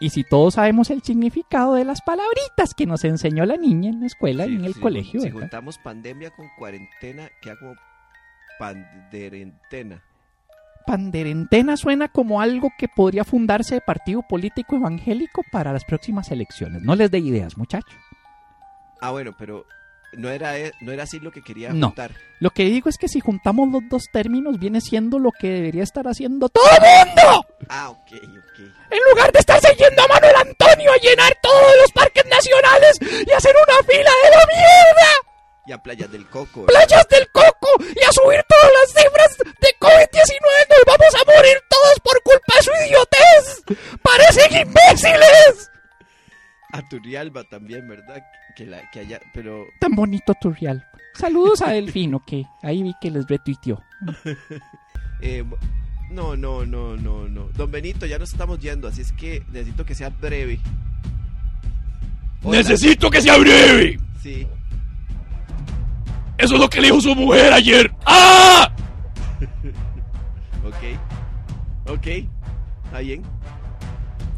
y 0.00 0.10
si 0.10 0.24
todos 0.24 0.54
sabemos 0.54 0.90
el 0.90 1.02
significado 1.02 1.74
de 1.74 1.84
las 1.84 2.00
palabritas 2.02 2.74
que 2.74 2.86
nos 2.86 3.04
enseñó 3.04 3.44
la 3.46 3.56
niña 3.56 3.90
en 3.90 4.00
la 4.00 4.06
escuela 4.06 4.46
y 4.46 4.56
en 4.56 4.64
el 4.64 4.74
si, 4.74 4.80
colegio, 4.80 5.20
Si 5.20 5.26
¿verdad? 5.28 5.40
juntamos 5.42 5.78
pandemia 5.78 6.30
con 6.30 6.48
cuarentena, 6.58 7.28
queda 7.40 7.56
como 7.58 7.74
panderentena. 8.58 10.02
Panderentena 10.86 11.76
suena 11.76 12.08
como 12.08 12.40
algo 12.40 12.70
que 12.76 12.88
podría 12.88 13.24
fundarse 13.24 13.76
de 13.76 13.80
partido 13.80 14.22
político 14.22 14.76
evangélico 14.76 15.42
para 15.50 15.72
las 15.72 15.84
próximas 15.84 16.30
elecciones. 16.30 16.82
No 16.82 16.94
les 16.94 17.10
dé 17.10 17.18
ideas, 17.18 17.56
muchachos. 17.56 17.94
Ah, 19.00 19.10
bueno, 19.10 19.32
pero 19.38 19.64
no 20.16 20.30
era, 20.30 20.58
e- 20.58 20.72
no 20.80 20.92
era 20.92 21.04
así 21.04 21.20
lo 21.20 21.30
que 21.30 21.42
quería 21.42 21.70
No. 21.72 21.88
juntar. 21.88 22.12
Lo 22.40 22.50
que 22.50 22.64
digo 22.64 22.88
es 22.88 22.98
que 22.98 23.08
si 23.08 23.20
juntamos 23.20 23.68
los 23.70 23.82
dos 23.88 24.04
términos 24.12 24.58
viene 24.58 24.80
siendo 24.80 25.18
lo 25.18 25.30
que 25.32 25.48
debería 25.48 25.82
estar 25.82 26.06
haciendo 26.06 26.48
todo 26.48 26.64
el 26.70 26.80
mundo. 27.06 27.46
Ah, 27.68 27.90
ok, 27.90 28.12
ok. 28.12 28.60
En 28.90 28.98
lugar 29.10 29.32
de 29.32 29.38
estarse 29.40 29.74
yendo 29.76 30.02
a 30.02 30.08
Manuel 30.08 30.36
Antonio 30.36 30.92
a 30.92 30.96
llenar 30.98 31.36
todos 31.42 31.72
los 31.80 31.90
parques 31.92 32.24
nacionales 32.26 32.98
y 33.00 33.30
hacer 33.32 33.54
una 33.66 33.82
fila 33.86 34.10
de 34.22 34.30
la 34.30 34.46
mierda. 34.46 35.10
Y 35.66 35.72
a 35.72 35.78
Playas 35.82 36.12
del 36.12 36.26
Coco. 36.28 36.66
Playas 36.66 37.08
del 37.08 37.26
Coco 37.32 37.68
y 37.80 38.04
a 38.04 38.12
subir 38.12 38.44
todas 38.46 38.70
las 38.70 39.02
cifras 39.02 39.36
de 39.38 39.68
COVID-19. 39.80 40.68
Nos 40.68 40.84
vamos 40.86 41.14
a 41.14 41.24
morir 41.34 41.56
todos 41.70 42.00
por 42.04 42.22
culpa 42.22 42.52
de 42.56 42.62
su 42.62 42.70
idiotez. 42.86 43.78
Parecen 44.02 44.68
imbéciles. 44.68 45.70
A 46.74 46.82
Turrialba 46.82 47.44
también, 47.44 47.86
¿verdad? 47.86 48.20
Que, 48.56 48.66
la, 48.66 48.90
que 48.90 48.98
allá, 48.98 49.20
pero... 49.32 49.64
Tan 49.78 49.92
bonito 49.94 50.34
Turrial. 50.34 50.84
Saludos 51.14 51.62
a 51.62 51.70
Delfino 51.70 52.20
que 52.26 52.46
ahí 52.62 52.82
vi 52.82 52.92
que 53.00 53.12
les 53.12 53.28
retuiteó. 53.28 53.80
eh, 55.22 55.44
no, 56.10 56.36
no, 56.36 56.66
no, 56.66 56.96
no, 56.96 57.28
no. 57.28 57.48
Don 57.50 57.70
Benito, 57.70 58.06
ya 58.06 58.18
nos 58.18 58.32
estamos 58.32 58.58
yendo, 58.58 58.88
así 58.88 59.02
es 59.02 59.12
que 59.12 59.44
necesito 59.52 59.86
que 59.86 59.94
sea 59.94 60.08
breve. 60.08 60.58
Hola. 62.42 62.58
Necesito 62.58 63.08
que 63.08 63.22
sea 63.22 63.38
breve. 63.38 64.00
Sí. 64.20 64.44
Eso 66.38 66.54
es 66.54 66.60
lo 66.60 66.68
que 66.68 66.80
le 66.80 66.88
dijo 66.88 67.00
su 67.00 67.14
mujer 67.14 67.52
ayer. 67.52 67.94
¡Ah! 68.04 68.68
Ok. 70.64 71.92
Ok. 71.92 72.06
Está 72.86 72.98
bien. 73.00 73.22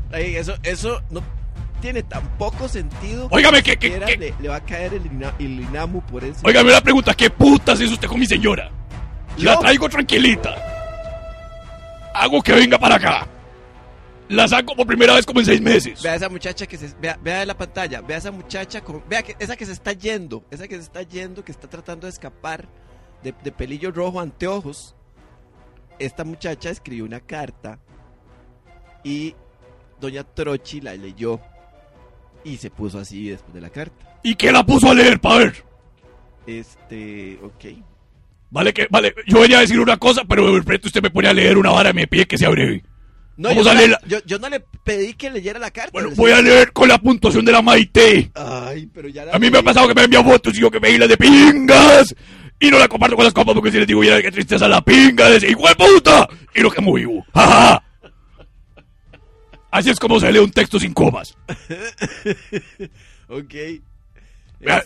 Está 0.07 0.18
bien, 0.18 0.37
eso, 0.37 0.55
eso 0.64 1.01
no 1.09 1.22
tiene 1.81 2.03
tan 2.03 2.27
poco 2.39 2.68
sentido. 2.68 3.29
Óigame, 3.31 3.62
que- 3.62 3.77
que- 3.77 3.99
Le, 3.99 4.35
le 4.39 4.49
va 4.49 4.57
a 4.57 4.64
caer 4.64 4.95
el, 4.95 5.07
ina- 5.07 5.35
el 5.39 5.61
Inamu 5.61 6.01
por 6.03 6.24
eso. 6.24 6.41
Óigame 6.45 6.70
la 6.72 6.81
pregunta, 6.81 7.14
¿qué 7.14 7.31
putas 7.31 7.81
hizo 7.81 7.95
usted 7.95 8.09
con 8.09 8.18
mi 8.20 8.27
señora? 8.27 8.70
La 9.39 9.59
traigo 9.59 9.89
tranquilita. 9.89 10.55
Hago 12.14 12.41
que 12.43 12.53
venga 12.53 12.79
para 12.79 12.97
acá. 12.97 13.27
La 14.29 14.49
saco 14.49 14.74
por 14.74 14.87
primera 14.87 15.14
vez 15.14 15.24
como 15.27 15.41
en 15.41 15.47
seis 15.47 15.61
meses. 15.61 16.03
Vea 16.03 16.14
esa 16.16 16.29
muchacha 16.29 16.66
que 16.66 16.77
se. 16.77 16.93
Vea, 17.01 17.18
vea 17.22 17.45
la 17.47 17.57
pantalla. 17.57 18.01
Vea 18.01 18.16
esa 18.16 18.33
muchacha. 18.33 18.83
Vea 19.09 19.22
que, 19.22 19.37
esa 19.39 19.55
que 19.55 19.66
se 19.66 19.72
está 19.72 19.93
yendo. 19.93 20.43
Esa 20.51 20.66
que 20.66 20.74
se 20.77 20.81
está 20.83 21.03
yendo. 21.03 21.45
Que 21.45 21.53
está 21.53 21.68
tratando 21.68 22.07
de 22.07 22.11
escapar. 22.12 22.66
De, 23.22 23.33
de 23.45 23.53
pelillo 23.53 23.93
rojo, 23.93 24.18
anteojos. 24.20 24.97
Esta 25.99 26.24
muchacha 26.24 26.70
escribió 26.70 27.05
una 27.05 27.20
carta. 27.20 27.79
Y 29.05 29.37
Doña 30.01 30.24
Trochi 30.24 30.81
la 30.81 30.95
leyó. 30.95 31.41
Y 32.47 32.59
se 32.59 32.70
puso 32.70 33.01
así 33.01 33.28
después 33.28 33.53
de 33.53 33.61
la 33.61 33.70
carta. 33.70 34.20
¿Y 34.22 34.36
qué 34.36 34.53
la 34.53 34.64
puso 34.64 34.88
a 34.88 34.94
leer, 34.94 35.20
pa' 35.20 35.36
ver? 35.38 35.64
Este. 36.47 37.36
Ok. 37.42 37.64
Vale, 38.51 38.72
que, 38.72 38.86
vale, 38.88 39.12
yo 39.26 39.40
venía 39.40 39.59
a 39.59 39.62
decir 39.62 39.80
una 39.80 39.97
cosa, 39.97 40.22
pero 40.24 40.55
de 40.55 40.62
frente 40.62 40.86
usted 40.86 41.03
me 41.03 41.11
pone 41.11 41.26
a 41.26 41.32
leer 41.34 41.59
una 41.59 41.72
vara 41.72 41.90
y 41.90 41.94
me 41.94 42.07
pide 42.07 42.24
que 42.24 42.38
sea 42.38 42.49
breve. 42.51 42.84
No, 43.36 43.49
Vamos 43.49 43.64
yo, 43.64 43.70
a 43.70 43.74
no 43.74 43.80
leer 43.80 43.99
yo, 44.07 44.18
yo 44.24 44.38
no 44.38 44.49
le 44.49 44.61
pedí 44.61 45.14
que 45.14 45.28
leyera 45.28 45.59
la 45.59 45.72
carta. 45.72 45.90
Bueno, 45.92 46.11
voy 46.14 46.30
a 46.30 46.40
leer 46.40 46.72
con 46.72 46.88
la 46.88 46.99
puntuación 46.99 47.44
de 47.44 47.51
la 47.51 47.62
Maite. 47.62 48.30
Ay, 48.36 48.88
pero 48.94 49.09
ya 49.09 49.24
la 49.24 49.32
A 49.32 49.40
mí 49.40 49.51
me 49.51 49.59
ha 49.59 49.62
pasado 49.64 49.88
que 49.88 49.94
me 49.94 50.05
envía 50.05 50.22
fotos 50.22 50.57
y 50.57 50.61
yo 50.61 50.70
que 50.70 50.78
me 50.78 50.97
las 50.97 51.09
de 51.09 51.16
pingas. 51.16 52.14
Y 52.61 52.70
no 52.70 52.78
la 52.78 52.86
comparto 52.86 53.16
con 53.16 53.24
las 53.24 53.34
copas 53.34 53.55
porque 53.55 53.72
si 53.72 53.78
les 53.78 53.88
digo, 53.88 54.01
mira 54.01 54.22
qué 54.22 54.30
tristeza 54.30 54.68
la 54.68 54.80
pinga 54.82 55.28
de 55.28 55.38
ese 55.38 55.51
hijo 55.51 55.66
de 55.68 55.74
puta. 55.74 56.28
Y 56.55 56.61
lo 56.61 56.70
que 56.70 56.80
muy 56.80 57.01
vivo. 57.01 57.26
¡Ja, 57.34 57.47
ja, 57.47 57.53
ja! 57.53 57.86
Así 59.77 59.91
es 59.91 59.99
como 59.99 60.18
se 60.20 60.33
lee 60.33 60.39
un 60.39 60.51
texto 60.51 60.79
sin 60.81 60.93
comas. 60.95 61.37
Ok. 63.29 63.55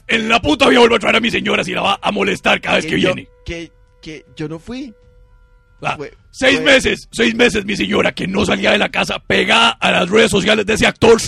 En 0.08 0.28
la 0.28 0.40
puta 0.40 0.64
voy 0.66 0.76
a 0.76 0.80
volver 0.80 0.96
a 0.96 0.98
traer 1.00 1.16
a 1.16 1.20
mi 1.20 1.30
señora 1.30 1.62
si 1.62 1.72
la 1.72 1.82
va 1.82 1.98
a 2.02 2.10
molestar 2.10 2.60
cada 2.60 2.76
vez 2.76 2.86
que 2.86 3.00
yo- 3.00 3.14
viene. 3.14 3.28
Que, 3.44 3.70
que 4.02 4.24
yo 4.36 4.48
no 4.48 4.58
fui. 4.58 4.92
Ah, 5.82 5.94
Fue- 5.96 6.12
seis 6.30 6.56
fue- 6.56 6.64
meses, 6.64 7.08
seis 7.12 7.34
meses 7.34 7.64
mi 7.64 7.76
señora 7.76 8.12
que 8.12 8.26
no 8.26 8.44
salía 8.44 8.72
de 8.72 8.78
la 8.78 8.88
casa 8.90 9.18
pegada 9.18 9.70
a 9.70 9.90
las 9.92 10.10
redes 10.10 10.30
sociales 10.30 10.66
de 10.66 10.74
ese 10.74 10.86
actor, 10.86 11.18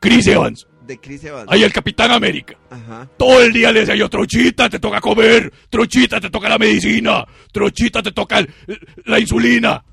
Chris 0.00 0.26
Evans. 0.26 0.66
De 0.86 0.98
Chris 0.98 1.22
Evans. 1.24 1.46
Ahí 1.50 1.62
el 1.62 1.72
Capitán 1.72 2.10
América. 2.10 2.56
Ajá. 2.70 3.08
Todo 3.16 3.42
el 3.42 3.52
día 3.52 3.70
le 3.70 3.80
decía 3.80 3.94
yo, 3.94 4.08
Trochita, 4.08 4.68
te 4.70 4.80
toca 4.80 5.00
comer, 5.00 5.52
Trochita, 5.70 6.20
te 6.20 6.30
toca 6.30 6.48
la 6.48 6.58
medicina, 6.58 7.24
Trochita, 7.52 8.02
te 8.02 8.12
toca 8.12 8.38
el- 8.38 8.50
la 9.04 9.20
insulina. 9.20 9.84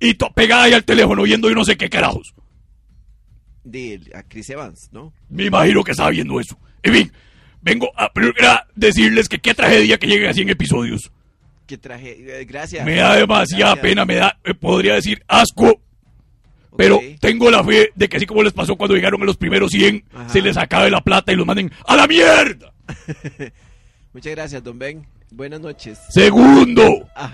Y 0.00 0.14
to- 0.14 0.30
pegada 0.32 0.64
ahí 0.64 0.72
al 0.74 0.84
teléfono 0.84 1.22
viendo 1.22 1.48
yo 1.48 1.54
no 1.54 1.64
sé 1.64 1.76
qué 1.76 1.88
carajos. 1.88 2.34
De, 3.64 4.00
a 4.14 4.22
Chris 4.22 4.48
Evans, 4.50 4.88
¿no? 4.92 5.12
Me 5.28 5.44
imagino 5.46 5.82
que 5.82 5.90
estaba 5.92 6.10
viendo 6.10 6.38
eso. 6.38 6.58
En 6.82 6.92
fin, 6.94 7.12
vengo 7.62 7.90
a 7.96 8.04
a 8.04 8.66
decirles 8.76 9.28
que 9.28 9.38
qué 9.40 9.54
tragedia 9.54 9.98
que 9.98 10.06
lleguen 10.06 10.30
a 10.30 10.34
100 10.34 10.50
episodios. 10.50 11.10
Que 11.66 11.76
traje. 11.76 12.40
eh, 12.40 12.44
gracias. 12.44 12.84
Me 12.86 12.94
da 12.96 13.16
demasiada 13.16 13.72
Gracias. 13.74 13.82
pena, 13.82 14.04
me 14.04 14.14
da, 14.14 14.38
eh, 14.44 14.54
podría 14.54 14.94
decir, 14.94 15.22
asco. 15.26 15.80
Pero 16.76 17.00
tengo 17.20 17.50
la 17.50 17.64
fe 17.64 17.90
de 17.96 18.08
que 18.08 18.18
así 18.18 18.26
como 18.26 18.42
les 18.42 18.52
pasó 18.52 18.76
cuando 18.76 18.94
llegaron 18.94 19.20
a 19.22 19.24
los 19.24 19.36
primeros 19.38 19.70
100, 19.72 20.04
Ajá. 20.14 20.28
se 20.28 20.42
les 20.42 20.56
acabe 20.58 20.90
la 20.90 21.00
plata 21.00 21.32
y 21.32 21.36
los 21.36 21.46
manden 21.46 21.72
a 21.86 21.96
la 21.96 22.06
mierda. 22.06 22.72
Muchas 24.12 24.32
gracias, 24.32 24.62
don 24.62 24.78
Ben. 24.78 25.06
Buenas 25.30 25.58
noches. 25.60 25.98
Segundo, 26.10 27.08
Ay, 27.16 27.30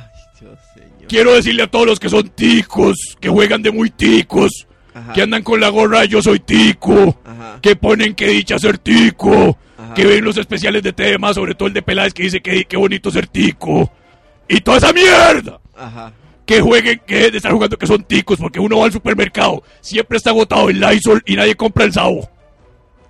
Señor. 0.74 1.09
quiero 1.09 1.34
decirle 1.34 1.62
a 1.64 1.66
todos 1.70 1.86
los 1.86 2.01
que 2.01 2.09
son 2.09 2.28
ticos, 2.30 3.16
que 3.20 3.28
juegan 3.28 3.62
de 3.62 3.70
muy 3.70 3.90
ticos, 3.90 4.66
Ajá. 4.95 5.12
que 5.12 5.22
andan 5.22 5.43
con 5.43 5.61
la 5.61 5.68
gorra 5.68 6.05
yo 6.05 6.20
soy 6.22 6.40
tico, 6.40 7.18
Ajá. 7.24 7.59
que 7.62 7.76
ponen 7.76 8.14
que 8.14 8.28
dicha 8.28 8.59
ser 8.59 8.78
tico, 8.78 9.59
Ajá. 9.78 9.95
que 9.95 10.05
ven 10.07 10.24
los 10.24 10.36
especiales 10.36 10.82
de 10.82 10.93
tema, 10.93 11.32
sobre 11.34 11.55
todo 11.55 11.68
el 11.68 11.74
de 11.74 11.82
Peláez 11.82 12.12
que 12.14 12.24
dice 12.24 12.40
que 12.40 12.64
qué 12.64 12.76
bonito 12.76 13.11
ser 13.11 13.26
tico. 13.26 13.90
Y 14.49 14.61
toda 14.61 14.78
esa 14.78 14.93
mierda. 14.93 15.61
Que 16.45 16.61
jueguen, 16.61 17.01
que 17.07 17.14
dejen 17.14 17.30
de 17.30 17.36
estar 17.38 17.53
jugando 17.53 17.78
que 17.78 17.86
son 17.86 18.03
ticos, 18.05 18.38
porque 18.38 18.59
uno 18.61 18.78
va 18.78 18.86
al 18.86 18.93
supermercado, 18.93 19.62
siempre 19.80 20.18
está 20.18 20.30
agotado 20.30 20.68
el 20.68 20.80
Lysol 20.80 21.22
y 21.24 21.36
nadie 21.36 21.55
compra 21.55 21.84
el 21.84 21.93
Sabo. 21.93 22.28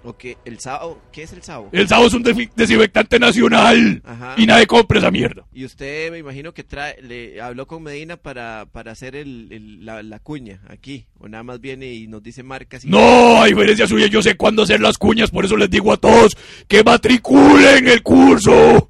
Ok, 0.05 0.25
el 0.45 0.59
Sao. 0.59 0.99
¿Qué 1.13 1.23
es 1.23 1.33
el 1.33 1.43
Sao? 1.43 1.69
El 1.71 1.87
Sabo 1.87 2.07
es 2.09 2.15
un 2.15 2.25
desinfectante 2.25 3.21
nacional 3.21 4.03
Ajá. 4.05 4.35
y 4.37 4.47
nadie 4.47 4.67
compra 4.67 4.99
esa 4.99 5.11
mierda. 5.13 5.45
Y 5.53 5.65
usted 5.65 6.11
me 6.11 6.19
imagino 6.19 6.53
que 6.53 6.65
trae, 6.65 7.01
le 7.03 7.41
habló 7.41 7.67
con 7.69 7.85
Medina 7.85 8.17
para, 8.17 8.67
para 8.73 8.91
hacer 8.93 9.15
el, 9.15 9.49
el- 9.53 9.85
la, 9.87 10.03
la 10.03 10.19
cuña 10.19 10.61
aquí. 10.69 11.07
O 11.21 11.29
nada 11.29 11.45
más 11.45 11.61
viene 11.61 11.93
y 11.93 12.09
nos 12.09 12.21
dice 12.23 12.43
marcas. 12.43 12.85
Y... 12.85 12.89
No, 12.89 13.43
a 13.43 13.47
diferencia 13.47 13.87
suya, 13.87 14.07
yo 14.09 14.23
sé 14.23 14.37
cuándo 14.37 14.63
hacer 14.65 14.81
las 14.81 14.99
cuñas, 14.99 15.31
por 15.31 15.45
eso 15.45 15.57
les 15.57 15.71
digo 15.71 15.93
a 15.93 15.97
todos 15.97 16.37
que 16.67 16.83
matriculen 16.83 17.87
el 17.87 18.03
curso. 18.03 18.89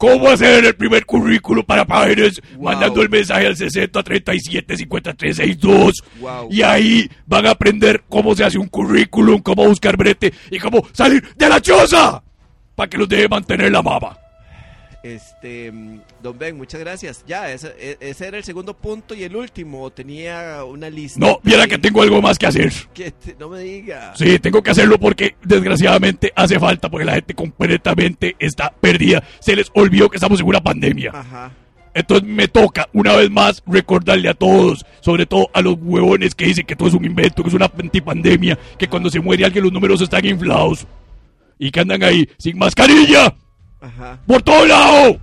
¿Cómo 0.00 0.30
hacer 0.30 0.64
el 0.64 0.74
primer 0.74 1.04
currículo 1.04 1.62
para 1.62 1.84
páginas? 1.84 2.40
Wow. 2.54 2.64
Mandando 2.64 3.02
el 3.02 3.10
mensaje 3.10 3.46
al 3.46 3.54
60 3.54 4.02
37 4.02 4.76
53 4.78 5.36
62. 5.36 6.02
Wow. 6.20 6.48
Y 6.50 6.62
ahí 6.62 7.06
van 7.26 7.44
a 7.44 7.50
aprender 7.50 8.04
cómo 8.08 8.34
se 8.34 8.44
hace 8.44 8.56
un 8.56 8.68
currículum, 8.68 9.42
cómo 9.42 9.66
buscar 9.66 9.98
brete 9.98 10.32
y 10.50 10.58
cómo 10.58 10.82
salir 10.94 11.22
de 11.36 11.48
la 11.50 11.60
choza. 11.60 12.22
Para 12.74 12.88
que 12.88 12.96
los 12.96 13.10
deje 13.10 13.28
mantener 13.28 13.70
la 13.70 13.82
mama. 13.82 14.16
Este, 15.02 15.72
mm, 15.72 16.00
don 16.22 16.38
Ben, 16.38 16.56
muchas 16.56 16.80
gracias. 16.80 17.24
Ya, 17.26 17.50
ese, 17.50 17.74
e- 17.78 17.96
ese 18.00 18.26
era 18.26 18.36
el 18.36 18.44
segundo 18.44 18.74
punto 18.76 19.14
y 19.14 19.22
el 19.24 19.34
último. 19.34 19.90
Tenía 19.90 20.62
una 20.64 20.90
lista. 20.90 21.18
No, 21.20 21.40
viera 21.42 21.66
que 21.66 21.78
tengo 21.78 22.02
algo 22.02 22.20
más 22.20 22.38
que 22.38 22.46
hacer. 22.46 22.72
que 22.92 23.10
te- 23.10 23.34
no 23.38 23.48
me 23.48 23.60
diga. 23.60 24.14
Sí, 24.16 24.38
tengo 24.38 24.62
que 24.62 24.70
hacerlo 24.70 24.98
porque 24.98 25.36
desgraciadamente 25.42 26.32
hace 26.36 26.58
falta 26.58 26.90
porque 26.90 27.06
la 27.06 27.14
gente 27.14 27.34
completamente 27.34 28.36
está 28.38 28.70
perdida. 28.78 29.22
Se 29.40 29.56
les 29.56 29.70
olvidó 29.74 30.10
que 30.10 30.16
estamos 30.18 30.38
en 30.40 30.46
una 30.46 30.60
pandemia. 30.60 31.12
Ajá. 31.14 31.52
Entonces 31.92 32.28
me 32.28 32.46
toca, 32.46 32.88
una 32.92 33.16
vez 33.16 33.30
más, 33.30 33.62
recordarle 33.66 34.28
a 34.28 34.34
todos, 34.34 34.84
sobre 35.00 35.26
todo 35.26 35.48
a 35.52 35.60
los 35.60 35.76
huevones 35.80 36.34
que 36.36 36.44
dicen 36.44 36.64
que 36.64 36.76
todo 36.76 36.86
es 36.88 36.94
un 36.94 37.04
invento, 37.04 37.42
que 37.42 37.48
es 37.48 37.54
una 37.54 37.68
antipandemia, 37.76 38.56
que 38.78 38.86
cuando 38.86 39.10
se 39.10 39.18
muere 39.18 39.44
alguien 39.44 39.64
los 39.64 39.72
números 39.72 40.00
están 40.00 40.24
inflados 40.24 40.86
y 41.58 41.70
que 41.72 41.80
andan 41.80 42.02
ahí 42.04 42.28
sin 42.38 42.58
mascarilla 42.58 43.34
Ajá, 43.80 44.18
por 44.26 44.42
todo 44.42 44.66
lado. 44.66 45.20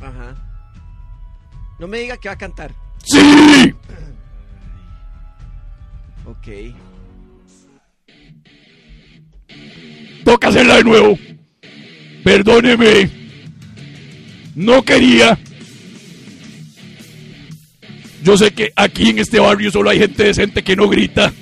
ajá. 0.00 0.36
No 1.78 1.86
me 1.86 1.98
diga 1.98 2.16
que 2.16 2.28
va 2.28 2.34
a 2.34 2.38
cantar. 2.38 2.74
¡Sí! 3.04 3.72
Ok. 6.26 6.48
Toca 10.24 10.48
hacerla 10.48 10.76
de 10.76 10.84
nuevo. 10.84 11.18
Perdóneme. 12.24 13.10
No 14.54 14.82
quería. 14.82 15.38
Yo 18.24 18.36
sé 18.36 18.50
que 18.50 18.72
aquí 18.74 19.10
en 19.10 19.20
este 19.20 19.38
barrio 19.38 19.70
solo 19.70 19.88
hay 19.90 20.00
gente 20.00 20.24
decente 20.24 20.62
que 20.64 20.76
no 20.76 20.88
grita. 20.88 21.32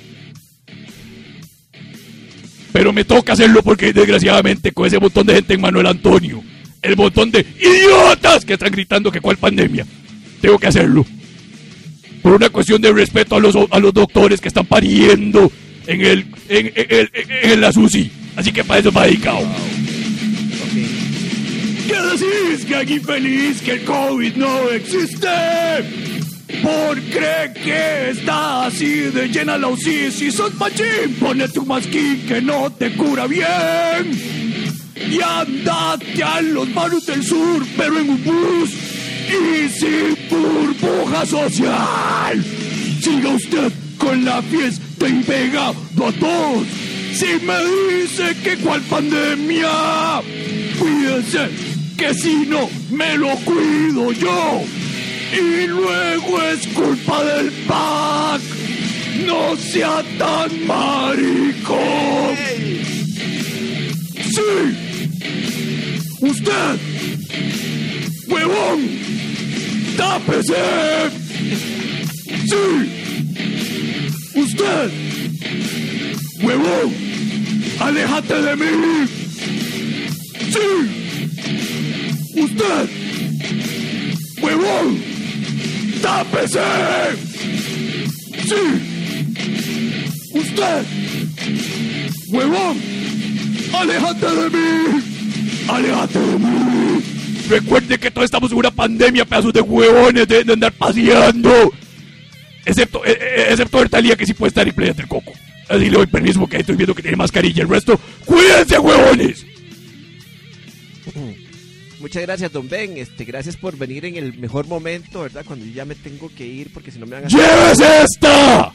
Pero 2.77 2.93
me 2.93 3.03
toca 3.05 3.33
hacerlo 3.33 3.63
porque 3.63 3.91
desgraciadamente 3.91 4.71
con 4.71 4.85
ese 4.85 4.99
montón 4.99 5.25
de 5.25 5.33
gente 5.33 5.55
en 5.55 5.61
Manuel 5.61 5.87
Antonio, 5.87 6.43
el 6.83 6.95
montón 6.95 7.31
de 7.31 7.43
idiotas 7.59 8.45
que 8.45 8.53
están 8.53 8.69
gritando 8.71 9.11
que 9.11 9.19
cuál 9.19 9.35
pandemia, 9.37 9.83
tengo 10.39 10.59
que 10.59 10.67
hacerlo. 10.67 11.03
Por 12.21 12.33
una 12.35 12.49
cuestión 12.49 12.79
de 12.79 12.91
respeto 12.93 13.35
a 13.35 13.39
los, 13.39 13.55
a 13.71 13.79
los 13.79 13.91
doctores 13.95 14.39
que 14.39 14.49
están 14.49 14.67
pariendo 14.67 15.51
en 15.87 16.01
el 16.01 16.27
en, 16.49 16.71
en- 16.75 17.09
en- 17.51 17.61
la 17.61 17.71
SUSI. 17.71 18.11
Así 18.35 18.51
que 18.51 18.63
para 18.63 18.79
eso 18.79 18.91
va 18.91 19.07
dedicado. 19.07 19.39
¿Qué 21.87 21.95
decís, 21.95 22.69
gang 22.69 22.89
infeliz, 22.91 23.59
que 23.63 23.71
el 23.71 23.83
COVID 23.85 24.35
no 24.35 24.69
existe? 24.69 25.27
¿Por 26.47 27.01
cree 27.01 27.53
que 27.53 28.09
está 28.11 28.67
así 28.67 29.01
de 29.11 29.27
llena 29.27 29.57
la 29.57 29.67
UCI? 29.67 30.11
Si 30.11 30.31
sos 30.31 30.53
machín, 30.55 31.15
ponete 31.19 31.59
un 31.59 31.67
masquín 31.67 32.25
que 32.25 32.41
no 32.41 32.71
te 32.71 32.93
cura 32.95 33.27
bien. 33.27 33.45
Y 34.95 35.19
andate 35.21 36.23
a 36.23 36.41
los 36.41 36.73
barrios 36.73 37.05
del 37.05 37.23
sur, 37.23 37.65
pero 37.75 37.99
en 37.99 38.09
un 38.09 38.23
bus 38.23 38.69
y 39.27 39.69
sin 39.69 40.17
burbuja 40.29 41.25
social. 41.25 42.43
Siga 43.01 43.29
usted 43.29 43.71
con 43.97 44.23
la 44.23 44.41
fiesta 44.41 45.07
y 45.07 45.23
pegado 45.23 45.75
a 46.05 46.11
todos. 46.13 46.67
Si 47.13 47.45
me 47.45 47.57
dice 47.91 48.35
que 48.41 48.57
cuál 48.57 48.81
pandemia, 48.81 50.21
cuídese, 50.79 51.49
que 51.97 52.13
si 52.13 52.45
no 52.45 52.69
me 52.89 53.17
lo 53.17 53.35
cuido 53.37 54.13
yo. 54.13 54.63
Y 55.33 55.67
luego 55.67 56.41
es 56.41 56.67
culpa 56.67 57.23
del 57.23 57.51
PAC. 57.67 58.41
No 59.25 59.55
sea 59.57 60.03
tan 60.17 60.65
marico. 60.65 61.79
Sí. 64.23 64.87
Usted, 66.21 66.79
huevón, 68.27 68.89
tápese. 69.97 70.55
Sí. 72.45 72.65
Usted, 74.35 74.91
huevón, 76.41 76.93
aléjate 77.79 78.41
de 78.41 78.55
mí. 78.55 79.07
Sí. 80.51 80.67
Usted, 82.35 82.89
huevón, 84.41 85.16
tápese. 86.01 86.59
Sí. 88.47 88.63
Usted, 90.33 90.85
huevón, 92.29 92.77
aléjate 93.73 94.25
de 94.25 94.49
mí. 94.49 95.01
Aléjate 95.67 96.19
de 96.19 96.39
mí. 96.39 97.03
Recuerde 97.49 97.97
que 97.97 98.11
todos 98.11 98.25
estamos 98.25 98.51
en 98.51 98.57
una 98.57 98.71
pandemia, 98.71 99.25
pedazos 99.25 99.53
de 99.53 99.61
huevones, 99.61 100.27
de, 100.27 100.43
de 100.43 100.53
andar 100.53 100.71
paseando. 100.73 101.73
Excepto, 102.65 103.05
eh, 103.05 103.17
eh, 103.19 103.47
excepto 103.51 103.79
Bertalía, 103.79 104.15
que 104.17 104.25
sí 104.25 104.33
puede 104.33 104.49
estar 104.49 104.67
en 104.67 104.75
Playa 104.75 104.93
del 104.93 105.07
Coco. 105.07 105.31
Así 105.69 105.89
le 105.89 105.97
doy 105.97 106.07
permiso 106.07 106.39
porque 106.39 106.57
estoy 106.57 106.75
viendo 106.75 106.93
que 106.93 107.01
tiene 107.01 107.17
mascarilla. 107.17 107.63
El 107.63 107.69
resto, 107.69 107.99
cuídense, 108.25 108.77
huevones. 108.77 109.45
Muchas 111.99 112.23
gracias, 112.23 112.51
don 112.51 112.69
Ben. 112.69 112.97
Este, 112.97 113.25
gracias 113.25 113.57
por 113.57 113.75
venir 113.77 114.05
en 114.05 114.17
el 114.17 114.37
mejor 114.37 114.67
momento, 114.67 115.21
¿verdad? 115.21 115.43
Cuando 115.45 115.65
yo 115.65 115.71
ya 115.71 115.85
me 115.85 115.95
tengo 115.95 116.29
que 116.35 116.45
ir 116.45 116.71
porque 116.71 116.91
si 116.91 116.99
no 116.99 117.05
me 117.05 117.15
van 117.15 117.25
a... 117.25 117.27
¡Llévese 117.27 118.03
esta! 118.03 118.73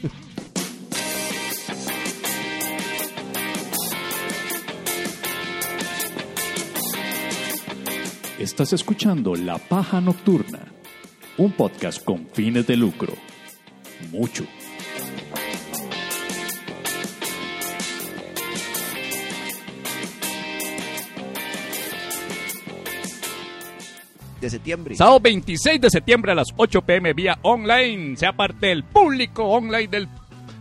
Estás 8.39 8.73
escuchando 8.73 9.35
La 9.35 9.57
Paja 9.57 10.01
Nocturna, 10.01 10.67
un 11.37 11.53
podcast 11.53 12.03
con 12.03 12.27
fines 12.33 12.67
de 12.67 12.75
lucro. 12.75 13.13
Mucho. 14.11 14.45
De 24.43 24.49
septiembre. 24.49 24.93
Sábado 24.93 25.21
26 25.21 25.79
de 25.79 25.89
septiembre 25.89 26.33
a 26.33 26.35
las 26.35 26.49
8 26.57 26.81
pm 26.81 27.13
vía 27.13 27.39
online. 27.43 28.17
Sea 28.17 28.33
parte 28.33 28.67
del 28.67 28.83
público 28.83 29.45
online 29.45 29.87
del 29.87 30.09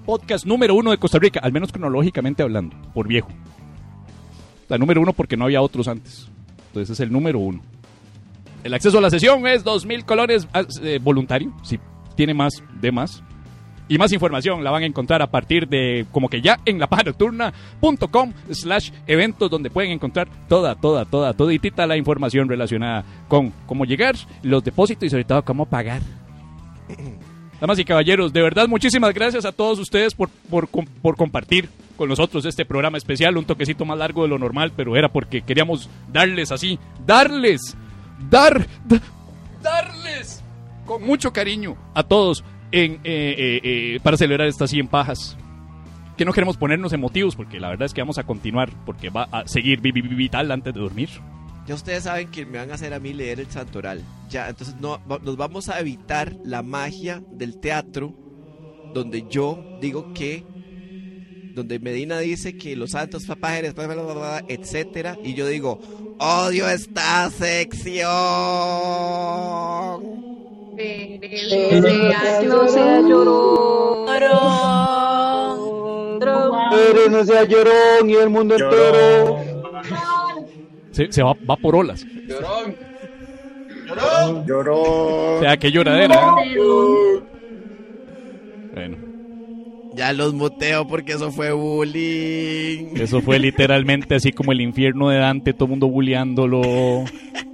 podcast 0.07 0.47
número 0.47 0.77
uno 0.77 0.93
de 0.93 0.99
Costa 0.99 1.19
Rica, 1.19 1.41
al 1.43 1.53
menos 1.53 1.73
cronológicamente 1.73 2.45
hablando, 2.45 2.77
por 2.95 3.09
viejo. 3.09 3.29
La 4.69 4.79
número 4.79 5.01
uno 5.01 5.13
porque 5.13 5.37
no 5.37 5.47
había 5.47 5.61
otros 5.63 5.89
antes. 5.89 6.29
Entonces 6.69 6.91
es 6.91 7.01
el 7.01 7.11
número 7.11 7.41
uno. 7.41 7.61
El 8.63 8.73
acceso 8.73 8.99
a 8.99 9.01
la 9.01 9.11
sesión 9.11 9.49
es 9.49 9.65
2.000 9.65 10.05
colones 10.05 10.47
ah, 10.53 10.63
eh, 10.81 11.01
voluntario. 11.03 11.53
Si 11.65 11.81
tiene 12.15 12.35
más, 12.35 12.63
de 12.81 12.93
más. 12.93 13.21
Y 13.89 13.99
más 13.99 14.13
información 14.13 14.65
la 14.65 14.71
van 14.71 14.85
a 14.85 14.87
encontrar 14.87 15.21
a 15.23 15.27
partir 15.27 15.69
de 15.69 16.07
como 16.13 16.29
que 16.29 16.41
ya 16.41 16.59
en 16.65 16.79
la 16.79 16.89
nocturna.com 17.05 18.33
slash 18.51 18.91
eventos 19.07 19.51
donde 19.51 19.71
pueden 19.71 19.91
encontrar 19.91 20.29
toda, 20.49 20.75
toda, 20.77 21.05
toda, 21.05 21.35
toditita 21.35 21.87
la 21.87 21.97
información 21.97 22.49
relacionada 22.49 23.05
con 23.29 23.53
cómo 23.67 23.85
llegar, 23.85 24.15
los 24.43 24.65
depósitos 24.65 25.05
y 25.05 25.11
sobre 25.11 25.25
todo 25.25 25.45
cómo 25.45 25.67
pagar. 25.67 26.01
Damas 27.61 27.79
y 27.79 27.85
caballeros, 27.85 28.33
de 28.33 28.43
verdad 28.43 28.67
muchísimas 28.67 29.15
gracias 29.15 29.45
a 29.45 29.53
todos 29.53 29.79
ustedes 29.79 30.15
por, 30.15 30.29
por, 30.51 30.67
por 30.69 31.17
compartir 31.17 31.69
con 31.97 32.09
nosotros 32.09 32.45
este 32.45 32.65
programa 32.65 32.99
especial, 32.99 33.37
un 33.37 33.45
toquecito 33.45 33.85
más 33.85 33.99
largo 33.99 34.23
de 34.23 34.29
lo 34.29 34.39
normal, 34.39 34.73
pero 34.75 34.97
era 34.97 35.09
porque 35.09 35.43
queríamos 35.43 35.89
darles 36.13 36.51
así, 36.51 36.79
darles, 37.07 37.77
dar, 38.29 38.67
da- 38.85 39.01
darles 39.63 40.43
con 40.87 41.05
mucho 41.05 41.33
cariño 41.33 41.77
a 41.95 42.03
todos 42.03 42.43
en, 42.73 42.95
eh, 42.95 43.01
eh, 43.05 43.61
eh, 43.63 44.01
para 44.03 44.17
celebrar 44.17 44.49
estas 44.49 44.71
100 44.71 44.89
pajas. 44.89 45.37
Que 46.17 46.25
no 46.25 46.33
queremos 46.33 46.57
ponernos 46.57 46.93
emotivos 46.93 47.37
porque 47.37 47.59
la 47.61 47.71
verdad 47.71 47.87
es 47.87 47.95
que 47.95 48.01
vamos 48.03 48.19
a 48.19 48.25
continuar 48.25 48.71
porque 48.85 49.09
va 49.11 49.29
a 49.33 49.47
seguir 49.47 49.81
vi- 49.81 49.93
vi- 49.93 50.03
vi- 50.03 50.15
vital 50.15 50.51
antes 50.51 50.75
de 50.75 50.81
dormir. 50.81 51.09
Ya 51.67 51.75
ustedes 51.75 52.03
saben 52.05 52.29
que 52.29 52.45
me 52.45 52.59
van 52.59 52.71
a 52.71 52.75
hacer 52.75 52.93
a 52.93 52.99
mí 52.99 53.13
leer 53.13 53.39
el 53.41 53.47
santoral. 53.47 54.03
Ya, 54.29 54.49
entonces 54.49 54.75
no, 54.81 55.01
nos 55.07 55.37
vamos 55.37 55.69
a 55.69 55.79
evitar 55.81 56.35
la 56.45 56.63
magia 56.63 57.23
del 57.31 57.61
teatro 57.61 58.13
donde 58.95 59.27
yo 59.31 59.79
digo 59.81 60.13
que 60.13 60.45
donde 61.55 61.79
Medina 61.79 62.19
dice 62.19 62.57
que 62.57 62.77
los 62.77 62.91
santos 62.93 63.27
papajeres, 63.27 63.75
etcétera, 64.49 65.19
y 65.23 65.35
yo 65.35 65.47
digo, 65.47 65.81
odio 66.19 66.69
esta 66.69 67.31
sección. 67.31 68.03
No 72.49 72.69
sea 72.69 73.01
llorón. 73.01 74.07
No 77.11 77.25
sea 77.25 77.45
llorón 77.45 78.09
y 78.09 78.15
el 78.15 78.31
mundo 78.31 78.55
entero. 78.55 79.39
Se, 80.93 81.13
se 81.13 81.23
va, 81.23 81.35
va 81.49 81.57
por 81.57 81.77
olas. 81.77 82.07
Llorón. 82.27 82.77
O 84.71 85.39
sea, 85.41 85.57
qué 85.59 85.71
lloradera. 85.71 86.15
¿eh? 86.45 87.21
Bueno, 88.75 88.97
Ya 89.95 90.13
los 90.15 90.33
muteo 90.33 90.87
porque 90.87 91.13
eso 91.13 91.31
fue 91.31 91.53
bullying. 91.53 92.95
eso 92.97 93.21
fue 93.21 93.39
literalmente 93.39 94.15
así 94.15 94.33
como 94.33 94.53
el 94.53 94.63
infierno 94.63 95.11
de 95.11 95.19
Dante, 95.19 95.53
todo 95.53 95.67
el 95.67 95.71
mundo 95.71 95.89
bulleándolo. 95.89 97.05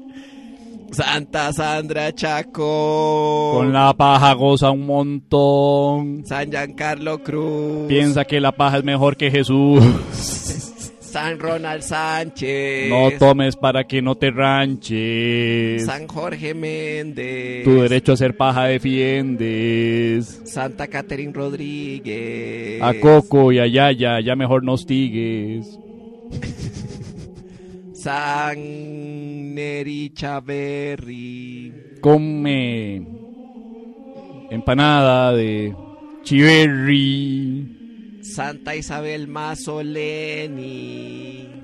Santa 0.90 1.52
Sandra 1.52 2.14
Chaco. 2.14 3.52
Con 3.54 3.72
la 3.72 3.92
paja 3.94 4.32
goza 4.34 4.70
un 4.70 4.86
montón. 4.86 6.24
San 6.26 6.50
Giancarlo 6.50 7.22
Cruz. 7.22 7.86
Piensa 7.88 8.24
que 8.24 8.40
la 8.40 8.52
paja 8.52 8.78
es 8.78 8.84
mejor 8.84 9.16
que 9.16 9.30
Jesús. 9.30 9.82
San 11.00 11.38
Ronald 11.38 11.82
Sánchez. 11.82 12.90
No 12.90 13.10
tomes 13.18 13.56
para 13.56 13.84
que 13.84 14.02
no 14.02 14.14
te 14.16 14.30
ranches. 14.30 15.86
San 15.86 16.06
Jorge 16.06 16.52
Méndez. 16.54 17.64
Tu 17.64 17.80
derecho 17.80 18.12
a 18.12 18.16
ser 18.16 18.36
paja 18.36 18.64
defiendes. 18.64 20.42
Santa 20.44 20.86
Catherine 20.86 21.32
Rodríguez. 21.32 22.82
A 22.82 22.92
Coco 23.00 23.52
y 23.52 23.58
a 23.58 23.66
Yaya, 23.66 24.20
ya 24.20 24.36
mejor 24.36 24.62
no 24.62 24.74
hostigues. 24.74 25.78
San 28.08 29.52
Neri 29.52 30.08
Chaverri. 30.14 32.00
Come 32.00 33.06
empanada 34.50 35.34
de 35.34 35.76
chiverri. 36.22 37.68
Santa 38.22 38.74
Isabel 38.74 39.28
Mazzoleni. 39.28 40.54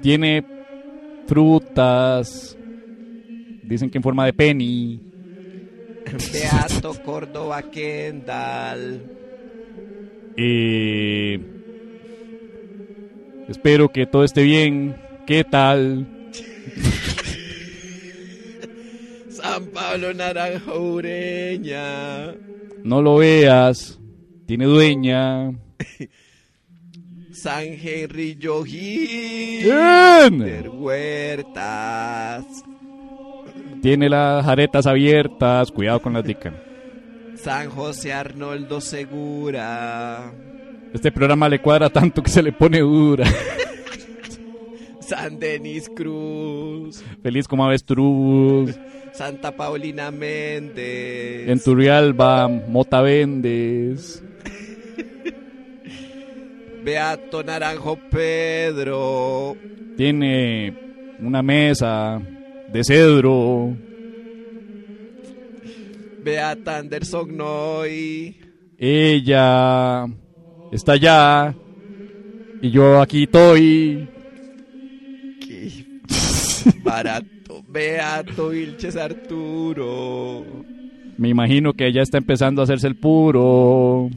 Tiene 0.02 0.44
frutas. 1.26 2.58
Dicen 3.62 3.88
que 3.88 3.96
en 3.96 4.02
forma 4.02 4.26
de 4.26 4.34
penny. 4.34 5.00
Beato 6.30 6.92
Córdoba 7.02 7.62
Kendall. 7.62 9.00
Eh, 10.36 11.40
espero 13.48 13.88
que 13.88 14.04
todo 14.04 14.24
esté 14.24 14.42
bien. 14.42 14.94
¿Qué 15.26 15.42
tal? 15.42 16.13
San 19.30 19.66
Pablo 19.66 20.14
Naranja 20.14 20.74
Ureña. 20.74 22.34
No 22.82 23.02
lo 23.02 23.16
veas. 23.16 23.98
Tiene 24.46 24.66
dueña. 24.66 25.50
San 27.32 27.64
Henry. 27.64 28.38
Bien. 29.62 30.70
Huertas. 30.72 32.44
Tiene 33.82 34.08
las 34.08 34.46
aretas 34.46 34.86
abiertas. 34.86 35.70
Cuidado 35.70 36.00
con 36.00 36.14
las 36.14 36.24
dicas. 36.24 36.54
San 37.36 37.68
José 37.68 38.12
Arnoldo 38.12 38.80
Segura. 38.80 40.32
Este 40.94 41.10
programa 41.10 41.48
le 41.48 41.60
cuadra 41.60 41.90
tanto 41.90 42.22
que 42.22 42.30
se 42.30 42.42
le 42.42 42.52
pone 42.52 42.80
dura. 42.80 43.26
San 45.06 45.38
Denis 45.38 45.90
Cruz. 45.94 47.04
Feliz 47.22 47.46
como 47.46 47.64
avestruz. 47.64 48.78
Santa 49.12 49.52
Paulina 49.52 50.10
Méndez. 50.10 51.48
En 51.48 51.60
Turrialba, 51.60 52.48
Mota 52.48 53.00
Vendes. 53.00 54.22
Beato 56.82 57.42
Naranjo 57.42 57.98
Pedro. 58.10 59.56
Tiene 59.96 60.74
una 61.20 61.42
mesa 61.42 62.20
de 62.72 62.84
cedro. 62.84 63.76
Beata 66.22 66.78
Anderson 66.78 67.36
Noy. 67.36 68.36
Ella 68.78 70.06
está 70.72 70.92
allá. 70.92 71.54
Y 72.60 72.70
yo 72.70 73.00
aquí 73.00 73.24
estoy. 73.24 74.08
Barato. 76.82 77.64
Beato 77.68 78.50
Vilches 78.50 78.96
Arturo. 78.96 80.44
Me 81.16 81.28
imagino 81.28 81.72
que 81.74 81.86
ella 81.86 82.02
está 82.02 82.18
empezando 82.18 82.60
a 82.60 82.64
hacerse 82.64 82.86
el 82.86 82.96
puro. 82.96 84.10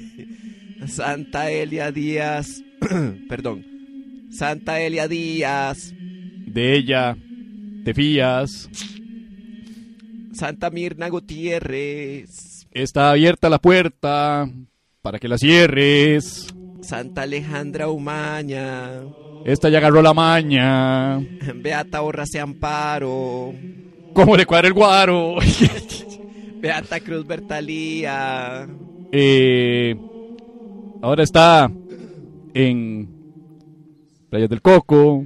Santa 0.86 1.50
Elia 1.50 1.90
Díaz. 1.90 2.62
Perdón. 3.28 3.64
Santa 4.30 4.80
Elia 4.80 5.08
Díaz. 5.08 5.94
De 6.46 6.76
ella 6.76 7.16
te 7.84 7.94
fías. 7.94 8.70
Santa 10.32 10.70
Mirna 10.70 11.08
Gutiérrez. 11.08 12.66
Está 12.70 13.10
abierta 13.10 13.50
la 13.50 13.58
puerta 13.58 14.48
para 15.02 15.18
que 15.18 15.28
la 15.28 15.38
cierres. 15.38 16.54
Santa 16.80 17.22
Alejandra 17.22 17.88
Umaña. 17.88 19.02
Esta 19.44 19.68
ya 19.68 19.78
agarró 19.78 20.02
la 20.02 20.14
maña. 20.14 21.18
Beata 21.56 22.00
Borrase 22.00 22.40
Amparo. 22.40 23.52
¿Cómo 24.12 24.36
le 24.36 24.46
cuadra 24.46 24.68
el 24.68 24.74
guaro? 24.74 25.36
Beata 26.60 27.00
Cruz 27.00 27.26
Bertalía. 27.26 28.68
Eh, 29.10 29.96
ahora 31.02 31.22
está 31.22 31.70
en 32.54 33.08
Playas 34.30 34.48
del 34.48 34.62
Coco. 34.62 35.24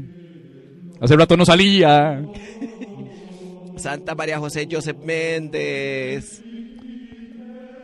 Hace 1.00 1.16
rato 1.16 1.36
no 1.36 1.44
salía. 1.44 2.24
Santa 3.76 4.14
María 4.14 4.38
José 4.38 4.66
Joseph 4.70 4.96
Méndez. 5.04 6.42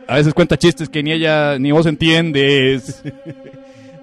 A 0.07 0.15
veces 0.15 0.33
cuenta 0.33 0.57
chistes 0.57 0.89
que 0.89 1.03
ni 1.03 1.11
ella 1.11 1.57
ni 1.59 1.71
vos 1.71 1.85
entiendes. 1.85 3.03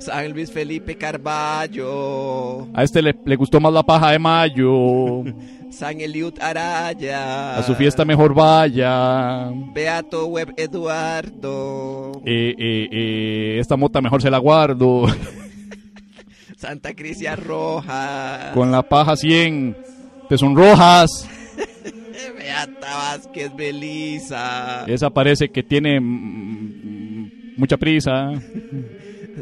San 0.01 0.33
Luis 0.33 0.51
Felipe 0.51 0.97
Carballo. 0.97 2.69
A 2.75 2.83
este 2.83 3.03
le, 3.03 3.15
le 3.25 3.37
gustó 3.37 3.61
más 3.61 3.73
la 3.73 3.83
paja 3.83 4.11
de 4.11 4.19
mayo. 4.19 5.23
San 5.71 6.01
Eliud 6.01 6.35
Araya. 6.41 7.59
A 7.59 7.63
su 7.63 7.75
fiesta 7.75 8.05
mejor 8.05 8.35
vaya. 8.35 9.51
Beato 9.73 10.27
Web 10.27 10.55
Eduardo. 10.57 12.23
Eh, 12.25 12.55
eh, 12.59 12.89
eh, 12.91 13.59
esta 13.61 13.77
mota 13.77 14.01
mejor 14.01 14.21
se 14.21 14.31
la 14.31 14.39
guardo. 14.39 15.05
Santa 16.57 16.95
Crisia 16.95 17.37
Roja. 17.37 18.51
Con 18.53 18.73
la 18.73 18.83
paja 18.83 19.17
100. 19.17 19.77
Te 20.29 20.37
sonrojas. 20.39 21.29
Beata 22.39 22.97
Vázquez 22.97 23.55
Belisa. 23.55 24.85
Esa 24.87 25.11
parece 25.11 25.51
que 25.51 25.63
tiene 25.63 26.01
mm, 26.01 27.57
mucha 27.57 27.77
prisa. 27.77 28.33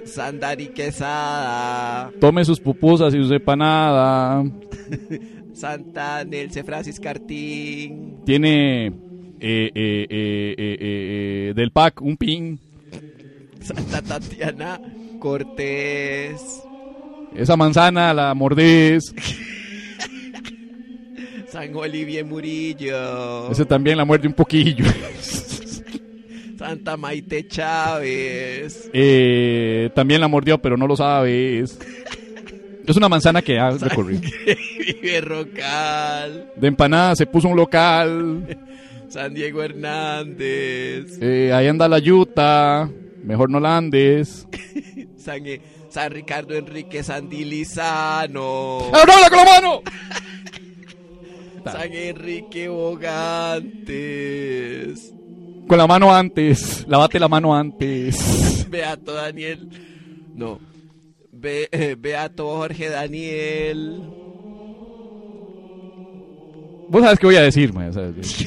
Sandari 0.09 0.69
Quesada. 0.69 2.11
Tome 2.21 2.45
sus 2.45 2.61
pupusas 2.61 3.15
y 3.15 3.19
sus 3.19 3.31
empanada. 3.31 4.45
Santa 5.55 6.25
Nelce 6.25 6.65
Francis 6.65 6.99
Cartín. 7.01 8.19
Tiene 8.25 8.87
eh, 8.87 8.93
eh, 9.41 9.71
eh, 9.75 10.77
eh, 10.81 11.53
del 11.55 11.71
pack 11.71 12.03
un 12.03 12.17
pin. 12.17 12.59
Santa 13.61 14.03
Tatiana 14.03 14.81
Cortés. 15.19 16.63
Esa 17.35 17.57
manzana 17.57 18.15
la 18.15 18.35
mordés. 18.35 19.13
San 21.51 21.75
Olivier 21.75 22.25
Murillo. 22.25 23.51
Ese 23.51 23.65
también 23.65 23.97
la 23.97 24.05
muerde 24.05 24.29
un 24.29 24.35
poquillo. 24.35 24.85
Santa 26.59 26.97
Maite 26.97 27.47
Chávez. 27.47 28.91
Eh, 28.93 29.91
también 29.95 30.21
la 30.21 30.27
mordió, 30.27 30.59
pero 30.59 30.77
no 30.77 30.89
lo 30.89 30.97
sabes. 30.97 31.79
Es 32.85 32.97
una 32.97 33.09
manzana 33.09 33.43
que 33.43 33.61
ha 33.61 33.71
recorrido. 33.71 34.23
Vive 34.23 35.21
Rocal. 35.21 36.51
De 36.57 36.67
empanada 36.67 37.15
se 37.15 37.27
puso 37.27 37.47
un 37.49 37.57
local. 37.57 38.59
San 39.09 39.35
Diego 39.35 39.63
Hernández. 39.63 41.19
Eh, 41.21 41.53
ahí 41.53 41.69
anda 41.69 41.87
la 41.87 42.01
yuta. 42.01 42.91
Mejor 43.23 43.51
no 43.51 43.61
la 43.61 43.77
andes. 43.77 44.49
San, 45.17 45.43
San 45.91 46.11
Ricardo 46.11 46.55
Enrique 46.57 47.05
Sandilizano. 47.05 48.79
¡Habla 48.93 49.29
con 49.29 49.39
la 49.39 49.45
mano! 49.45 49.83
San 51.65 51.93
Enrique 51.93 52.69
Bogantes. 52.69 53.79
Con 55.69 55.79
la 55.79 55.87
mano 55.87 56.15
antes. 56.15 56.87
Lávate 56.89 57.21
la 57.21 57.29
mano 57.29 57.55
antes. 57.55 58.67
Beato 58.71 59.13
Daniel. 59.13 59.69
No. 60.35 60.59
Be, 61.31 61.69
eh, 61.71 61.95
Beato 61.99 62.47
Jorge 62.49 62.89
Daniel. 62.89 64.01
Vos 66.89 67.03
sabes 67.03 67.19
qué 67.19 67.27
voy 67.27 67.37
a 67.37 67.43
decir, 67.43 67.73
man. 67.75 67.93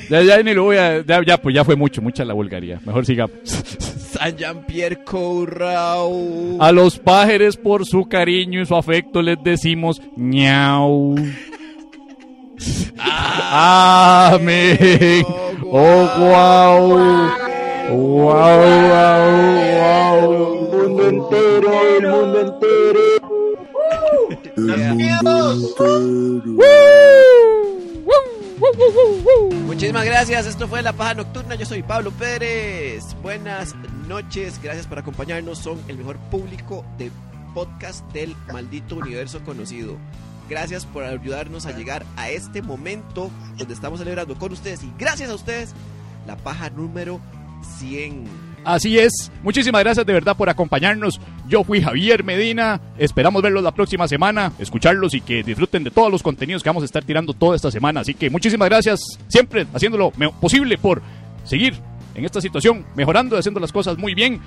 Ya, 0.09 0.21
ya 0.23 0.41
ni 0.41 0.53
lo 0.55 0.63
voy 0.63 0.77
a. 0.77 1.05
Ya, 1.05 1.21
ya, 1.23 1.37
pues 1.37 1.53
ya 1.53 1.63
fue 1.63 1.75
mucho, 1.75 2.01
mucha 2.01 2.25
la 2.25 2.33
vulgaría. 2.33 2.81
Mejor 2.83 3.05
sigamos. 3.05 3.35
San 3.45 4.35
Jean-Pierre 4.35 5.03
Courau. 5.03 6.57
A 6.59 6.71
los 6.71 6.97
pájaros 6.97 7.55
por 7.55 7.85
su 7.85 8.05
cariño 8.05 8.61
y 8.61 8.65
su 8.65 8.75
afecto 8.75 9.21
les 9.21 9.37
decimos 9.43 10.01
ñau. 10.17 11.15
Amén. 13.51 14.77
Oh, 15.65 16.07
wow. 16.17 17.41
Wow, 17.89 18.27
wow, 18.27 19.21
wow. 19.79 20.33
El 20.71 20.89
mundo 20.89 21.03
entero, 21.09 21.71
el 21.97 22.07
mundo 22.07 22.37
entero. 22.41 23.01
Muchísimas 29.65 30.05
gracias, 30.05 30.45
esto 30.45 30.67
fue 30.67 30.81
La 30.81 30.93
Paja 30.93 31.15
Nocturna, 31.15 31.55
yo 31.55 31.65
soy 31.65 31.81
Pablo 31.83 32.11
Pérez. 32.11 33.15
Buenas 33.21 33.75
noches, 34.07 34.59
gracias 34.61 34.85
por 34.87 34.99
acompañarnos, 34.99 35.57
son 35.57 35.79
el 35.87 35.97
mejor 35.97 36.17
público 36.29 36.85
de 36.97 37.11
podcast 37.53 38.05
del 38.13 38.35
maldito 38.51 38.95
universo 38.95 39.41
conocido. 39.43 39.97
Gracias 40.51 40.85
por 40.85 41.05
ayudarnos 41.05 41.65
a 41.65 41.71
llegar 41.71 42.05
a 42.17 42.29
este 42.29 42.61
momento 42.61 43.31
donde 43.57 43.73
estamos 43.73 43.99
celebrando 43.99 44.35
con 44.35 44.51
ustedes 44.51 44.83
y 44.83 44.91
gracias 44.99 45.29
a 45.29 45.35
ustedes 45.35 45.73
la 46.27 46.35
paja 46.35 46.69
número 46.69 47.21
100. 47.79 48.25
Así 48.65 48.99
es. 48.99 49.31
Muchísimas 49.43 49.81
gracias 49.81 50.05
de 50.05 50.11
verdad 50.11 50.35
por 50.35 50.49
acompañarnos. 50.49 51.21
Yo 51.47 51.63
fui 51.63 51.81
Javier 51.81 52.25
Medina. 52.25 52.81
Esperamos 52.97 53.41
verlos 53.41 53.63
la 53.63 53.71
próxima 53.71 54.09
semana, 54.09 54.51
escucharlos 54.59 55.13
y 55.13 55.21
que 55.21 55.41
disfruten 55.41 55.85
de 55.85 55.91
todos 55.91 56.11
los 56.11 56.21
contenidos 56.21 56.61
que 56.63 56.67
vamos 56.67 56.83
a 56.83 56.85
estar 56.85 57.05
tirando 57.05 57.31
toda 57.31 57.55
esta 57.55 57.71
semana. 57.71 58.01
Así 58.01 58.13
que 58.13 58.29
muchísimas 58.29 58.67
gracias. 58.67 58.99
Siempre 59.29 59.67
haciéndolo 59.73 60.11
posible 60.41 60.77
por 60.77 61.01
seguir 61.45 61.75
en 62.13 62.25
esta 62.25 62.41
situación, 62.41 62.85
mejorando 62.93 63.37
haciendo 63.37 63.61
las 63.61 63.71
cosas 63.71 63.97
muy 63.97 64.13
bien. 64.13 64.41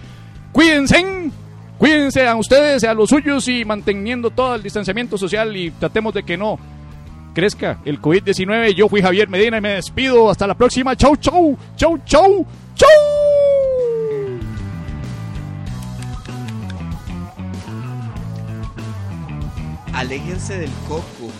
Cuídense. 0.52 1.32
Cuídense 1.78 2.26
a 2.26 2.36
ustedes, 2.36 2.84
a 2.84 2.94
los 2.94 3.10
suyos 3.10 3.48
y 3.48 3.64
manteniendo 3.64 4.30
todo 4.30 4.54
el 4.54 4.62
distanciamiento 4.62 5.18
social 5.18 5.56
y 5.56 5.70
tratemos 5.72 6.14
de 6.14 6.22
que 6.22 6.36
no 6.36 6.58
crezca 7.34 7.80
el 7.84 8.00
COVID-19. 8.00 8.74
Yo 8.74 8.88
fui 8.88 9.02
Javier 9.02 9.28
Medina 9.28 9.58
y 9.58 9.60
me 9.60 9.74
despido. 9.74 10.30
Hasta 10.30 10.46
la 10.46 10.54
próxima. 10.54 10.96
Chau, 10.96 11.16
chau. 11.16 11.58
Chau, 11.76 11.98
chau. 12.06 12.46
Chau. 12.74 12.88
Aléjense 19.92 20.58
del 20.58 20.70
coco. 20.88 21.32